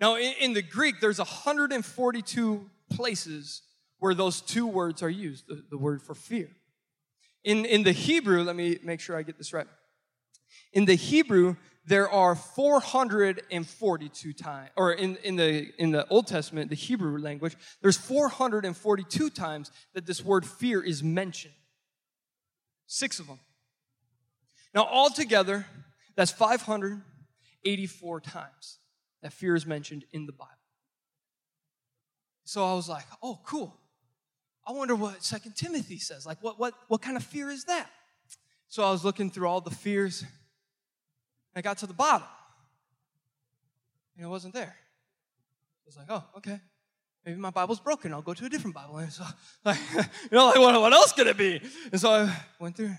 Now, 0.00 0.16
in, 0.16 0.32
in 0.40 0.52
the 0.54 0.62
Greek, 0.62 1.00
there's 1.00 1.18
142 1.18 2.70
places 2.90 3.62
where 3.98 4.14
those 4.14 4.40
two 4.40 4.66
words 4.66 5.02
are 5.02 5.10
used, 5.10 5.46
the, 5.48 5.62
the 5.70 5.78
word 5.78 6.02
for 6.02 6.14
fear. 6.14 6.50
In, 7.44 7.64
in 7.64 7.82
the 7.82 7.92
Hebrew, 7.92 8.42
let 8.42 8.56
me 8.56 8.78
make 8.82 9.00
sure 9.00 9.16
I 9.16 9.22
get 9.22 9.38
this 9.38 9.52
right. 9.52 9.66
In 10.72 10.84
the 10.84 10.94
Hebrew, 10.94 11.56
there 11.86 12.08
are 12.08 12.34
442 12.34 14.32
times, 14.32 14.70
or 14.76 14.92
in, 14.92 15.16
in, 15.16 15.36
the, 15.36 15.70
in 15.78 15.90
the 15.90 16.06
Old 16.08 16.26
Testament, 16.26 16.70
the 16.70 16.76
Hebrew 16.76 17.18
language, 17.18 17.56
there's 17.82 17.98
442 17.98 19.30
times 19.30 19.70
that 19.92 20.06
this 20.06 20.24
word 20.24 20.46
fear 20.46 20.82
is 20.82 21.02
mentioned. 21.02 21.54
Six 22.86 23.18
of 23.18 23.26
them. 23.26 23.40
Now, 24.74 24.86
altogether, 24.86 25.66
that's 26.16 26.30
584 26.32 28.20
times 28.20 28.78
that 29.24 29.32
fear 29.32 29.56
is 29.56 29.64
mentioned 29.64 30.04
in 30.12 30.26
the 30.26 30.32
Bible. 30.32 30.52
So 32.44 32.62
I 32.62 32.74
was 32.74 32.90
like, 32.90 33.06
oh, 33.22 33.40
cool. 33.46 33.74
I 34.66 34.72
wonder 34.72 34.94
what 34.94 35.24
Second 35.24 35.56
Timothy 35.56 35.98
says. 35.98 36.26
Like, 36.26 36.42
what, 36.42 36.60
what, 36.60 36.74
what 36.88 37.00
kind 37.00 37.16
of 37.16 37.24
fear 37.24 37.50
is 37.50 37.64
that? 37.64 37.88
So 38.68 38.84
I 38.84 38.90
was 38.90 39.02
looking 39.02 39.30
through 39.30 39.48
all 39.48 39.62
the 39.62 39.70
fears. 39.70 40.24
I 41.56 41.62
got 41.62 41.78
to 41.78 41.86
the 41.86 41.94
bottom. 41.94 42.26
And 44.18 44.26
it 44.26 44.28
wasn't 44.28 44.52
there. 44.52 44.76
I 44.76 45.86
was 45.86 45.96
like, 45.96 46.06
oh, 46.10 46.22
okay. 46.36 46.60
Maybe 47.24 47.38
my 47.38 47.48
Bible's 47.48 47.80
broken. 47.80 48.12
I'll 48.12 48.20
go 48.20 48.34
to 48.34 48.44
a 48.44 48.50
different 48.50 48.76
Bible. 48.76 48.98
And 48.98 49.10
so, 49.10 49.24
like, 49.64 49.78
you 49.94 50.02
know, 50.32 50.48
like, 50.48 50.58
what, 50.58 50.78
what 50.78 50.92
else 50.92 51.12
could 51.14 51.28
it 51.28 51.38
be? 51.38 51.62
And 51.90 51.98
so 51.98 52.10
I 52.10 52.36
went 52.60 52.76
through. 52.76 52.94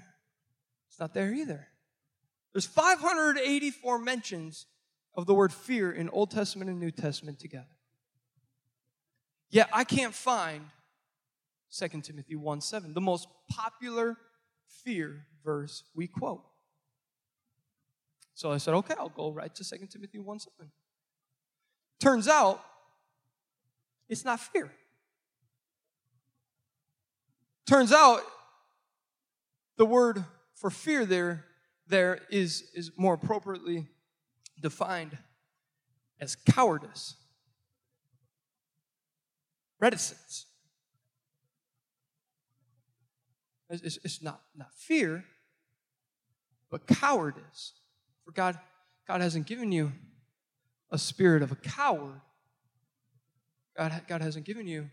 It's 0.90 1.00
not 1.00 1.14
there 1.14 1.32
either. 1.32 1.68
There's 2.52 2.66
584 2.66 4.00
mentions 4.00 4.66
of 5.16 5.26
the 5.26 5.34
word 5.34 5.54
fear 5.54 5.92
in 5.92 6.10
Old 6.10 6.32
Testament 6.32 6.70
and 6.70 6.80
New 6.80 6.92
Testament 6.92 7.40
together. 7.40 7.66
Yet 9.50 9.70
I 9.72 9.84
can't 9.84 10.14
find 10.14 10.66
2 11.78 11.88
Timothy 12.02 12.36
1 12.36 12.62
7, 12.62 12.94
the 12.94 13.02
most 13.02 13.28
popular 13.50 14.18
fear 14.84 15.26
verse 15.44 15.84
we 15.96 16.08
quote. 16.08 16.44
So 18.34 18.52
I 18.52 18.58
said, 18.58 18.74
okay, 18.74 18.96
I'll 19.00 19.10
go 19.10 19.32
right 19.32 19.54
to 19.56 19.64
2 19.64 19.88
Timothy 19.88 20.20
1 20.20 20.40
7. 20.40 20.72
Turns 22.00 22.28
out, 22.28 22.62
it's 24.10 24.26
not 24.26 24.40
fear. 24.40 24.72
Turns 27.66 27.92
out, 27.92 28.22
the 29.78 29.86
word 29.86 30.24
for 30.54 30.70
fear 30.70 31.06
there, 31.06 31.46
there 31.88 32.20
is, 32.30 32.70
is 32.74 32.92
more 32.98 33.16
appropriately 33.16 33.88
defined 34.66 35.16
as 36.20 36.36
cowardice, 36.36 37.18
reticence. 39.80 40.48
It's, 43.70 44.00
it's 44.04 44.24
not, 44.24 44.42
not 44.56 44.74
fear, 44.74 45.24
but 46.72 46.88
cowardice. 46.88 47.74
For 48.24 48.32
God, 48.32 48.58
God 49.08 49.22
hasn't 49.22 49.46
given 49.46 49.72
you 49.72 49.92
a 50.90 50.98
spirit 50.98 51.44
of 51.44 51.52
a 51.52 51.56
coward. 51.56 52.22
God, 53.78 54.02
God 54.08 54.22
hasn't 54.22 54.46
given 54.46 54.66
you 54.66 54.90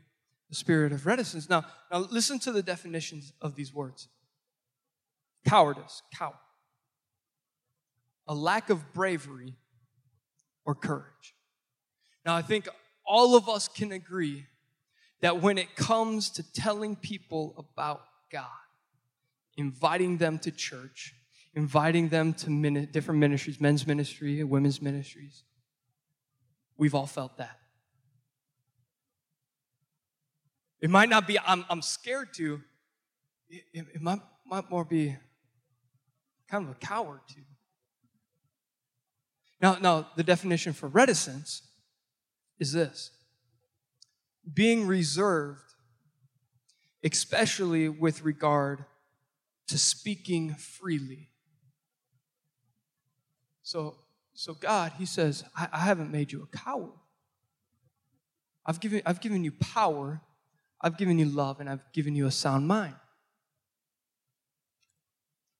a 0.51 0.55
spirit 0.55 0.93
of 0.93 1.07
reticence. 1.07 1.49
Now, 1.49 1.65
now 1.91 2.07
listen 2.11 2.39
to 2.41 2.53
the 2.53 2.63
definitions 2.63 3.33
of 3.41 3.55
these 3.55 3.73
words. 3.73 4.09
Cowardice, 5.49 6.03
coward. 6.15 6.37
A 8.29 8.35
lack 8.35 8.69
of 8.69 8.93
bravery 8.93 9.57
or 10.65 10.75
courage. 10.75 11.35
Now, 12.25 12.37
I 12.37 12.43
think 12.43 12.69
all 13.05 13.37
of 13.37 13.49
us 13.49 13.69
can 13.69 13.93
agree 13.93 14.47
that 15.21 15.41
when 15.41 15.59
it 15.59 15.77
comes 15.77 16.31
to 16.31 16.53
telling 16.53 16.97
people 16.97 17.55
about 17.57 18.03
God, 18.31 18.47
inviting 19.57 20.19
them 20.19 20.39
to 20.41 20.51
church, 20.51 21.15
inviting 21.55 22.09
them 22.09 22.33
to 22.35 22.87
different 22.87 23.21
ministries, 23.21 23.61
men's 23.61 23.87
ministry, 23.87 24.43
women's 24.43 24.81
ministries. 24.81 25.45
We've 26.77 26.95
all 26.95 27.07
felt 27.07 27.37
that. 27.39 27.59
It 30.81 30.91
might 30.91 31.09
not 31.09 31.29
be, 31.29 31.39
I'm, 31.39 31.65
I'm 31.71 31.83
scared 31.83 32.35
to, 32.35 32.61
it, 33.49 33.63
it, 33.73 33.87
it 33.95 34.03
might, 34.03 34.21
might 34.45 34.69
more 34.69 34.85
be 34.85 35.17
kind 36.49 36.65
of 36.65 36.71
a 36.71 36.75
coward 36.75 37.21
to. 37.29 37.41
Now, 39.63 39.79
now, 39.81 40.09
the 40.17 40.25
definition 40.25 40.73
for 40.73 40.89
reticence 40.89 41.63
is 42.59 42.73
this 42.73 43.13
being 44.53 44.89
reserved, 44.89 45.61
especially 47.05 47.89
with 47.89 48.25
regard 48.25 48.85
to 49.69 49.79
speaking 49.79 50.55
freely. 50.55 51.31
So, 53.63 53.99
so 54.35 54.55
God, 54.55 54.95
He 54.99 55.07
says, 55.07 55.45
I, 55.57 55.69
I 55.73 55.79
haven't 55.79 56.11
made 56.11 56.33
you 56.33 56.43
a 56.43 56.57
coward. 56.57 56.91
I've 58.67 58.81
given, 58.81 59.01
I've 59.07 59.21
given 59.21 59.45
you 59.45 59.53
power, 59.53 60.21
I've 60.81 60.99
given 60.99 61.21
you 61.21 61.27
love, 61.27 61.61
and 61.61 61.71
I've 61.71 61.85
given 61.93 62.17
you 62.17 62.27
a 62.27 62.33
sound 62.33 62.67
mind. 62.67 62.97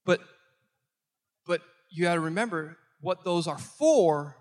But, 0.05 0.21
but 1.47 1.63
you 1.89 2.03
got 2.03 2.15
to 2.15 2.21
remember 2.21 2.77
what 3.03 3.25
those 3.25 3.47
are 3.47 3.59
for. 3.59 4.39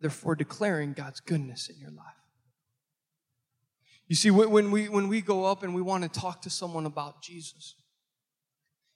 They're 0.00 0.10
for 0.10 0.36
declaring 0.36 0.92
God's 0.92 1.20
goodness 1.20 1.70
in 1.70 1.78
your 1.80 1.90
life. 1.90 2.04
You 4.06 4.16
see, 4.16 4.30
when 4.30 4.70
we, 4.70 4.88
when 4.88 5.08
we 5.08 5.20
go 5.20 5.44
up 5.44 5.62
and 5.62 5.74
we 5.74 5.82
want 5.82 6.02
to 6.02 6.20
talk 6.20 6.42
to 6.42 6.50
someone 6.50 6.86
about 6.86 7.22
Jesus, 7.22 7.74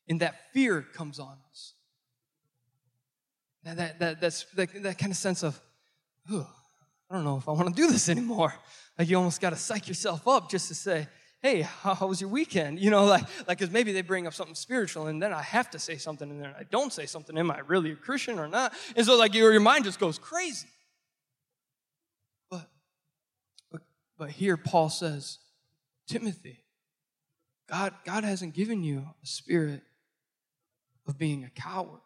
and 0.09 0.21
that 0.21 0.53
fear 0.53 0.83
comes 0.83 1.19
on 1.19 1.37
us. 1.51 1.75
That, 3.65 3.77
that, 3.77 3.99
that, 4.01 4.21
that's, 4.21 4.45
that, 4.55 4.83
that 4.83 4.99
kind 4.99 5.12
of 5.12 5.17
sense 5.17 5.43
of, 5.43 5.61
I 6.31 6.45
don't 7.12 7.25
know 7.25 7.37
if 7.37 7.49
I 7.49 7.53
want 7.53 7.69
to 7.69 7.83
do 7.83 7.88
this 7.88 8.09
anymore. 8.11 8.55
Like 8.99 9.09
you 9.09 9.17
almost 9.17 9.41
got 9.41 9.51
to 9.51 9.57
psych 9.57 9.87
yourself 9.88 10.27
up 10.27 10.51
just 10.51 10.69
to 10.69 10.75
say, 10.75 11.07
hey, 11.42 11.62
how, 11.62 11.94
how 11.94 12.07
was 12.07 12.20
your 12.20 12.31
weekend? 12.31 12.78
You 12.78 12.90
know, 12.90 13.05
like, 13.05 13.24
like, 13.46 13.59
because 13.59 13.70
maybe 13.70 13.92
they 13.92 14.02
bring 14.02 14.26
up 14.26 14.35
something 14.35 14.55
spiritual 14.55 15.09
and 15.09 15.20
then 15.22 15.33
I 15.33 15.42
have 15.42 15.70
to 15.70 15.78
say 15.78 15.96
something 15.96 16.31
and 16.31 16.40
then 16.40 16.55
I 16.59 16.62
don't 16.64 16.92
say 16.92 17.07
something. 17.07 17.37
Am 17.37 17.50
I 17.50 17.61
really 17.61 17.92
a 17.92 17.96
Christian 17.96 18.38
or 18.38 18.48
not? 18.48 18.72
And 18.96 19.05
so, 19.05 19.16
like, 19.16 19.35
your, 19.35 19.52
your 19.52 19.61
mind 19.61 19.85
just 19.85 20.00
goes 20.00 20.18
crazy. 20.18 20.68
But, 22.50 22.70
but, 23.70 23.83
but 24.16 24.31
here 24.31 24.57
Paul 24.57 24.88
says, 24.88 25.38
Timothy, 26.07 26.59
God, 27.68 27.94
God 28.05 28.24
hasn't 28.24 28.55
given 28.55 28.83
you 28.83 29.07
a 29.22 29.26
spirit 29.26 29.83
of 31.07 31.18
being 31.18 31.44
a 31.44 31.50
coward. 31.50 32.00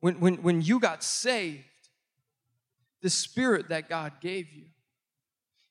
When, 0.00 0.20
when, 0.20 0.34
when 0.36 0.62
you 0.62 0.78
got 0.78 1.02
saved, 1.02 1.64
the 3.02 3.10
spirit 3.10 3.68
that 3.68 3.88
God 3.88 4.14
gave 4.20 4.52
you, 4.52 4.66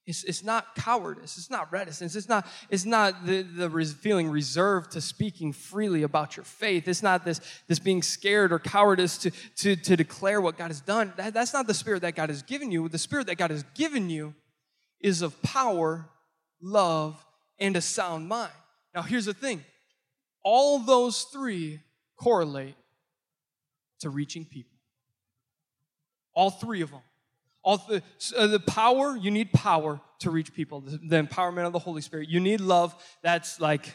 it's, 0.07 0.23
it's 0.23 0.41
not 0.41 0.73
cowardice. 0.73 1.37
It's 1.37 1.49
not 1.49 1.69
reticence. 1.69 2.15
It's 2.15 2.29
not, 2.29 2.47
it's 2.69 2.85
not 2.85 3.25
the, 3.25 3.41
the 3.41 3.69
res, 3.69 3.91
feeling 3.91 4.29
reserved 4.29 4.91
to 4.93 5.01
speaking 5.01 5.51
freely 5.51 6.03
about 6.03 6.37
your 6.37 6.45
faith. 6.45 6.87
It's 6.87 7.03
not 7.03 7.25
this, 7.25 7.41
this 7.67 7.77
being 7.77 8.01
scared 8.01 8.53
or 8.53 8.59
cowardice 8.59 9.17
to, 9.19 9.31
to, 9.57 9.75
to 9.75 9.97
declare 9.97 10.39
what 10.39 10.57
God 10.57 10.67
has 10.67 10.79
done. 10.79 11.11
That, 11.17 11.33
that's 11.33 11.53
not 11.53 11.67
the 11.67 11.73
spirit 11.73 12.03
that 12.03 12.15
God 12.15 12.29
has 12.29 12.41
given 12.41 12.71
you. 12.71 12.87
The 12.87 12.97
spirit 12.97 13.27
that 13.27 13.35
God 13.35 13.51
has 13.51 13.63
given 13.75 14.09
you 14.09 14.33
is 15.01 15.21
of 15.21 15.39
power, 15.41 16.05
love, 16.61 17.23
and 17.59 17.75
a 17.75 17.81
sound 17.81 18.29
mind. 18.29 18.53
Now, 18.95 19.01
here's 19.01 19.25
the 19.25 19.33
thing 19.33 19.61
all 20.41 20.79
those 20.79 21.23
three 21.23 21.81
correlate 22.17 22.75
to 23.99 24.09
reaching 24.09 24.45
people. 24.45 24.77
All 26.33 26.49
three 26.49 26.81
of 26.81 26.91
them. 26.91 27.01
All 27.67 27.79
the, 27.79 28.01
uh, 28.37 28.47
the 28.47 28.61
power, 28.61 29.17
you 29.17 29.29
need 29.29 29.51
power 29.51 29.99
to 30.19 30.31
reach 30.31 30.53
people. 30.53 30.79
The, 30.79 30.97
the, 30.97 31.21
empowerment 31.21 31.67
of 31.67 31.73
the 31.73 31.79
Holy 31.79 32.01
Spirit. 32.01 32.29
You 32.29 32.39
need 32.39 32.61
love. 32.61 32.95
That's 33.23 33.59
like 33.59 33.91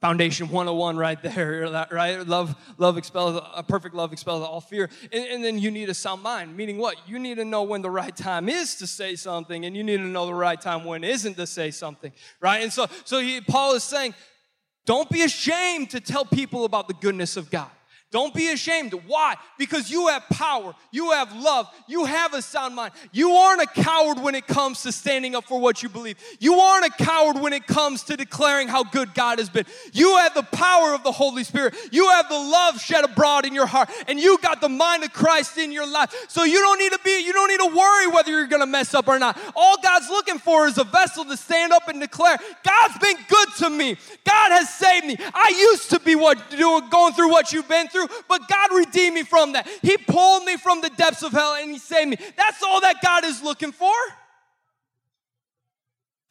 foundation 0.00 0.48
101 0.48 0.96
right 0.96 1.20
there, 1.20 1.86
right? 1.90 2.24
Love, 2.24 2.54
love 2.78 2.96
expels, 2.96 3.42
a 3.52 3.64
perfect 3.64 3.96
love 3.96 4.12
expels 4.12 4.46
all 4.46 4.60
fear. 4.60 4.88
And, 5.10 5.24
and 5.24 5.44
then 5.44 5.58
you 5.58 5.72
need 5.72 5.88
a 5.88 5.94
sound 5.94 6.22
mind, 6.22 6.56
meaning 6.56 6.78
what? 6.78 6.98
You 7.08 7.18
need 7.18 7.38
to 7.38 7.44
know 7.44 7.64
when 7.64 7.82
the 7.82 7.90
right 7.90 8.14
time 8.14 8.48
is 8.48 8.76
to 8.76 8.86
say 8.86 9.16
something, 9.16 9.64
and 9.64 9.76
you 9.76 9.82
need 9.82 9.96
to 9.96 10.04
know 10.04 10.26
the 10.26 10.32
right 10.32 10.60
time 10.60 10.84
when 10.84 11.02
isn't 11.02 11.34
to 11.34 11.48
say 11.48 11.72
something, 11.72 12.12
right? 12.40 12.62
And 12.62 12.72
so, 12.72 12.86
so 13.04 13.18
he, 13.18 13.40
Paul 13.40 13.74
is 13.74 13.82
saying, 13.82 14.14
don't 14.84 15.10
be 15.10 15.22
ashamed 15.22 15.90
to 15.90 16.00
tell 16.00 16.24
people 16.24 16.64
about 16.64 16.86
the 16.86 16.94
goodness 16.94 17.36
of 17.36 17.50
God. 17.50 17.72
Don't 18.12 18.32
be 18.32 18.52
ashamed. 18.52 18.94
Why? 19.08 19.34
Because 19.58 19.90
you 19.90 20.06
have 20.06 20.22
power, 20.30 20.76
you 20.92 21.10
have 21.10 21.34
love, 21.34 21.68
you 21.88 22.04
have 22.04 22.34
a 22.34 22.40
sound 22.40 22.76
mind. 22.76 22.92
You 23.10 23.32
aren't 23.32 23.62
a 23.62 23.66
coward 23.66 24.20
when 24.20 24.36
it 24.36 24.46
comes 24.46 24.82
to 24.82 24.92
standing 24.92 25.34
up 25.34 25.44
for 25.44 25.60
what 25.60 25.82
you 25.82 25.88
believe. 25.88 26.16
You 26.38 26.60
aren't 26.60 26.86
a 26.86 27.04
coward 27.04 27.40
when 27.40 27.52
it 27.52 27.66
comes 27.66 28.04
to 28.04 28.16
declaring 28.16 28.68
how 28.68 28.84
good 28.84 29.12
God 29.12 29.40
has 29.40 29.50
been. 29.50 29.66
You 29.92 30.18
have 30.18 30.34
the 30.34 30.44
power 30.44 30.94
of 30.94 31.02
the 31.02 31.10
Holy 31.10 31.42
Spirit, 31.42 31.74
you 31.90 32.08
have 32.10 32.28
the 32.28 32.38
love 32.38 32.80
shed 32.80 33.04
abroad 33.04 33.44
in 33.44 33.52
your 33.52 33.66
heart, 33.66 33.90
and 34.06 34.20
you 34.20 34.38
got 34.38 34.60
the 34.60 34.68
mind 34.68 35.02
of 35.02 35.12
Christ 35.12 35.58
in 35.58 35.72
your 35.72 35.86
life. 35.86 36.14
So 36.28 36.44
you 36.44 36.60
don't 36.60 36.78
need 36.78 36.92
to 36.92 37.00
be, 37.04 37.24
you 37.24 37.32
don't 37.32 37.48
need 37.48 37.70
to 37.70 37.76
worry 37.76 38.06
whether 38.06 38.30
you're 38.30 38.46
gonna 38.46 38.66
mess 38.66 38.94
up 38.94 39.08
or 39.08 39.18
not. 39.18 39.36
All 39.56 39.78
God's 39.82 40.08
looking 40.10 40.38
for 40.38 40.68
is 40.68 40.78
a 40.78 40.84
vessel 40.84 41.24
to 41.24 41.36
stand 41.36 41.72
up 41.72 41.88
and 41.88 42.00
declare, 42.00 42.38
God's 42.64 42.98
been 42.98 43.16
good 43.28 43.48
to 43.58 43.70
me. 43.70 43.96
God 44.24 44.52
has 44.52 44.72
saved 44.72 45.06
me. 45.06 45.16
I 45.34 45.52
used 45.72 45.90
to 45.90 45.98
be 45.98 46.14
what 46.14 46.50
doing, 46.50 46.88
going 46.88 47.12
through 47.12 47.30
what 47.30 47.52
you've 47.52 47.68
been 47.68 47.88
through 47.88 47.95
through, 47.96 48.08
but 48.28 48.48
God 48.48 48.72
redeemed 48.72 49.14
me 49.14 49.22
from 49.22 49.52
that. 49.52 49.66
He 49.82 49.96
pulled 49.96 50.44
me 50.44 50.56
from 50.56 50.80
the 50.80 50.90
depths 50.90 51.22
of 51.22 51.32
hell 51.32 51.54
and 51.54 51.70
He 51.70 51.78
saved 51.78 52.10
me. 52.10 52.18
That's 52.36 52.62
all 52.62 52.80
that 52.82 53.00
God 53.02 53.24
is 53.24 53.42
looking 53.42 53.72
for. 53.72 53.94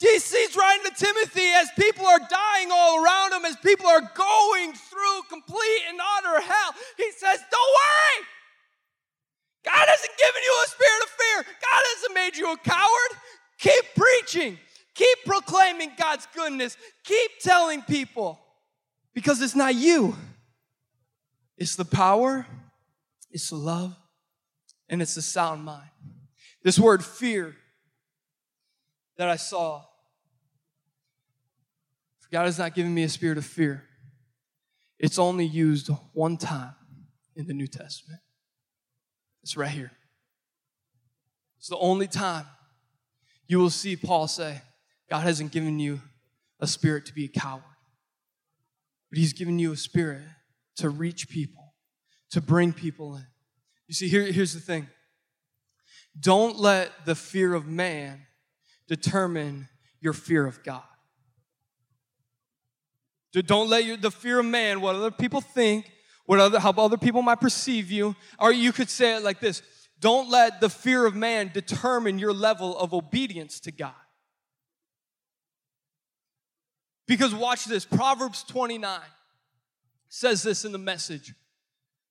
DC's 0.02 0.56
writing 0.56 0.92
to 0.92 1.06
Timothy 1.06 1.48
as 1.56 1.70
people 1.80 2.06
are 2.06 2.20
dying 2.20 2.70
all 2.72 3.04
around 3.04 3.34
him, 3.34 3.46
as 3.46 3.56
people 3.58 3.88
are 3.88 4.02
going 4.02 4.74
through 4.74 5.22
complete 5.30 5.82
and 5.90 6.00
utter 6.18 6.42
hell. 6.42 6.76
He 6.98 7.12
says, 7.12 7.40
Don't 7.50 7.76
worry. 7.80 8.28
God 9.64 9.88
hasn't 9.88 10.18
given 10.18 10.42
you 10.44 10.56
a 10.64 10.68
spirit 10.68 11.04
of 11.04 11.10
fear. 11.10 11.56
God 11.62 11.82
hasn't 11.96 12.14
made 12.14 12.38
you 12.38 12.52
a 12.52 12.58
coward. 12.58 13.20
Keep 13.58 13.96
preaching. 13.96 14.60
Keep 14.94 15.26
proclaiming 15.26 15.92
God's 15.98 16.28
goodness. 16.36 16.78
Keep 17.04 17.40
telling 17.40 17.82
people 17.82 18.40
because 19.14 19.42
it's 19.42 19.56
not 19.56 19.74
you. 19.76 20.16
It's 21.58 21.76
the 21.76 21.86
power, 21.86 22.46
it's 23.32 23.50
the 23.50 23.56
love, 23.56 23.96
and 24.90 25.02
it's 25.02 25.16
the 25.16 25.22
sound 25.22 25.64
mind. 25.64 25.90
This 26.64 26.78
word 26.78 27.04
fear 27.04 27.56
that 29.18 29.30
I 29.30 29.36
saw, 29.36 29.84
God 32.32 32.46
has 32.46 32.60
not 32.60 32.76
given 32.76 32.94
me 32.94 33.04
a 33.04 33.10
spirit 33.10 33.38
of 33.38 33.46
fear. 33.46 33.84
It's 35.00 35.18
only 35.18 35.46
used 35.46 35.90
one 36.14 36.36
time 36.36 36.76
in 37.36 37.48
the 37.48 37.54
New 37.54 37.68
Testament. 37.68 38.20
It's 39.42 39.56
right 39.56 39.70
here. 39.70 39.92
It's 41.58 41.70
the 41.70 41.78
only 41.78 42.08
time 42.08 42.46
you 43.48 43.60
will 43.60 43.70
see 43.70 43.96
Paul 43.96 44.28
say, 44.28 44.62
God 45.10 45.22
hasn't 45.22 45.52
given 45.52 45.80
you 45.80 46.02
a 46.60 46.68
spirit 46.68 47.06
to 47.06 47.14
be 47.14 47.26
a 47.26 47.28
coward, 47.30 47.64
but 49.10 49.18
He's 49.18 49.34
given 49.34 49.60
you 49.60 49.72
a 49.72 49.78
spirit 49.78 50.24
to 50.78 50.90
reach 50.90 51.30
people, 51.30 51.74
to 52.32 52.42
bring 52.42 52.74
people 52.74 53.16
in. 53.16 53.26
You 53.88 53.94
see, 53.94 54.08
here, 54.08 54.24
here's 54.24 54.54
the 54.54 54.60
thing 54.60 54.88
don't 56.20 56.58
let 56.58 57.06
the 57.06 57.16
fear 57.16 57.54
of 57.54 57.68
man 57.68 58.26
determine 58.88 59.68
your 60.00 60.14
fear 60.14 60.46
of 60.46 60.64
God. 60.64 60.84
Don't 63.34 63.70
let 63.70 63.84
your, 63.84 63.98
the 63.98 64.12
fear 64.12 64.40
of 64.40 64.46
man, 64.46 64.80
what 64.80 64.96
other 64.96 65.12
people 65.12 65.42
think, 65.42 65.92
what 66.26 66.40
other, 66.40 66.58
how 66.58 66.72
other 66.72 66.98
people 66.98 67.22
might 67.22 67.42
perceive 67.42 67.92
you, 67.92 68.16
or 68.40 68.54
you 68.54 68.72
could 68.72 68.90
say 68.90 69.18
it 69.18 69.24
like 69.24 69.40
this 69.40 69.62
don't 70.00 70.30
let 70.30 70.62
the 70.62 70.70
fear 70.70 71.06
of 71.06 71.16
man 71.16 71.52
determine 71.54 72.20
your 72.20 72.34
level 72.34 72.78
of 72.78 72.94
obedience 72.94 73.60
to 73.62 73.72
God. 73.72 73.94
Because 77.08 77.34
watch 77.34 77.66
this 77.66 77.86
Proverbs 77.86 78.44
29 78.44 79.00
says 80.10 80.44
this 80.44 80.66
in 80.66 80.72
the 80.72 80.78
message 80.78 81.34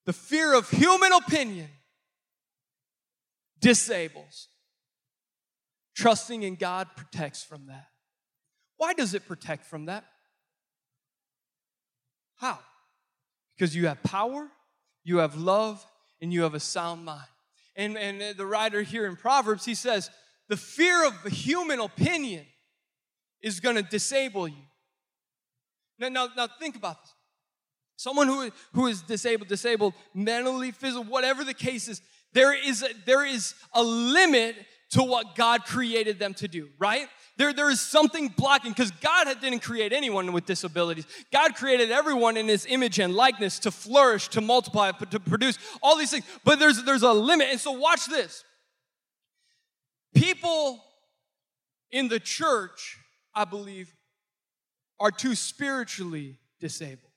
the 0.04 0.12
fear 0.12 0.54
of 0.54 0.68
human 0.68 1.12
opinion 1.12 1.68
disables. 3.60 4.48
Trusting 5.96 6.42
in 6.42 6.56
God 6.56 6.88
protects 6.96 7.42
from 7.42 7.66
that. 7.66 7.86
Why 8.76 8.92
does 8.92 9.14
it 9.14 9.26
protect 9.26 9.64
from 9.64 9.86
that? 9.86 10.04
How? 12.36 12.58
Because 13.56 13.74
you 13.74 13.86
have 13.86 14.02
power, 14.02 14.48
you 15.04 15.18
have 15.18 15.36
love, 15.36 15.86
and 16.20 16.32
you 16.32 16.42
have 16.42 16.54
a 16.54 16.60
sound 16.60 17.04
mind. 17.04 17.28
And, 17.76 17.96
and 17.96 18.36
the 18.36 18.44
writer 18.44 18.82
here 18.82 19.06
in 19.06 19.16
Proverbs, 19.16 19.64
he 19.64 19.74
says, 19.74 20.10
the 20.48 20.56
fear 20.56 21.06
of 21.06 21.22
human 21.24 21.80
opinion 21.80 22.44
is 23.40 23.60
going 23.60 23.76
to 23.76 23.82
disable 23.82 24.48
you. 24.48 24.66
Now, 25.98 26.08
now, 26.08 26.28
now 26.36 26.48
think 26.58 26.76
about 26.76 27.02
this. 27.02 27.13
Someone 27.96 28.26
who, 28.26 28.50
who 28.72 28.86
is 28.86 29.02
disabled, 29.02 29.48
disabled, 29.48 29.94
mentally, 30.14 30.72
physically, 30.72 31.06
whatever 31.06 31.44
the 31.44 31.54
case 31.54 31.88
is, 31.88 32.00
there 32.32 32.52
is 32.52 32.82
a, 32.82 32.88
there 33.06 33.24
is 33.24 33.54
a 33.72 33.82
limit 33.82 34.56
to 34.90 35.02
what 35.02 35.34
God 35.34 35.64
created 35.64 36.18
them 36.18 36.34
to 36.34 36.48
do, 36.48 36.68
right? 36.78 37.08
There, 37.36 37.52
there 37.52 37.70
is 37.70 37.80
something 37.80 38.28
blocking 38.28 38.70
because 38.70 38.92
God 38.92 39.26
didn't 39.40 39.60
create 39.60 39.92
anyone 39.92 40.32
with 40.32 40.46
disabilities. 40.46 41.06
God 41.32 41.56
created 41.56 41.90
everyone 41.90 42.36
in 42.36 42.46
his 42.46 42.64
image 42.66 43.00
and 43.00 43.14
likeness 43.14 43.58
to 43.60 43.70
flourish, 43.70 44.28
to 44.28 44.40
multiply, 44.40 44.92
to 44.92 45.18
produce 45.18 45.58
all 45.82 45.96
these 45.96 46.10
things. 46.10 46.24
But 46.44 46.60
there's, 46.60 46.84
there's 46.84 47.02
a 47.02 47.12
limit. 47.12 47.48
And 47.50 47.58
so, 47.58 47.72
watch 47.72 48.06
this. 48.06 48.44
People 50.14 50.84
in 51.90 52.06
the 52.06 52.20
church, 52.20 52.98
I 53.34 53.44
believe, 53.44 53.92
are 55.00 55.10
too 55.10 55.34
spiritually 55.34 56.38
disabled. 56.60 57.13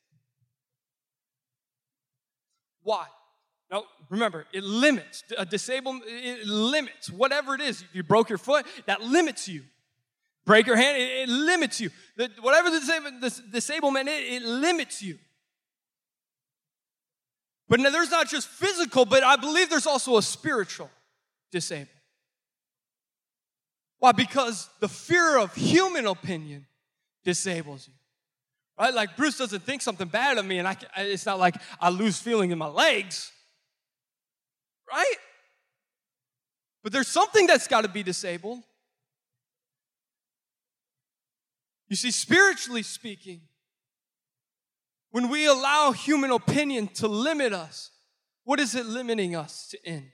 Why? 2.88 3.06
Now, 3.69 3.84
remember, 4.10 4.45
it 4.54 4.63
limits. 4.63 5.26
A 5.38 5.45
disabled, 5.45 6.04
it 6.06 6.47
limits 6.47 7.12
whatever 7.12 7.54
it 7.54 7.60
is. 7.60 7.82
If 7.82 7.93
you 7.93 8.02
broke 8.02 8.30
your 8.30 8.38
foot, 8.38 8.65
that 8.86 9.02
limits 9.02 9.50
you. 9.50 9.63
Break 10.45 10.67
your 10.67 10.78
hand, 10.78 10.95
it, 10.95 11.23
it 11.23 11.28
limits 11.28 11.82
you. 11.82 11.89
The, 12.15 12.32
whatever 12.39 12.69
the, 12.69 12.78
disab- 12.78 13.19
the 13.19 13.52
disablement, 13.52 14.08
it, 14.08 14.36
it 14.36 14.41
limits 14.41 15.02
you. 15.02 15.17
But 17.67 17.82
now, 17.82 17.89
there's 17.89 18.10
not 18.10 18.30
just 18.30 18.47
physical, 18.47 19.04
but 19.04 19.21
I 19.21 19.36
believe 19.36 19.69
there's 19.69 19.86
also 19.86 20.15
a 20.15 20.21
spiritual 20.21 20.89
disablement. 21.52 21.89
Why? 24.00 24.13
Because 24.13 24.69
the 24.80 24.88
fear 24.88 25.38
of 25.39 25.54
human 25.54 26.08
opinion 26.08 26.67
disables 27.26 27.86
you. 27.86 27.93
Right? 28.79 28.93
Like 28.93 29.17
Bruce 29.17 29.37
doesn't 29.37 29.63
think 29.63 29.81
something 29.81 30.07
bad 30.07 30.37
of 30.37 30.45
me, 30.45 30.59
and 30.59 30.67
I, 30.67 30.77
it's 30.97 31.25
not 31.25 31.39
like 31.39 31.55
I 31.81 31.89
lose 31.89 32.19
feeling 32.19 32.51
in 32.51 32.57
my 32.57 32.67
legs. 32.67 33.31
Right? 34.89 35.15
But 36.83 36.93
there's 36.93 37.07
something 37.07 37.47
that's 37.47 37.67
got 37.67 37.81
to 37.81 37.89
be 37.89 38.03
disabled. 38.03 38.63
You 41.89 41.95
see, 41.95 42.11
spiritually 42.11 42.83
speaking, 42.83 43.41
when 45.11 45.29
we 45.29 45.47
allow 45.47 45.91
human 45.91 46.31
opinion 46.31 46.87
to 46.95 47.07
limit 47.07 47.53
us, 47.53 47.91
what 48.43 48.59
is 48.59 48.75
it 48.75 48.85
limiting 48.85 49.35
us 49.35 49.69
to 49.69 49.89
in? 49.89 50.11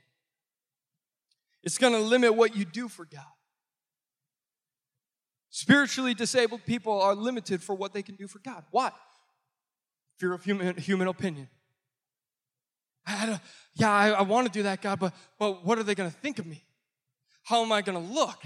It's 1.63 1.77
going 1.77 1.93
to 1.93 1.99
limit 1.99 2.35
what 2.35 2.55
you 2.55 2.65
do 2.65 2.87
for 2.87 3.05
God. 3.05 3.23
Spiritually 5.55 6.15
disabled 6.15 6.65
people 6.65 6.99
are 6.99 7.13
limited 7.13 7.61
for 7.61 7.75
what 7.75 7.93
they 7.93 8.01
can 8.01 8.15
do 8.15 8.27
for 8.27 8.39
God. 8.39 8.63
Why? 8.71 8.89
Fear 10.17 10.33
of 10.33 10.43
human, 10.43 10.75
human 10.77 11.07
opinion. 11.07 11.47
I 13.05 13.39
yeah, 13.75 13.91
I, 13.91 14.09
I 14.09 14.21
want 14.23 14.47
to 14.47 14.51
do 14.51 14.63
that, 14.63 14.81
God, 14.81 14.99
but, 14.99 15.13
but 15.37 15.63
what 15.63 15.77
are 15.77 15.83
they 15.83 15.93
going 15.93 16.09
to 16.09 16.17
think 16.17 16.39
of 16.39 16.47
me? 16.47 16.63
How 17.43 17.61
am 17.61 17.71
I 17.71 17.83
going 17.83 18.01
to 18.01 18.13
look? 18.13 18.43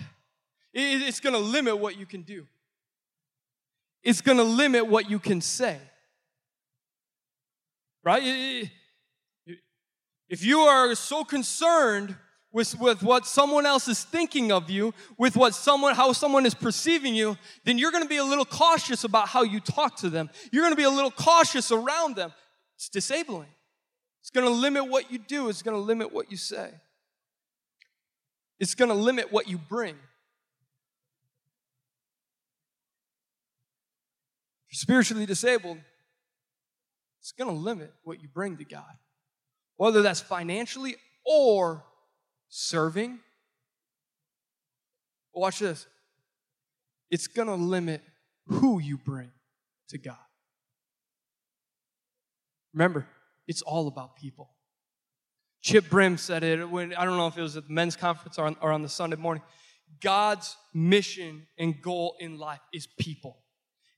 It, 0.74 1.02
it's 1.02 1.22
going 1.22 1.32
to 1.32 1.40
limit 1.40 1.78
what 1.78 1.98
you 1.98 2.06
can 2.06 2.24
do 2.24 2.46
it's 4.04 4.20
going 4.20 4.38
to 4.38 4.44
limit 4.44 4.88
what 4.88 5.10
you 5.10 5.18
can 5.18 5.40
say. 5.40 5.80
Right? 8.04 8.70
If 10.28 10.44
you 10.44 10.60
are 10.60 10.94
so 10.96 11.24
concerned 11.24 12.18
with, 12.58 12.80
with 12.80 13.04
what 13.04 13.28
someone 13.28 13.68
else 13.68 13.88
is 13.88 14.04
thinking 14.04 14.52
of 14.52 14.68
you, 14.68 14.92
with 15.16 15.38
what 15.38 15.54
someone, 15.54 15.94
how 15.94 16.12
someone 16.12 16.44
is 16.44 16.56
perceiving 16.56 17.14
you, 17.14 17.38
then 17.66 17.78
you're 17.78 17.92
going 17.92 18.02
to 18.02 18.10
be 18.10 18.18
a 18.18 18.24
little 18.24 18.46
cautious 18.46 19.04
about 19.04 19.28
how 19.28 19.44
you 19.44 19.60
talk 19.60 19.96
to 19.98 20.10
them. 20.10 20.28
You're 20.52 20.64
going 20.64 20.74
to 20.74 20.78
be 20.78 20.82
a 20.82 20.90
little 20.90 21.12
cautious 21.12 21.72
around 21.72 22.16
them. 22.16 22.34
It's 22.76 22.90
disabling. 22.90 23.50
It's 24.22 24.32
going 24.32 24.48
to 24.48 24.52
limit 24.52 24.90
what 24.90 25.12
you 25.12 25.20
do. 25.20 25.50
It's 25.50 25.62
going 25.62 25.78
to 25.78 25.82
limit 25.82 26.12
what 26.12 26.32
you 26.32 26.38
say. 26.38 26.72
It's 28.60 28.74
going 28.74 28.90
to 28.90 28.96
limit 28.96 29.32
what 29.32 29.48
you 29.48 29.60
bring. 29.60 29.94
If 34.66 34.72
you're 34.72 34.80
spiritually 34.80 35.28
disabled, 35.28 35.78
it's 37.22 37.34
going 37.34 37.56
to 37.56 37.56
limit 37.56 37.94
what 38.04 38.20
you 38.20 38.28
bring 38.28 38.58
to 38.58 38.66
God. 38.66 38.98
Whether 39.76 40.02
that's 40.02 40.22
financially 40.22 40.96
or 41.24 41.84
serving. 42.50 43.20
Watch 45.34 45.60
this. 45.60 45.88
It's 47.10 47.28
going 47.28 47.48
to 47.48 47.56
limit 47.56 48.02
who 48.48 48.80
you 48.80 48.98
bring 48.98 49.32
to 49.90 49.98
God. 49.98 50.18
Remember, 52.74 53.08
it's 53.48 53.62
all 53.62 53.88
about 53.88 54.16
people. 54.16 54.50
Chip 55.62 55.90
Brim 55.90 56.18
said 56.18 56.44
it 56.44 56.70
when, 56.70 56.94
I 56.94 57.06
don't 57.06 57.18
know 57.18 57.28
if 57.28 57.38
it 57.38 57.42
was 57.42 57.58
at 57.58 57.68
the 57.68 57.74
men's 57.74 57.96
conference 57.96 58.38
or 58.38 58.46
on, 58.46 58.56
or 58.62 58.72
on 58.72 58.82
the 58.84 58.90
Sunday 58.90 59.16
morning. 59.16 59.44
God's 60.02 60.56
mission 60.74 61.48
and 61.58 61.82
goal 61.82 62.16
in 62.20 62.38
life 62.38 62.62
is 62.74 62.88
people. 63.00 63.40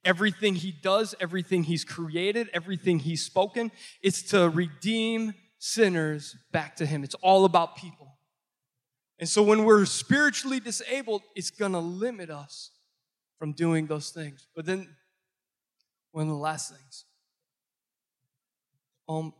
Everything 0.05 0.55
he 0.55 0.71
does, 0.71 1.13
everything 1.19 1.63
he's 1.63 1.83
created, 1.83 2.49
everything 2.53 2.99
he's 2.99 3.25
spoken, 3.25 3.71
it's 4.01 4.21
to 4.23 4.49
redeem 4.49 5.33
sinners 5.57 6.35
back 6.51 6.77
to 6.77 6.85
him. 6.85 7.03
It's 7.03 7.15
all 7.15 7.43
about 7.43 7.75
people. 7.75 8.18
And 9.19 9.27
so 9.27 9.43
when 9.43 9.65
we're 9.65 9.85
spiritually 9.85 10.59
disabled, 10.59 11.23
it's 11.35 11.49
going 11.51 11.73
to 11.73 11.79
limit 11.79 12.29
us 12.29 12.71
from 13.37 13.51
doing 13.51 13.85
those 13.85 14.11
things. 14.11 14.47
But 14.55 14.65
then, 14.65 14.87
one 16.11 16.23
of 16.23 16.29
the 16.29 16.35
last 16.35 16.73
things. 16.73 17.05
Um, 19.07 19.33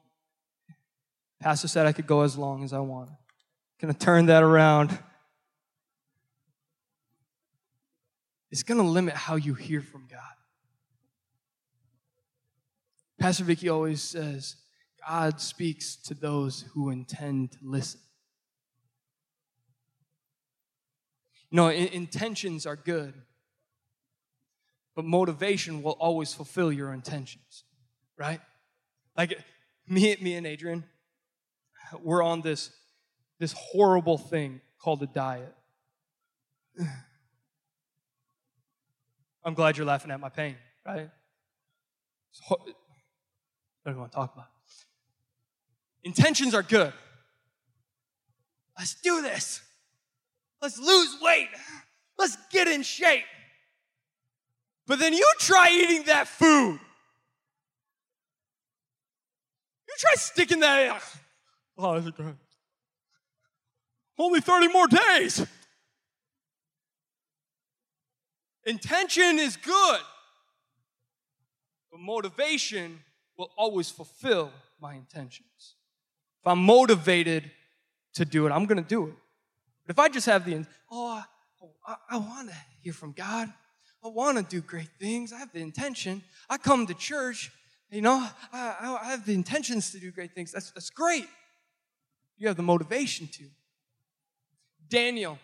Pastor 1.39 1.67
said 1.67 1.85
I 1.85 1.93
could 1.93 2.07
go 2.07 2.21
as 2.21 2.37
long 2.37 2.63
as 2.63 2.73
I 2.73 2.79
wanted. 2.79 3.15
Gonna 3.79 3.93
turn 3.93 4.25
that 4.25 4.43
around. 4.43 4.97
It's 8.51 8.63
gonna 8.63 8.83
limit 8.83 9.13
how 9.13 9.35
you 9.35 9.53
hear 9.53 9.81
from 9.81 10.07
God. 10.09 10.19
Pastor 13.19 13.45
Vicky 13.45 13.69
always 13.69 14.01
says, 14.01 14.57
God 15.07 15.39
speaks 15.39 15.95
to 15.95 16.13
those 16.13 16.65
who 16.73 16.89
intend 16.89 17.53
to 17.53 17.59
listen. 17.61 18.01
Know, 21.51 21.69
intentions 21.69 22.65
are 22.67 22.75
good, 22.75 23.13
but 24.95 25.03
motivation 25.03 25.81
will 25.81 25.97
always 25.99 26.33
fulfill 26.33 26.71
your 26.71 26.93
intentions, 26.93 27.63
right? 28.17 28.39
Like 29.17 29.39
me, 29.87 30.15
me 30.21 30.35
and 30.35 30.45
Adrian, 30.45 30.83
we're 32.03 32.21
on 32.21 32.41
this, 32.41 32.69
this 33.39 33.53
horrible 33.53 34.17
thing 34.17 34.61
called 34.79 35.01
a 35.01 35.07
diet. 35.07 35.55
I'm 39.43 39.55
glad 39.55 39.77
you're 39.77 39.87
laughing 39.87 40.11
at 40.11 40.19
my 40.19 40.29
pain, 40.29 40.55
right? 40.85 41.09
What 42.47 42.65
do 42.65 42.73
you 43.91 43.97
want 43.97 44.11
to 44.11 44.15
talk 44.15 44.33
about? 44.33 44.47
Intentions 46.03 46.53
are 46.53 46.63
good. 46.63 46.93
Let's 48.77 48.95
do 48.95 49.21
this. 49.21 49.61
Let's 50.61 50.77
lose 50.79 51.15
weight. 51.21 51.49
Let's 52.17 52.37
get 52.51 52.67
in 52.67 52.83
shape. 52.83 53.23
But 54.85 54.99
then 54.99 55.13
you 55.13 55.31
try 55.39 55.69
eating 55.71 56.03
that 56.07 56.27
food. 56.27 56.79
You 59.87 59.95
try 59.97 60.13
sticking 60.15 60.59
that 60.59 60.87
in. 60.87 60.93
Oh, 61.77 61.93
is 61.93 62.11
good. 62.11 62.35
Only 64.17 64.41
30 64.41 64.67
more 64.67 64.87
days. 64.87 65.45
Intention 68.65 69.39
is 69.39 69.55
good, 69.55 69.99
but 71.89 71.99
motivation 71.99 72.99
will 73.37 73.49
always 73.55 73.89
fulfill 73.89 74.51
my 74.81 74.93
intentions. 74.93 75.75
If 76.41 76.47
I'm 76.47 76.63
motivated 76.63 77.49
to 78.15 78.25
do 78.25 78.45
it, 78.45 78.51
I'm 78.51 78.65
going 78.65 78.83
to 78.83 78.87
do 78.87 79.07
it. 79.07 79.13
But 79.89 79.95
if 79.95 79.99
I 80.01 80.09
just 80.09 80.27
have 80.27 80.45
the, 80.45 80.67
oh, 80.91 81.23
oh, 81.63 81.71
I, 81.83 81.95
I 82.11 82.17
want 82.17 82.47
to 82.49 82.55
hear 82.83 82.93
from 82.93 83.11
God, 83.11 83.51
I 84.05 84.07
want 84.07 84.37
to 84.37 84.43
do 84.43 84.61
great 84.61 84.89
things, 84.99 85.33
I 85.33 85.39
have 85.39 85.51
the 85.51 85.61
intention, 85.61 86.21
I 86.47 86.59
come 86.59 86.85
to 86.85 86.93
church, 86.93 87.51
you 87.89 88.01
know, 88.03 88.23
I, 88.53 88.99
I 89.01 89.05
have 89.09 89.25
the 89.25 89.33
intentions 89.33 89.89
to 89.93 89.99
do 89.99 90.11
great 90.11 90.35
things, 90.35 90.51
that's, 90.51 90.69
that's 90.69 90.91
great. 90.91 91.25
You 92.37 92.49
have 92.49 92.55
the 92.55 92.61
motivation 92.61 93.29
to. 93.29 93.45
Daniel, 94.87 95.39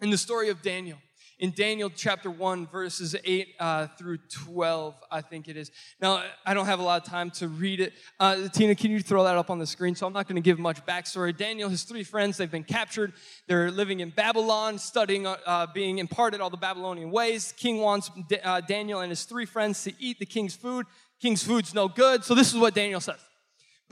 in 0.00 0.10
the 0.10 0.18
story 0.18 0.48
of 0.48 0.62
Daniel, 0.62 0.98
in 1.38 1.50
Daniel 1.50 1.90
chapter 1.90 2.30
1, 2.30 2.66
verses 2.68 3.16
8 3.24 3.54
uh, 3.58 3.86
through 3.98 4.18
12, 4.30 4.94
I 5.10 5.20
think 5.20 5.48
it 5.48 5.56
is. 5.56 5.70
Now, 6.00 6.22
I 6.46 6.54
don't 6.54 6.66
have 6.66 6.78
a 6.78 6.82
lot 6.82 7.02
of 7.02 7.08
time 7.08 7.30
to 7.32 7.48
read 7.48 7.80
it. 7.80 7.92
Uh, 8.20 8.48
Tina, 8.48 8.74
can 8.74 8.90
you 8.90 9.00
throw 9.00 9.24
that 9.24 9.36
up 9.36 9.50
on 9.50 9.58
the 9.58 9.66
screen? 9.66 9.94
So 9.94 10.06
I'm 10.06 10.12
not 10.12 10.28
going 10.28 10.36
to 10.36 10.42
give 10.42 10.58
much 10.58 10.84
backstory. 10.86 11.36
Daniel, 11.36 11.68
his 11.68 11.82
three 11.82 12.04
friends, 12.04 12.36
they've 12.36 12.50
been 12.50 12.64
captured. 12.64 13.12
They're 13.48 13.70
living 13.70 14.00
in 14.00 14.10
Babylon, 14.10 14.78
studying, 14.78 15.26
uh, 15.26 15.36
uh 15.46 15.66
being 15.72 15.98
imparted 15.98 16.40
all 16.40 16.50
the 16.50 16.56
Babylonian 16.56 17.10
ways. 17.10 17.52
King 17.56 17.78
wants 17.78 18.10
uh, 18.42 18.60
Daniel 18.60 19.00
and 19.00 19.10
his 19.10 19.24
three 19.24 19.46
friends 19.46 19.82
to 19.84 19.92
eat 19.98 20.18
the 20.18 20.26
king's 20.26 20.54
food. 20.54 20.86
King's 21.20 21.42
food's 21.42 21.72
no 21.74 21.88
good. 21.88 22.24
So 22.24 22.34
this 22.34 22.52
is 22.52 22.58
what 22.58 22.74
Daniel 22.74 23.00
says. 23.00 23.20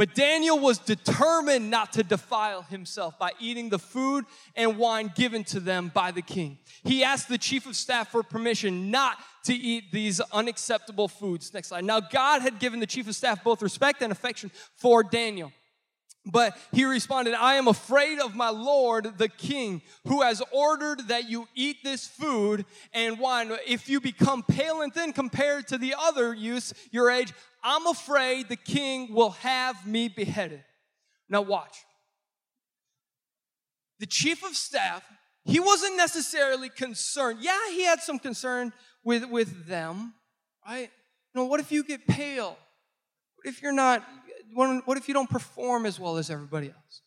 But 0.01 0.15
Daniel 0.15 0.59
was 0.59 0.79
determined 0.79 1.69
not 1.69 1.93
to 1.93 2.03
defile 2.03 2.63
himself 2.63 3.19
by 3.19 3.33
eating 3.39 3.69
the 3.69 3.79
food 3.79 4.25
and 4.57 4.79
wine 4.79 5.13
given 5.15 5.45
to 5.45 5.61
them 5.61 5.93
by 5.93 6.11
the 6.11 6.23
king. 6.23 6.57
He 6.85 7.05
asked 7.05 7.29
the 7.29 7.37
chief 7.37 7.67
of 7.67 7.77
staff 7.77 8.11
for 8.11 8.23
permission 8.23 8.91
not 8.91 9.19
to 9.45 9.53
eat 9.53 9.93
these 9.93 10.23
unacceptable 10.33 11.07
foods. 11.07 11.53
Next 11.53 11.69
slide. 11.69 11.85
Now, 11.85 12.01
God 12.01 12.41
had 12.41 12.59
given 12.59 12.81
the 12.81 12.87
chief 12.87 13.09
of 13.09 13.15
staff 13.15 13.45
both 13.45 13.61
respect 13.61 14.01
and 14.01 14.11
affection 14.11 14.51
for 14.75 15.03
Daniel. 15.03 15.53
But 16.25 16.57
he 16.73 16.85
responded, 16.85 17.35
I 17.35 17.55
am 17.55 17.69
afraid 17.69 18.21
of 18.21 18.35
my 18.35 18.51
Lord 18.51 19.19
the 19.19 19.29
king, 19.29 19.81
who 20.07 20.23
has 20.23 20.43
ordered 20.51 21.09
that 21.09 21.29
you 21.29 21.47
eat 21.55 21.79
this 21.83 22.07
food 22.07 22.67
and 22.93 23.19
wine. 23.19 23.53
If 23.67 23.89
you 23.89 24.01
become 24.01 24.43
pale 24.43 24.83
and 24.83 24.95
thin 24.95 25.13
compared 25.13 25.69
to 25.69 25.79
the 25.79 25.95
other 25.99 26.35
youths 26.35 26.75
your 26.91 27.11
age, 27.11 27.33
I'm 27.63 27.87
afraid 27.87 28.49
the 28.49 28.57
king 28.57 29.13
will 29.13 29.31
have 29.31 29.87
me 29.87 30.09
beheaded. 30.09 30.65
Now, 31.29 31.43
watch. 31.43 31.77
The 33.99 34.07
chief 34.07 34.45
of 34.45 34.57
staff, 34.57 35.03
he 35.45 35.61
wasn't 35.61 35.97
necessarily 35.97 36.71
concerned. 36.71 37.39
Yeah, 37.43 37.59
he 37.71 37.85
had 37.85 38.01
some 38.01 38.19
concern 38.19 38.73
with, 39.05 39.27
with 39.27 39.67
them, 39.67 40.15
right? 40.67 40.91
You 41.35 41.41
know, 41.41 41.45
what 41.45 41.61
if 41.61 41.71
you 41.71 41.85
get 41.85 42.07
pale? 42.07 42.57
What 43.37 43.47
if 43.47 43.63
you're 43.63 43.73
not 43.73 44.05
what 44.53 44.99
if 44.99 45.07
you 45.07 45.15
don't 45.15 45.31
perform 45.31 45.87
as 45.87 46.01
well 46.01 46.17
as 46.17 46.29
everybody 46.29 46.69
else? 46.69 47.03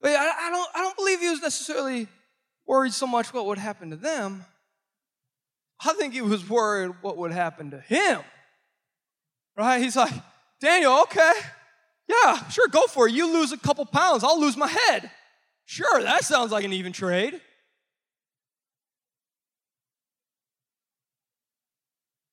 But 0.00 0.12
I, 0.12 0.46
I, 0.46 0.50
don't, 0.50 0.68
I 0.74 0.78
don't 0.78 0.96
believe 0.96 1.20
he 1.20 1.28
was 1.28 1.42
necessarily 1.42 2.06
worried 2.66 2.92
so 2.92 3.06
much 3.06 3.32
what 3.34 3.46
would 3.46 3.58
happen 3.58 3.90
to 3.90 3.96
them. 3.96 4.44
I 5.84 5.92
think 5.94 6.12
he 6.12 6.22
was 6.22 6.48
worried 6.48 6.92
what 7.00 7.16
would 7.16 7.32
happen 7.32 7.72
to 7.72 7.80
him. 7.80 8.20
Right? 9.58 9.82
He's 9.82 9.96
like, 9.96 10.12
Daniel, 10.60 11.00
okay, 11.02 11.32
yeah, 12.08 12.48
sure, 12.48 12.68
go 12.68 12.86
for 12.86 13.08
it. 13.08 13.14
You 13.14 13.32
lose 13.32 13.50
a 13.50 13.58
couple 13.58 13.84
pounds, 13.84 14.22
I'll 14.22 14.40
lose 14.40 14.56
my 14.56 14.68
head. 14.68 15.10
Sure, 15.64 16.00
that 16.00 16.24
sounds 16.24 16.52
like 16.52 16.64
an 16.64 16.72
even 16.72 16.92
trade. 16.92 17.40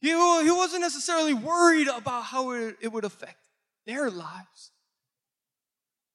He, 0.01 0.09
he 0.09 0.51
wasn't 0.51 0.81
necessarily 0.81 1.33
worried 1.33 1.87
about 1.87 2.25
how 2.25 2.51
it, 2.51 2.77
it 2.79 2.93
would 2.93 3.05
affect 3.05 3.39
their 3.87 4.11
lives. 4.11 4.71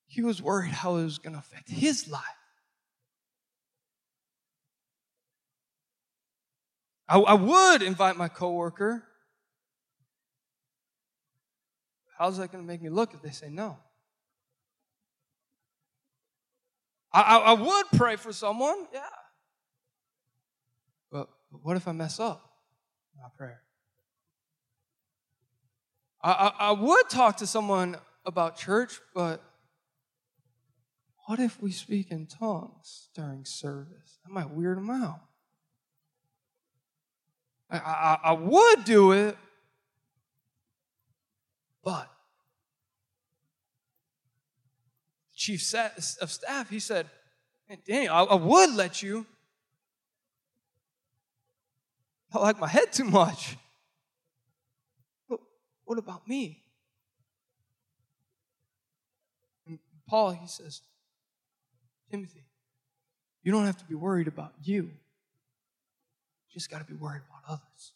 He 0.07 0.23
was 0.23 0.40
worried 0.40 0.70
how 0.70 0.96
it 0.96 1.05
was 1.05 1.18
going 1.18 1.33
to 1.33 1.40
affect 1.40 1.68
his 1.68 2.09
life. 2.09 2.23
I, 7.09 7.18
I 7.18 7.35
would 7.35 7.83
invite 7.83 8.16
my 8.16 8.29
coworker. 8.29 9.03
How's 12.20 12.37
that 12.37 12.52
going 12.52 12.62
to 12.62 12.68
make 12.68 12.83
me 12.83 12.90
look 12.90 13.14
if 13.14 13.22
they 13.22 13.30
say 13.30 13.48
no? 13.48 13.78
I, 17.11 17.22
I, 17.22 17.37
I 17.38 17.52
would 17.54 17.87
pray 17.96 18.16
for 18.16 18.30
someone, 18.30 18.76
yeah. 18.92 19.00
But, 21.11 21.30
but 21.50 21.64
what 21.64 21.78
if 21.78 21.88
I 21.88 21.92
mess 21.92 22.20
up 22.20 22.42
my 23.16 23.28
prayer? 23.38 23.62
I, 26.22 26.30
I, 26.30 26.52
I 26.68 26.72
would 26.72 27.09
talk 27.09 27.38
to 27.38 27.46
someone 27.46 27.96
about 28.26 28.59
church, 28.59 29.00
but 29.14 29.42
what 31.26 31.40
if 31.40 31.62
we 31.62 31.72
speak 31.72 32.11
in 32.11 32.26
tongues 32.26 33.09
during 33.14 33.46
service? 33.46 34.18
That 34.26 34.30
might 34.30 34.50
weird 34.50 34.76
them 34.76 34.90
out. 34.90 35.20
I, 37.70 37.78
I, 37.78 38.18
I 38.24 38.33
would 38.33 38.85
do 38.85 39.12
it, 39.12 39.38
but 41.83 42.11
the 45.33 45.37
chief 45.37 45.75
of 46.21 46.31
staff, 46.31 46.69
he 46.69 46.79
said, 46.81 47.07
Daniel, 47.87 48.14
I, 48.14 48.23
I 48.23 48.35
would 48.35 48.75
let 48.75 49.03
you. 49.03 49.27
I 52.33 52.38
like 52.38 52.59
my 52.59 52.69
head 52.69 52.93
too 52.93 53.05
much. 53.05 53.57
But 55.29 55.40
What 55.85 55.99
about 55.99 56.29
me? 56.29 56.62
And 59.66 59.79
Paul, 60.09 60.33
he 60.33 60.47
says, 60.47 60.83
Timothy, 62.11 62.45
you 63.43 63.53
don't 63.53 63.66
have 63.66 63.79
to 63.79 63.85
be 63.85 63.95
worried 63.95 64.29
about 64.29 64.53
you. 64.62 64.83
You 64.83 66.55
just 66.55 66.71
got 66.71 66.79
to 66.79 66.85
be 66.85 66.95
worried 66.95 67.23
about 67.29 67.55
others. 67.55 67.93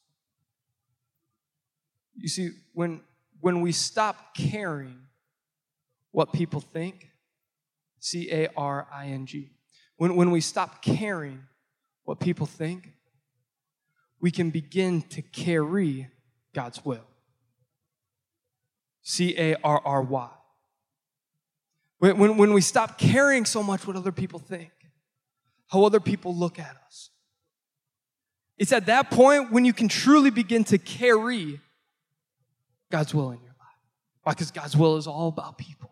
You 2.16 2.29
see, 2.29 2.51
when, 2.73 3.01
when 3.44 3.61
we 3.61 3.72
stop 3.72 4.35
caring 4.35 4.96
what 6.12 6.33
people 6.33 6.62
think, 6.62 7.11
C 7.98 8.30
A 8.33 8.48
R 8.57 8.87
I 8.90 9.09
N 9.09 9.26
G, 9.26 9.50
when, 9.98 10.16
when 10.16 10.30
we 10.30 10.40
stop 10.40 10.80
caring 10.80 11.42
what 12.04 12.20
people 12.20 12.46
think, 12.46 12.94
we 14.18 14.30
can 14.30 14.48
begin 14.48 15.02
to 15.02 15.20
carry 15.20 16.09
God's 16.54 16.83
will. 16.87 17.04
C 19.02 19.35
A 19.37 19.57
R 19.62 19.83
R 19.85 20.00
Y. 20.00 20.30
When, 21.98 22.16
when, 22.16 22.38
when 22.38 22.52
we 22.54 22.62
stop 22.62 22.96
caring 22.96 23.44
so 23.44 23.62
much 23.62 23.87
what 23.87 23.94
other 23.94 24.12
people 24.12 24.38
think, 24.38 24.72
how 25.68 25.85
other 25.85 26.00
people 26.00 26.35
look 26.35 26.59
at 26.59 26.76
us, 26.87 27.11
it's 28.57 28.72
at 28.72 28.87
that 28.87 29.11
point 29.11 29.52
when 29.52 29.66
you 29.66 29.75
can 29.75 29.88
truly 29.88 30.31
begin 30.31 30.64
to 30.64 30.79
carry 30.79 31.60
God's 32.90 33.14
will 33.14 33.30
in 33.30 33.40
your 33.40 33.50
life. 33.50 33.78
Why? 34.22 34.32
Because 34.32 34.50
God's 34.50 34.76
will 34.76 34.96
is 34.96 35.06
all 35.06 35.28
about 35.28 35.58
people. 35.58 35.90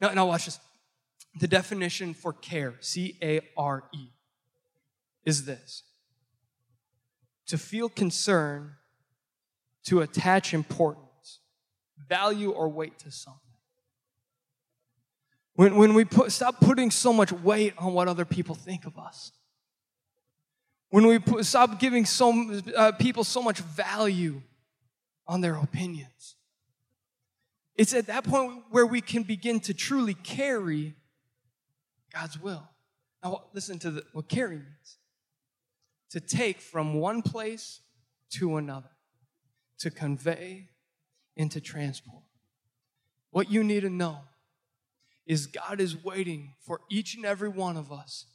Now, 0.00 0.10
now 0.12 0.26
watch 0.26 0.46
this. 0.46 0.58
The 1.38 1.48
definition 1.48 2.14
for 2.14 2.32
care, 2.32 2.74
C 2.80 3.16
A 3.22 3.40
R 3.56 3.84
E, 3.94 4.08
is 5.24 5.44
this 5.44 5.84
to 7.46 7.58
feel 7.58 7.88
concern, 7.88 8.76
to 9.84 10.00
attach 10.00 10.54
importance 10.54 11.06
value 12.08 12.50
or 12.50 12.68
weight 12.68 12.98
to 12.98 13.10
something. 13.10 13.40
When, 15.54 15.76
when 15.76 15.94
we 15.94 16.04
put, 16.04 16.32
stop 16.32 16.60
putting 16.60 16.90
so 16.90 17.12
much 17.12 17.32
weight 17.32 17.74
on 17.78 17.92
what 17.92 18.08
other 18.08 18.24
people 18.24 18.54
think 18.54 18.86
of 18.86 18.98
us. 18.98 19.32
When 20.88 21.06
we 21.06 21.18
put, 21.18 21.44
stop 21.44 21.78
giving 21.78 22.04
so, 22.04 22.60
uh, 22.76 22.92
people 22.92 23.24
so 23.24 23.42
much 23.42 23.58
value 23.60 24.42
on 25.30 25.40
their 25.40 25.54
opinions. 25.54 26.34
It's 27.76 27.94
at 27.94 28.08
that 28.08 28.24
point 28.24 28.64
where 28.70 28.84
we 28.84 29.00
can 29.00 29.22
begin 29.22 29.60
to 29.60 29.72
truly 29.72 30.12
carry 30.12 30.96
God's 32.12 32.36
will. 32.36 32.64
Now, 33.22 33.44
listen 33.54 33.78
to 33.78 33.92
the, 33.92 34.04
what 34.12 34.28
carry 34.28 34.56
means 34.56 34.98
to 36.10 36.18
take 36.18 36.60
from 36.60 36.94
one 36.94 37.22
place 37.22 37.80
to 38.30 38.56
another, 38.56 38.90
to 39.78 39.90
convey 39.92 40.70
into 41.36 41.60
transport. 41.60 42.24
What 43.30 43.52
you 43.52 43.62
need 43.62 43.82
to 43.82 43.90
know 43.90 44.18
is 45.26 45.46
God 45.46 45.80
is 45.80 46.02
waiting 46.02 46.54
for 46.58 46.80
each 46.90 47.14
and 47.14 47.24
every 47.24 47.48
one 47.48 47.76
of 47.76 47.92
us 47.92 48.26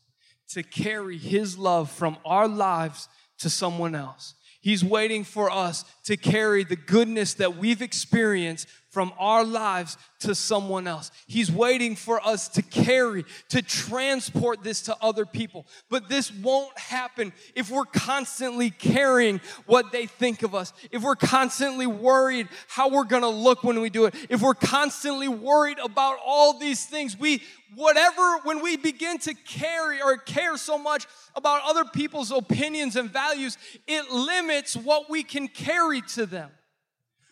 to 0.52 0.64
carry 0.64 1.18
His 1.18 1.58
love 1.58 1.92
from 1.92 2.16
our 2.24 2.48
lives 2.48 3.10
to 3.40 3.50
someone 3.50 3.96
else. 3.96 4.36
He's 4.66 4.84
waiting 4.84 5.24
for 5.24 5.52
us 5.52 5.86
to 6.06 6.18
carry 6.18 6.64
the 6.64 6.76
goodness 6.76 7.36
that 7.36 7.56
we've 7.56 7.84
experienced 7.84 8.68
from 8.96 9.12
our 9.20 9.44
lives 9.44 9.98
to 10.20 10.34
someone 10.34 10.88
else. 10.88 11.12
He's 11.28 11.52
waiting 11.52 11.98
for 11.98 12.26
us 12.26 12.48
to 12.48 12.62
carry, 12.62 13.26
to 13.50 13.62
transport 13.62 14.64
this 14.64 14.84
to 14.84 14.96
other 15.02 15.26
people. 15.26 15.68
But 15.90 16.08
this 16.08 16.32
won't 16.32 16.80
happen 16.80 17.34
if 17.56 17.70
we're 17.70 17.84
constantly 17.84 18.70
carrying 18.70 19.42
what 19.66 19.92
they 19.92 20.06
think 20.06 20.44
of 20.44 20.56
us, 20.56 20.72
if 20.92 21.04
we're 21.04 21.18
constantly 21.18 21.86
worried 21.86 22.48
how 22.70 22.88
we're 22.88 23.04
gonna 23.04 23.28
look 23.28 23.66
when 23.66 23.82
we 23.82 23.90
do 23.90 24.06
it, 24.06 24.16
if 24.30 24.42
we're 24.42 24.54
constantly 24.54 25.28
worried 25.28 25.78
about 25.80 26.18
all 26.26 26.58
these 26.58 26.86
things. 26.86 27.20
We, 27.20 27.44
whatever, 27.76 28.38
when 28.44 28.62
we 28.62 28.78
begin 28.78 29.18
to 29.20 29.34
carry 29.34 30.02
or 30.02 30.16
care 30.16 30.56
so 30.56 30.78
much 30.78 31.06
about 31.36 31.64
other 31.66 31.84
people's 31.84 32.32
opinions 32.32 32.96
and 32.96 33.12
values, 33.12 33.58
it 33.88 34.10
limits 34.10 34.78
what 34.78 35.10
we 35.10 35.22
can 35.22 35.50
carry 35.50 36.00
to 36.14 36.26
them. 36.26 36.50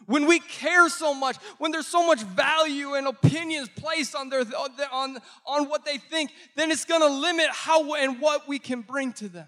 When 0.06 0.26
we 0.26 0.39
care 0.39 0.89
so 0.89 1.14
much, 1.14 1.38
when 1.58 1.72
there's 1.72 1.88
so 1.88 2.06
much 2.06 2.22
value 2.24 2.95
and 2.95 3.08
opinions 3.08 3.70
placed 3.70 4.16
on, 4.16 4.30
their, 4.30 4.43
on, 4.91 5.18
on 5.45 5.70
what 5.70 5.86
they 5.86 5.97
think, 5.97 6.32
then 6.56 6.72
it's 6.72 6.86
gonna 6.86 7.08
limit 7.08 7.47
how 7.51 7.93
and 7.95 8.20
what 8.20 8.47
we 8.47 8.60
can 8.60 8.82
bring 8.82 9.14
to 9.14 9.30
them. 9.30 9.47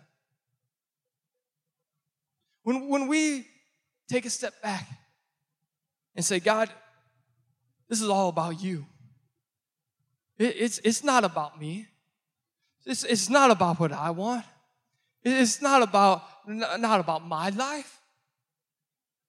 When, 2.64 2.89
when 2.89 3.08
we 3.08 3.45
take 4.08 4.26
a 4.26 4.30
step 4.30 4.62
back 4.62 4.88
and 6.16 6.24
say, 6.24 6.39
God, 6.39 6.70
this 7.89 8.01
is 8.01 8.10
all 8.10 8.30
about 8.30 8.62
you. 8.62 8.86
It, 10.38 10.56
it's, 10.58 10.80
it's 10.84 11.03
not 11.03 11.24
about 11.24 11.60
me. 11.60 11.88
It's, 12.86 13.03
it's 13.03 13.30
not 13.30 13.51
about 13.51 13.80
what 13.80 13.91
I 13.91 14.12
want. 14.12 14.45
It's 15.24 15.62
not 15.62 15.82
about, 15.82 16.24
not 16.47 16.99
about 16.99 17.28
my 17.28 17.49
life 17.49 17.99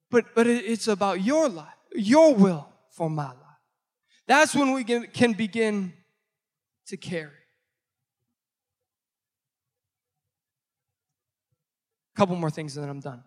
but, 0.09 0.33
but 0.35 0.47
it's 0.47 0.87
about 0.87 1.21
your 1.21 1.49
life, 1.49 1.67
your 1.93 2.33
will 2.33 2.67
for 2.91 3.09
my 3.09 3.27
life. 3.27 3.35
That's 4.25 4.55
when 4.55 4.73
we 4.73 4.83
can 4.83 5.33
begin 5.33 5.93
to 6.87 6.97
carry. 6.97 7.31
A 12.15 12.17
couple 12.17 12.35
more 12.35 12.49
things 12.49 12.75
and 12.75 12.83
then 12.83 12.89
I'm 12.89 12.99
done. 12.99 13.23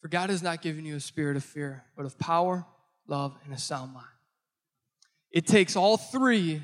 For 0.00 0.08
God 0.08 0.30
has 0.30 0.42
not 0.42 0.62
given 0.62 0.84
you 0.84 0.96
a 0.96 1.00
spirit 1.00 1.36
of 1.36 1.44
fear, 1.44 1.84
but 1.96 2.06
of 2.06 2.18
power, 2.18 2.64
love, 3.06 3.36
and 3.44 3.52
a 3.52 3.58
sound 3.58 3.92
mind. 3.92 4.06
It 5.30 5.46
takes 5.46 5.74
all 5.74 5.96
three 5.96 6.62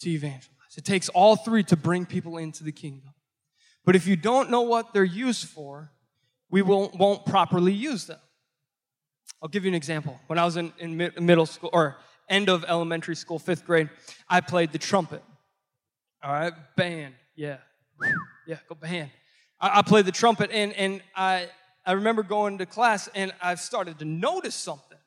to 0.00 0.10
evangelize. 0.10 0.76
It 0.76 0.84
takes 0.84 1.08
all 1.08 1.36
three 1.36 1.62
to 1.64 1.76
bring 1.76 2.04
people 2.04 2.36
into 2.36 2.62
the 2.62 2.72
kingdom. 2.72 3.14
But 3.86 3.96
if 3.96 4.06
you 4.06 4.16
don't 4.16 4.50
know 4.50 4.62
what 4.62 4.92
they're 4.92 5.04
used 5.04 5.46
for, 5.46 5.90
we 6.50 6.60
won't, 6.60 6.96
won't 6.96 7.24
properly 7.24 7.72
use 7.72 8.06
them. 8.06 8.18
I'll 9.40 9.48
give 9.48 9.64
you 9.64 9.70
an 9.70 9.74
example. 9.74 10.18
When 10.26 10.38
I 10.38 10.44
was 10.44 10.56
in, 10.56 10.72
in 10.78 10.96
middle 10.96 11.46
school, 11.46 11.70
or 11.72 11.96
end 12.28 12.48
of 12.48 12.64
elementary 12.64 13.14
school, 13.14 13.38
fifth 13.38 13.64
grade, 13.64 13.88
I 14.28 14.40
played 14.40 14.72
the 14.72 14.78
trumpet. 14.78 15.22
All 16.22 16.32
right, 16.32 16.52
band, 16.76 17.14
yeah. 17.36 17.58
Yeah, 18.46 18.58
go 18.68 18.74
band. 18.74 19.10
I, 19.60 19.78
I 19.78 19.82
played 19.82 20.04
the 20.04 20.12
trumpet, 20.12 20.50
and, 20.52 20.72
and 20.72 21.00
I, 21.14 21.48
I 21.84 21.92
remember 21.92 22.24
going 22.24 22.58
to 22.58 22.66
class, 22.66 23.08
and 23.14 23.32
I 23.40 23.54
started 23.54 24.00
to 24.00 24.04
notice 24.04 24.56
something. 24.56 24.98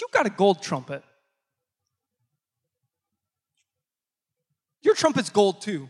You 0.00 0.06
got 0.10 0.26
a 0.26 0.30
gold 0.30 0.62
trumpet. 0.62 1.02
Your 4.84 4.94
trumpet's 4.94 5.30
gold 5.30 5.62
too. 5.62 5.88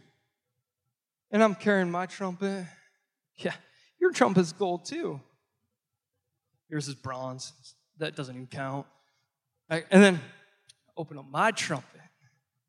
And 1.30 1.42
I'm 1.42 1.54
carrying 1.56 1.90
my 1.90 2.06
trumpet. 2.06 2.64
Yeah, 3.36 3.54
your 4.00 4.12
trumpet's 4.12 4.52
gold 4.52 4.84
too. 4.86 5.20
Yours 6.70 6.88
is 6.88 6.94
bronze. 6.94 7.52
That 7.98 8.14
doesn't 8.16 8.34
even 8.34 8.46
count. 8.46 8.86
Right, 9.68 9.84
and 9.90 10.02
then 10.02 10.20
open 10.96 11.18
up 11.18 11.26
my 11.28 11.50
trumpet. 11.50 12.00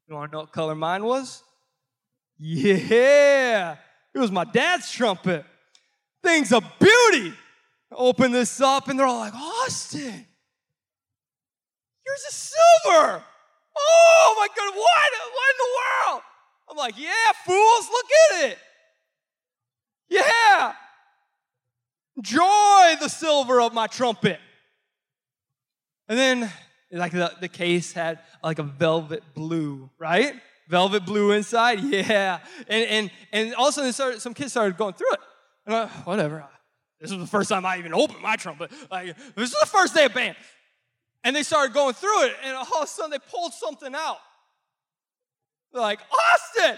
You 0.07 0.15
want 0.15 0.31
to 0.31 0.35
know 0.35 0.41
what 0.41 0.51
color 0.51 0.75
mine 0.75 1.03
was? 1.03 1.43
Yeah, 2.37 3.77
it 4.13 4.19
was 4.19 4.31
my 4.31 4.43
dad's 4.43 4.91
trumpet. 4.91 5.45
Thing's 6.23 6.51
a 6.51 6.61
beauty. 6.79 7.33
I 7.91 7.95
open 7.95 8.31
this 8.31 8.59
up, 8.61 8.87
and 8.87 8.99
they're 8.99 9.05
all 9.05 9.19
like, 9.19 9.35
Austin, 9.35 10.25
yours 12.05 12.25
is 12.29 12.53
silver. 12.83 13.23
Oh 13.77 14.35
my 14.37 14.47
God, 14.47 14.75
what? 14.75 15.11
What 15.33 15.49
in 15.51 15.57
the 15.57 15.71
world? 16.11 16.21
I'm 16.69 16.77
like, 16.77 16.99
yeah, 16.99 17.31
fools, 17.45 17.89
look 17.91 18.05
at 18.31 18.51
it. 18.51 18.57
Yeah. 20.09 20.73
Joy 22.21 22.95
the 22.99 23.09
silver 23.09 23.61
of 23.61 23.73
my 23.73 23.87
trumpet. 23.87 24.39
And 26.07 26.17
then, 26.17 26.51
like 26.91 27.11
the, 27.11 27.33
the 27.41 27.47
case 27.47 27.91
had 27.91 28.19
like 28.43 28.59
a 28.59 28.63
velvet 28.63 29.23
blue, 29.33 29.89
right? 29.97 30.33
Velvet 30.69 31.05
blue 31.05 31.31
inside, 31.31 31.81
yeah. 31.81 32.39
And 32.67 32.85
and 32.87 33.11
and 33.31 33.55
all 33.55 33.67
of 33.67 33.77
also 33.77 33.91
started, 33.91 34.21
some 34.21 34.33
kids 34.33 34.51
started 34.51 34.77
going 34.77 34.93
through 34.93 35.11
it. 35.13 35.19
And 35.65 35.75
I, 35.75 35.87
whatever. 36.05 36.45
This 36.99 37.11
was 37.11 37.19
the 37.19 37.27
first 37.27 37.49
time 37.49 37.65
I 37.65 37.77
even 37.77 37.93
opened 37.93 38.21
my 38.21 38.35
trumpet. 38.35 38.71
Like 38.89 39.15
this 39.35 39.51
was 39.51 39.59
the 39.59 39.65
first 39.65 39.93
day 39.93 40.05
of 40.05 40.13
band. 40.13 40.35
And 41.25 41.35
they 41.35 41.41
started 41.41 41.73
going 41.73 41.95
through 41.95 42.25
it, 42.25 42.35
and 42.43 42.55
all 42.55 42.63
of 42.63 42.83
a 42.83 42.87
sudden 42.87 43.09
they 43.09 43.17
pulled 43.17 43.51
something 43.51 43.95
out. 43.95 44.19
They're 45.73 45.81
like, 45.81 45.99
Austin, 45.99 46.77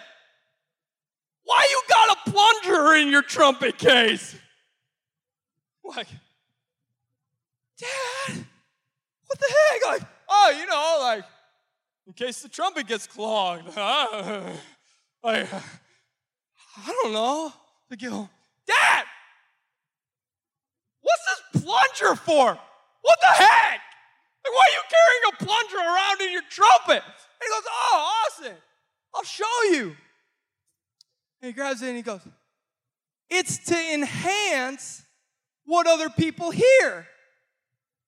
why 1.43 1.68
you 1.70 1.82
got 1.89 2.18
a 2.18 2.32
plunger 2.32 2.95
in 2.95 3.10
your 3.10 3.22
trumpet 3.22 3.78
case? 3.78 4.36
Like, 5.95 6.10
Dad, 7.80 8.45
what 9.26 9.39
the 9.39 9.54
heck? 9.72 9.86
Like, 9.88 10.10
oh, 10.28 10.54
you 10.60 10.66
know, 10.66 10.98
like, 11.00 11.24
in 12.06 12.12
case 12.12 12.41
the 12.41 12.50
trumpet 12.50 12.88
gets 12.88 13.08
clogged. 13.08 13.68
like, 13.78 13.78
I 15.24 16.91
don't 16.91 17.14
know. 17.14 17.54
They 17.89 17.95
go, 17.95 18.28
Dad, 18.66 19.06
what's 21.00 21.24
this 21.54 21.64
plunger 21.64 22.16
for? 22.18 22.60
What 23.02 23.20
the 23.22 23.45
heck? 23.45 23.80
Like, 24.48 24.56
why 24.56 24.66
are 24.68 24.76
you 24.76 24.84
carrying 24.89 25.24
a 25.34 25.45
plunger 25.45 25.78
around 25.78 26.22
in 26.22 26.32
your 26.32 26.43
trumpet? 26.50 27.04
And 27.04 27.41
he 27.41 27.50
goes, 27.50 27.64
Oh, 27.70 28.24
Austin, 28.26 28.56
I'll 29.14 29.24
show 29.24 29.64
you. 29.72 29.95
And 31.41 31.50
he 31.50 31.54
grabs 31.54 31.82
it 31.82 31.88
and 31.88 31.98
he 31.98 32.04
goes, 32.04 32.22
It's 33.30 33.58
to 33.66 33.93
enhance 33.93 35.04
what 35.66 35.88
other 35.88 36.10
people 36.10 36.52
hear. 36.52 37.08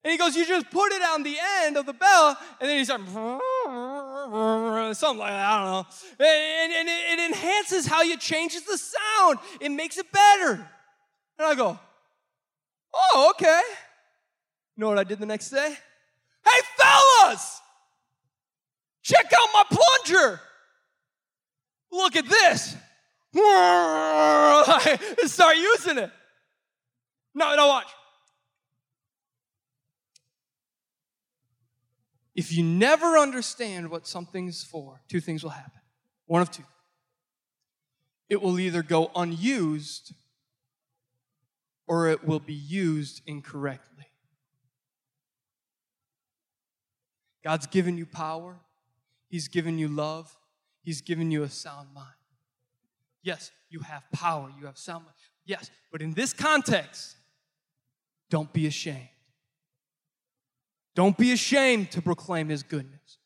And 0.04 0.12
he 0.12 0.18
goes, 0.18 0.36
You 0.36 0.46
just 0.46 0.70
put 0.72 0.92
it 0.94 1.02
on 1.02 1.24
the 1.24 1.36
end 1.64 1.78
of 1.78 1.86
the 1.86 1.94
bell, 1.94 2.38
and 2.60 2.70
then 2.70 2.78
he 2.78 2.86
starts 2.86 3.04
something 3.04 3.20
like 5.20 5.32
that, 5.32 5.46
I 5.46 5.64
don't 5.64 5.72
know. 5.72 5.86
And, 6.20 6.74
and 6.74 6.90
it, 6.90 7.20
it 7.20 7.20
enhances 7.32 7.86
how 7.86 8.02
you 8.02 8.18
changes 8.18 8.64
the 8.64 8.78
sound, 8.78 9.40
it 9.60 9.70
makes 9.70 9.98
it 9.98 10.12
better. 10.12 10.54
And 10.54 11.48
I 11.48 11.56
go, 11.56 11.78
Oh, 12.94 13.32
okay. 13.32 13.62
You 14.76 14.82
know 14.82 14.88
what 14.88 14.98
I 14.98 15.04
did 15.04 15.20
the 15.20 15.26
next 15.26 15.50
day? 15.50 15.78
Hey, 16.50 16.62
fellas, 16.78 17.62
check 19.04 19.26
out 19.26 19.50
my 19.54 19.64
plunger. 19.70 20.42
Look 21.92 22.16
at 22.16 22.28
this. 22.28 22.76
Start 25.32 25.58
using 25.58 25.98
it. 25.98 26.12
No, 27.36 27.56
no, 27.56 27.68
watch. 27.68 27.88
If 32.36 32.54
you 32.54 32.64
never 32.64 33.18
understand 33.18 33.90
what 33.90 34.08
something's 34.08 34.64
for, 34.64 35.02
two 35.10 35.20
things 35.20 35.44
will 35.44 35.52
happen. 35.52 35.82
One 36.26 36.42
of 36.42 36.52
two. 36.52 36.64
It 38.30 38.42
will 38.42 38.60
either 38.60 38.84
go 38.84 39.12
unused 39.16 40.14
or 41.88 42.08
it 42.08 42.24
will 42.24 42.40
be 42.40 42.54
used 42.54 43.22
incorrectly. 43.26 44.06
God's 47.44 47.68
given 47.68 47.98
you 47.98 48.06
power, 48.06 48.58
He's 49.30 49.48
given 49.48 49.78
you 49.78 49.88
love, 49.88 50.36
He's 50.82 51.02
given 51.02 51.32
you 51.32 51.44
a 51.44 51.50
sound 51.50 51.90
mind. 51.94 52.08
Yes, 53.22 53.52
you 53.70 53.82
have 53.82 54.04
power, 54.12 54.50
you 54.60 54.66
have 54.66 54.78
sound 54.78 55.06
mind. 55.06 55.16
Yes, 55.46 55.70
but 55.92 56.02
in 56.02 56.14
this 56.14 56.34
context, 56.34 57.16
don't 58.30 58.52
be 58.54 58.68
ashamed. 58.68 59.10
Don't 60.96 61.18
be 61.18 61.32
ashamed 61.32 61.92
to 61.92 62.02
proclaim 62.02 62.50
His 62.50 62.64
goodness. 62.64 63.18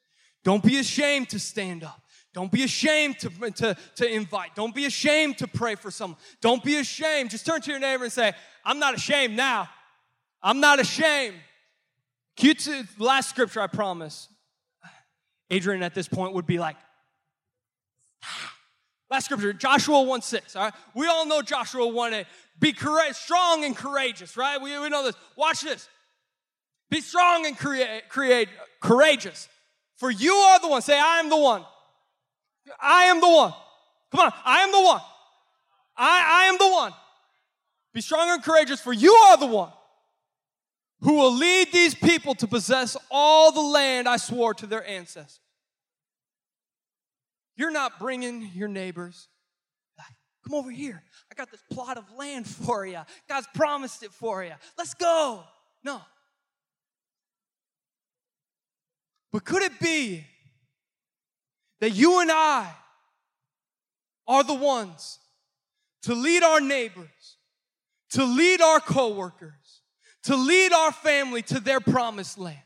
Don't 0.44 0.64
be 0.64 0.78
ashamed 0.78 1.30
to 1.30 1.40
stand 1.40 1.84
up. 1.84 2.02
Don't 2.34 2.52
be 2.52 2.64
ashamed 2.64 3.20
to, 3.20 3.30
to, 3.30 3.78
to 3.96 4.12
invite. 4.12 4.56
Don't 4.56 4.74
be 4.74 4.86
ashamed 4.86 5.38
to 5.38 5.48
pray 5.48 5.76
for 5.76 5.92
someone. 5.92 6.18
Don't 6.42 6.64
be 6.64 6.78
ashamed. 6.78 7.30
Just 7.30 7.46
turn 7.46 7.62
to 7.62 7.72
your 7.72 7.80
neighbor 7.80 8.04
and 8.04 8.12
say, 8.12 8.34
I'm 8.66 8.80
not 8.80 8.96
ashamed 8.96 9.36
now. 9.36 9.70
I'm 10.42 10.60
not 10.60 10.80
ashamed. 10.80 11.36
Cute 12.36 12.68
last 12.98 13.30
scripture, 13.30 13.62
I 13.62 13.68
promise. 13.68 14.28
Adrian 15.50 15.84
at 15.84 15.94
this 15.94 16.08
point 16.08 16.34
would 16.34 16.48
be 16.48 16.58
like, 16.58 16.76
ah. 18.24 18.54
last 19.12 19.26
scripture, 19.26 19.54
Joshua 19.54 20.02
1 20.02 20.22
6. 20.22 20.56
All 20.56 20.64
right. 20.64 20.74
We 20.96 21.08
all 21.08 21.26
know 21.26 21.42
Joshua 21.42 21.88
1 21.88 22.14
8. 22.14 22.26
Be 22.60 22.74
courage, 22.74 23.16
strong 23.16 23.64
and 23.64 23.76
courageous, 23.76 24.36
right? 24.36 24.60
We, 24.60 24.78
we 24.80 24.90
know 24.90 25.04
this. 25.04 25.16
Watch 25.36 25.62
this. 25.62 25.88
Be 26.90 27.02
strong 27.02 27.46
and 27.46 27.58
create, 27.58 28.10
create 28.10 28.50
courageous. 28.82 29.48
For 29.98 30.10
you 30.10 30.34
are 30.34 30.60
the 30.60 30.68
one. 30.68 30.82
Say, 30.82 31.00
I 31.00 31.20
am 31.20 31.30
the 31.30 31.38
one. 31.38 31.64
I 32.80 33.06
am 33.06 33.20
the 33.20 33.30
one. 33.30 33.54
Come 34.12 34.22
on, 34.22 34.34
I 34.46 34.62
am 34.62 34.72
the 34.72 34.82
one. 34.82 35.02
I, 35.98 36.44
I 36.44 36.46
am 36.46 36.58
the 36.58 36.70
one. 36.70 36.94
Be 37.94 38.02
strong 38.02 38.30
and 38.30 38.44
courageous, 38.44 38.80
for 38.80 38.94
you 38.94 39.12
are 39.12 39.38
the 39.38 39.46
one 39.46 39.72
who 41.04 41.16
will 41.16 41.34
lead 41.34 41.72
these 41.72 41.94
people 41.94 42.34
to 42.36 42.48
possess 42.48 42.96
all 43.12 43.52
the 43.52 43.62
land 43.62 44.08
I 44.08 44.18
swore 44.18 44.54
to 44.56 44.66
their 44.66 44.88
ancestors. 44.88 45.40
You're 47.56 47.72
not 47.72 48.00
bringing 48.00 48.50
your 48.56 48.70
neighbors. 48.70 49.28
Come 50.44 50.56
over 50.56 50.72
here. 50.72 51.02
I 51.32 51.36
got 51.36 51.52
this 51.52 51.64
plot 51.72 51.98
of 51.98 52.06
land 52.18 52.48
for 52.66 52.86
you. 52.86 53.00
God's 53.30 53.48
promised 53.54 54.04
it 54.04 54.12
for 54.12 54.44
you. 54.44 54.54
Let's 54.78 54.94
go. 54.94 55.44
No. 55.84 56.02
But 59.32 59.46
could 59.46 59.64
it 59.64 59.80
be 59.80 60.26
that 61.82 61.92
you 61.92 62.22
and 62.22 62.32
I 62.32 62.72
are 64.28 64.44
the 64.44 64.54
ones 64.54 65.20
to 66.04 66.14
lead 66.14 66.44
our 66.44 66.62
neighbors, 66.62 67.38
to 68.12 68.24
lead 68.24 68.62
our 68.62 68.80
coworkers, 68.80 69.52
to 70.24 70.36
lead 70.36 70.74
our 70.74 70.92
family 70.92 71.42
to 71.44 71.60
their 71.60 71.80
promised 71.80 72.38
land? 72.38 72.58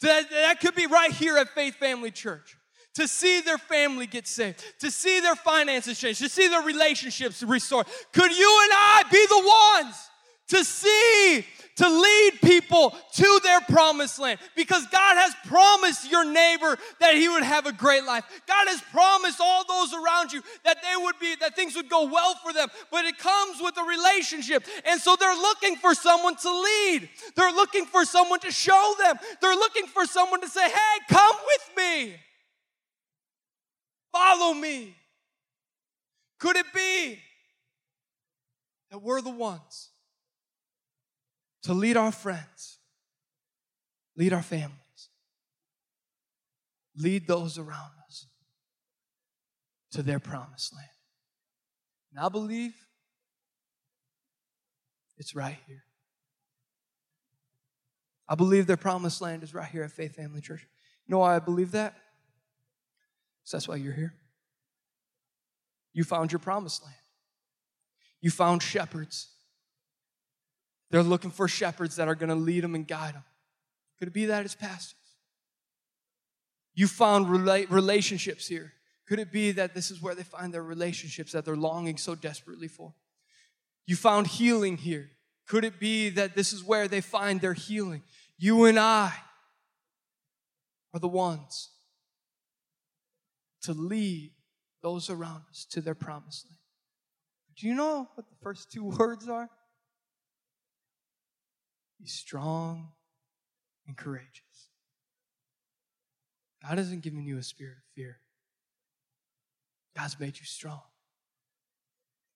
That, 0.00 0.30
that 0.30 0.60
could 0.60 0.74
be 0.74 0.86
right 0.86 1.12
here 1.12 1.36
at 1.36 1.48
Faith 1.50 1.76
Family 1.76 2.10
Church 2.10 2.56
to 2.94 3.08
see 3.08 3.40
their 3.40 3.58
family 3.58 4.06
get 4.06 4.26
saved, 4.26 4.64
to 4.80 4.90
see 4.90 5.20
their 5.20 5.34
finances 5.34 5.98
change, 5.98 6.18
to 6.18 6.28
see 6.28 6.48
their 6.48 6.62
relationships 6.62 7.42
restored. 7.42 7.86
Could 8.12 8.36
you 8.36 8.60
and 8.62 8.72
I 8.72 9.02
be 9.10 9.26
the 9.26 9.84
ones 9.84 10.10
to 10.48 10.64
see 10.64 11.44
to 11.76 11.88
lead 11.88 12.32
people 12.42 12.94
to 13.14 13.40
their 13.42 13.60
promised 13.62 14.18
land 14.18 14.38
because 14.54 14.86
God 14.86 15.16
has 15.16 15.34
promised 15.46 16.10
your 16.10 16.24
neighbor 16.24 16.78
that 17.00 17.14
he 17.14 17.28
would 17.28 17.42
have 17.42 17.66
a 17.66 17.72
great 17.72 18.04
life. 18.04 18.24
God 18.46 18.68
has 18.68 18.80
promised 18.92 19.40
all 19.40 19.64
those 19.66 19.92
around 19.92 20.32
you 20.32 20.42
that 20.64 20.78
they 20.82 21.02
would 21.02 21.18
be 21.18 21.34
that 21.40 21.56
things 21.56 21.74
would 21.74 21.88
go 21.88 22.04
well 22.04 22.34
for 22.36 22.52
them, 22.52 22.68
but 22.90 23.04
it 23.04 23.18
comes 23.18 23.60
with 23.60 23.76
a 23.76 23.82
relationship. 23.82 24.64
And 24.84 25.00
so 25.00 25.16
they're 25.18 25.34
looking 25.34 25.76
for 25.76 25.94
someone 25.94 26.36
to 26.36 26.50
lead. 26.50 27.08
They're 27.34 27.52
looking 27.52 27.86
for 27.86 28.04
someone 28.04 28.40
to 28.40 28.52
show 28.52 28.94
them. 29.00 29.16
They're 29.40 29.56
looking 29.56 29.86
for 29.86 30.06
someone 30.06 30.40
to 30.42 30.48
say, 30.48 30.68
"Hey, 30.68 31.00
come 31.08 31.36
with 31.46 31.76
me. 31.76 32.20
Follow 34.12 34.54
me." 34.54 34.96
Could 36.38 36.56
it 36.56 36.72
be 36.72 37.20
that 38.90 38.98
we're 38.98 39.22
the 39.22 39.30
ones 39.30 39.90
to 41.64 41.72
lead 41.72 41.96
our 41.96 42.12
friends, 42.12 42.78
lead 44.16 44.32
our 44.32 44.42
families, 44.42 45.08
lead 46.96 47.26
those 47.26 47.58
around 47.58 47.90
us 48.06 48.26
to 49.92 50.02
their 50.02 50.20
promised 50.20 50.74
land. 50.74 50.88
And 52.12 52.24
I 52.24 52.28
believe 52.28 52.74
it's 55.16 55.34
right 55.34 55.56
here. 55.66 55.84
I 58.28 58.34
believe 58.34 58.66
their 58.66 58.76
promised 58.76 59.20
land 59.20 59.42
is 59.42 59.54
right 59.54 59.68
here 59.68 59.82
at 59.82 59.90
Faith 59.90 60.16
Family 60.16 60.40
Church. 60.40 60.66
You 61.06 61.12
know 61.12 61.18
why 61.18 61.36
I 61.36 61.38
believe 61.38 61.72
that? 61.72 61.94
Because 63.40 63.52
that's 63.52 63.68
why 63.68 63.76
you're 63.76 63.92
here. 63.92 64.14
You 65.92 66.04
found 66.04 66.32
your 66.32 66.38
promised 66.38 66.82
land. 66.82 66.96
You 68.20 68.30
found 68.30 68.62
shepherds 68.62 69.33
they're 70.94 71.02
looking 71.02 71.32
for 71.32 71.48
shepherds 71.48 71.96
that 71.96 72.06
are 72.06 72.14
going 72.14 72.28
to 72.28 72.36
lead 72.36 72.62
them 72.62 72.76
and 72.76 72.86
guide 72.86 73.14
them. 73.14 73.24
Could 73.98 74.06
it 74.06 74.14
be 74.14 74.26
that 74.26 74.44
it's 74.44 74.54
pastors? 74.54 74.94
You 76.72 76.86
found 76.86 77.26
rela- 77.26 77.68
relationships 77.68 78.46
here. 78.46 78.72
Could 79.08 79.18
it 79.18 79.32
be 79.32 79.50
that 79.50 79.74
this 79.74 79.90
is 79.90 80.00
where 80.00 80.14
they 80.14 80.22
find 80.22 80.54
their 80.54 80.62
relationships 80.62 81.32
that 81.32 81.44
they're 81.44 81.56
longing 81.56 81.96
so 81.96 82.14
desperately 82.14 82.68
for? 82.68 82.94
You 83.88 83.96
found 83.96 84.28
healing 84.28 84.76
here. 84.76 85.10
Could 85.48 85.64
it 85.64 85.80
be 85.80 86.10
that 86.10 86.36
this 86.36 86.52
is 86.52 86.62
where 86.62 86.86
they 86.86 87.00
find 87.00 87.40
their 87.40 87.54
healing? 87.54 88.04
You 88.38 88.66
and 88.66 88.78
I 88.78 89.12
are 90.92 91.00
the 91.00 91.08
ones 91.08 91.70
to 93.62 93.72
lead 93.72 94.30
those 94.80 95.10
around 95.10 95.42
us 95.50 95.66
to 95.72 95.80
their 95.80 95.96
promised 95.96 96.46
land. 96.46 96.58
Do 97.56 97.66
you 97.66 97.74
know 97.74 98.08
what 98.14 98.28
the 98.28 98.36
first 98.42 98.70
two 98.70 98.84
words 98.96 99.28
are? 99.28 99.50
Be 102.04 102.10
strong 102.10 102.88
and 103.86 103.96
courageous. 103.96 104.68
God 106.62 106.76
hasn't 106.76 107.00
given 107.00 107.24
you 107.24 107.38
a 107.38 107.42
spirit 107.42 107.78
of 107.78 107.84
fear. 107.94 108.18
God's 109.96 110.20
made 110.20 110.38
you 110.38 110.44
strong. 110.44 110.82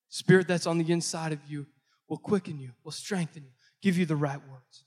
Spirit 0.08 0.48
that's 0.48 0.66
on 0.66 0.78
the 0.78 0.90
inside 0.90 1.32
of 1.32 1.40
you 1.46 1.66
will 2.08 2.16
quicken 2.16 2.58
you, 2.58 2.70
will 2.82 2.92
strengthen 2.92 3.42
you, 3.42 3.50
give 3.82 3.98
you 3.98 4.06
the 4.06 4.16
right 4.16 4.40
words. 4.50 4.84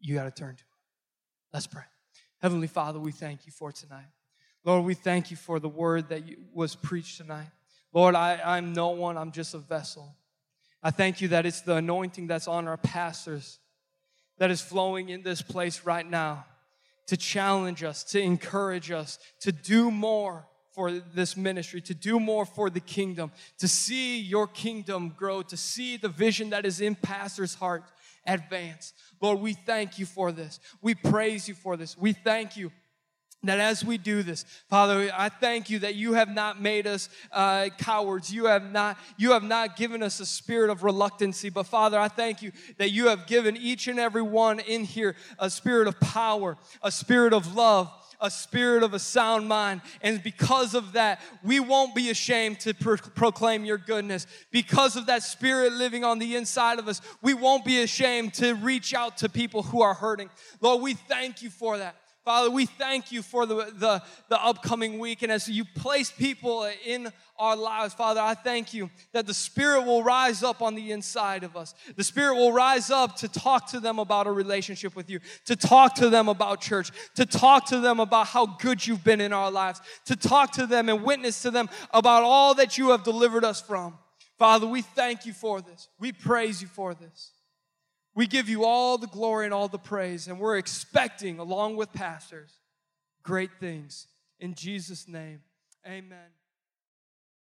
You 0.00 0.16
got 0.16 0.24
to 0.24 0.32
turn 0.32 0.56
to 0.56 0.62
Him. 0.62 0.68
Let's 1.52 1.68
pray. 1.68 1.84
Heavenly 2.42 2.66
Father, 2.66 2.98
we 2.98 3.12
thank 3.12 3.46
you 3.46 3.52
for 3.52 3.70
tonight. 3.70 4.08
Lord, 4.64 4.84
we 4.84 4.94
thank 4.94 5.30
you 5.30 5.36
for 5.36 5.60
the 5.60 5.68
word 5.68 6.08
that 6.08 6.24
was 6.52 6.74
preached 6.74 7.18
tonight. 7.18 7.50
Lord, 7.92 8.16
I, 8.16 8.40
I'm 8.44 8.72
no 8.72 8.88
one, 8.88 9.16
I'm 9.16 9.30
just 9.30 9.54
a 9.54 9.58
vessel. 9.58 10.16
I 10.82 10.90
thank 10.90 11.20
you 11.20 11.28
that 11.28 11.46
it's 11.46 11.62
the 11.62 11.76
anointing 11.76 12.26
that's 12.26 12.48
on 12.48 12.68
our 12.68 12.76
pastors 12.76 13.58
that 14.38 14.50
is 14.50 14.60
flowing 14.60 15.08
in 15.08 15.22
this 15.22 15.42
place 15.42 15.84
right 15.84 16.08
now 16.08 16.44
to 17.06 17.16
challenge 17.16 17.82
us, 17.82 18.04
to 18.04 18.20
encourage 18.20 18.90
us, 18.90 19.18
to 19.40 19.52
do 19.52 19.90
more 19.90 20.46
for 20.72 20.90
this 20.92 21.36
ministry, 21.36 21.80
to 21.80 21.94
do 21.94 22.20
more 22.20 22.44
for 22.44 22.68
the 22.68 22.80
kingdom, 22.80 23.32
to 23.58 23.66
see 23.66 24.20
your 24.20 24.46
kingdom 24.46 25.14
grow, 25.16 25.40
to 25.40 25.56
see 25.56 25.96
the 25.96 26.08
vision 26.08 26.50
that 26.50 26.66
is 26.66 26.80
in 26.80 26.94
pastors' 26.94 27.54
heart 27.54 27.84
advance. 28.26 28.92
Lord, 29.20 29.40
we 29.40 29.54
thank 29.54 29.98
you 29.98 30.04
for 30.04 30.32
this. 30.32 30.60
We 30.82 30.94
praise 30.94 31.48
you 31.48 31.54
for 31.54 31.76
this. 31.76 31.96
We 31.96 32.12
thank 32.12 32.56
you 32.56 32.70
that 33.42 33.60
as 33.60 33.84
we 33.84 33.96
do 33.96 34.22
this 34.22 34.44
father 34.68 35.10
i 35.16 35.28
thank 35.28 35.70
you 35.70 35.78
that 35.78 35.94
you 35.94 36.14
have 36.14 36.28
not 36.28 36.60
made 36.60 36.86
us 36.86 37.08
uh, 37.32 37.68
cowards 37.78 38.32
you 38.32 38.46
have 38.46 38.72
not 38.72 38.98
you 39.16 39.32
have 39.32 39.42
not 39.42 39.76
given 39.76 40.02
us 40.02 40.20
a 40.20 40.26
spirit 40.26 40.70
of 40.70 40.82
reluctancy 40.82 41.48
but 41.48 41.64
father 41.64 41.98
i 41.98 42.08
thank 42.08 42.42
you 42.42 42.50
that 42.78 42.90
you 42.90 43.08
have 43.08 43.26
given 43.26 43.56
each 43.56 43.86
and 43.88 43.98
every 43.98 44.22
one 44.22 44.58
in 44.60 44.84
here 44.84 45.14
a 45.38 45.48
spirit 45.50 45.86
of 45.86 45.98
power 46.00 46.56
a 46.82 46.90
spirit 46.90 47.32
of 47.32 47.54
love 47.54 47.92
a 48.20 48.30
spirit 48.30 48.82
of 48.82 48.94
a 48.94 48.98
sound 48.98 49.48
mind. 49.48 49.80
And 50.00 50.22
because 50.22 50.74
of 50.74 50.92
that, 50.92 51.20
we 51.42 51.60
won't 51.60 51.94
be 51.94 52.10
ashamed 52.10 52.60
to 52.60 52.74
pro- 52.74 52.96
proclaim 52.96 53.64
your 53.64 53.78
goodness. 53.78 54.26
Because 54.50 54.96
of 54.96 55.06
that 55.06 55.22
spirit 55.22 55.72
living 55.72 56.04
on 56.04 56.18
the 56.18 56.36
inside 56.36 56.78
of 56.78 56.88
us, 56.88 57.00
we 57.22 57.34
won't 57.34 57.64
be 57.64 57.82
ashamed 57.82 58.34
to 58.34 58.54
reach 58.54 58.94
out 58.94 59.18
to 59.18 59.28
people 59.28 59.62
who 59.62 59.82
are 59.82 59.94
hurting. 59.94 60.30
Lord, 60.60 60.82
we 60.82 60.94
thank 60.94 61.42
you 61.42 61.50
for 61.50 61.78
that. 61.78 61.96
Father, 62.26 62.50
we 62.50 62.66
thank 62.66 63.12
you 63.12 63.22
for 63.22 63.46
the, 63.46 63.72
the, 63.78 64.02
the 64.28 64.44
upcoming 64.44 64.98
week. 64.98 65.22
And 65.22 65.30
as 65.30 65.48
you 65.48 65.64
place 65.64 66.10
people 66.10 66.68
in 66.84 67.12
our 67.38 67.54
lives, 67.54 67.94
Father, 67.94 68.20
I 68.20 68.34
thank 68.34 68.74
you 68.74 68.90
that 69.12 69.28
the 69.28 69.32
Spirit 69.32 69.86
will 69.86 70.02
rise 70.02 70.42
up 70.42 70.60
on 70.60 70.74
the 70.74 70.90
inside 70.90 71.44
of 71.44 71.56
us. 71.56 71.72
The 71.94 72.02
Spirit 72.02 72.34
will 72.34 72.50
rise 72.50 72.90
up 72.90 73.14
to 73.18 73.28
talk 73.28 73.68
to 73.68 73.78
them 73.78 74.00
about 74.00 74.26
a 74.26 74.32
relationship 74.32 74.96
with 74.96 75.08
you, 75.08 75.20
to 75.44 75.54
talk 75.54 75.94
to 75.94 76.10
them 76.10 76.28
about 76.28 76.60
church, 76.60 76.90
to 77.14 77.26
talk 77.26 77.66
to 77.66 77.78
them 77.78 78.00
about 78.00 78.26
how 78.26 78.44
good 78.44 78.84
you've 78.84 79.04
been 79.04 79.20
in 79.20 79.32
our 79.32 79.52
lives, 79.52 79.80
to 80.06 80.16
talk 80.16 80.50
to 80.54 80.66
them 80.66 80.88
and 80.88 81.04
witness 81.04 81.42
to 81.42 81.52
them 81.52 81.70
about 81.92 82.24
all 82.24 82.56
that 82.56 82.76
you 82.76 82.90
have 82.90 83.04
delivered 83.04 83.44
us 83.44 83.60
from. 83.60 83.96
Father, 84.36 84.66
we 84.66 84.82
thank 84.82 85.26
you 85.26 85.32
for 85.32 85.60
this. 85.60 85.86
We 86.00 86.10
praise 86.10 86.60
you 86.60 86.66
for 86.66 86.92
this. 86.92 87.30
We 88.16 88.26
give 88.26 88.48
you 88.48 88.64
all 88.64 88.96
the 88.96 89.06
glory 89.06 89.44
and 89.44 89.52
all 89.54 89.68
the 89.68 89.78
praise, 89.78 90.26
and 90.26 90.40
we're 90.40 90.56
expecting, 90.56 91.38
along 91.38 91.76
with 91.76 91.92
pastors, 91.92 92.50
great 93.22 93.50
things. 93.60 94.06
In 94.40 94.54
Jesus' 94.54 95.06
name, 95.06 95.42
amen. 95.86 96.30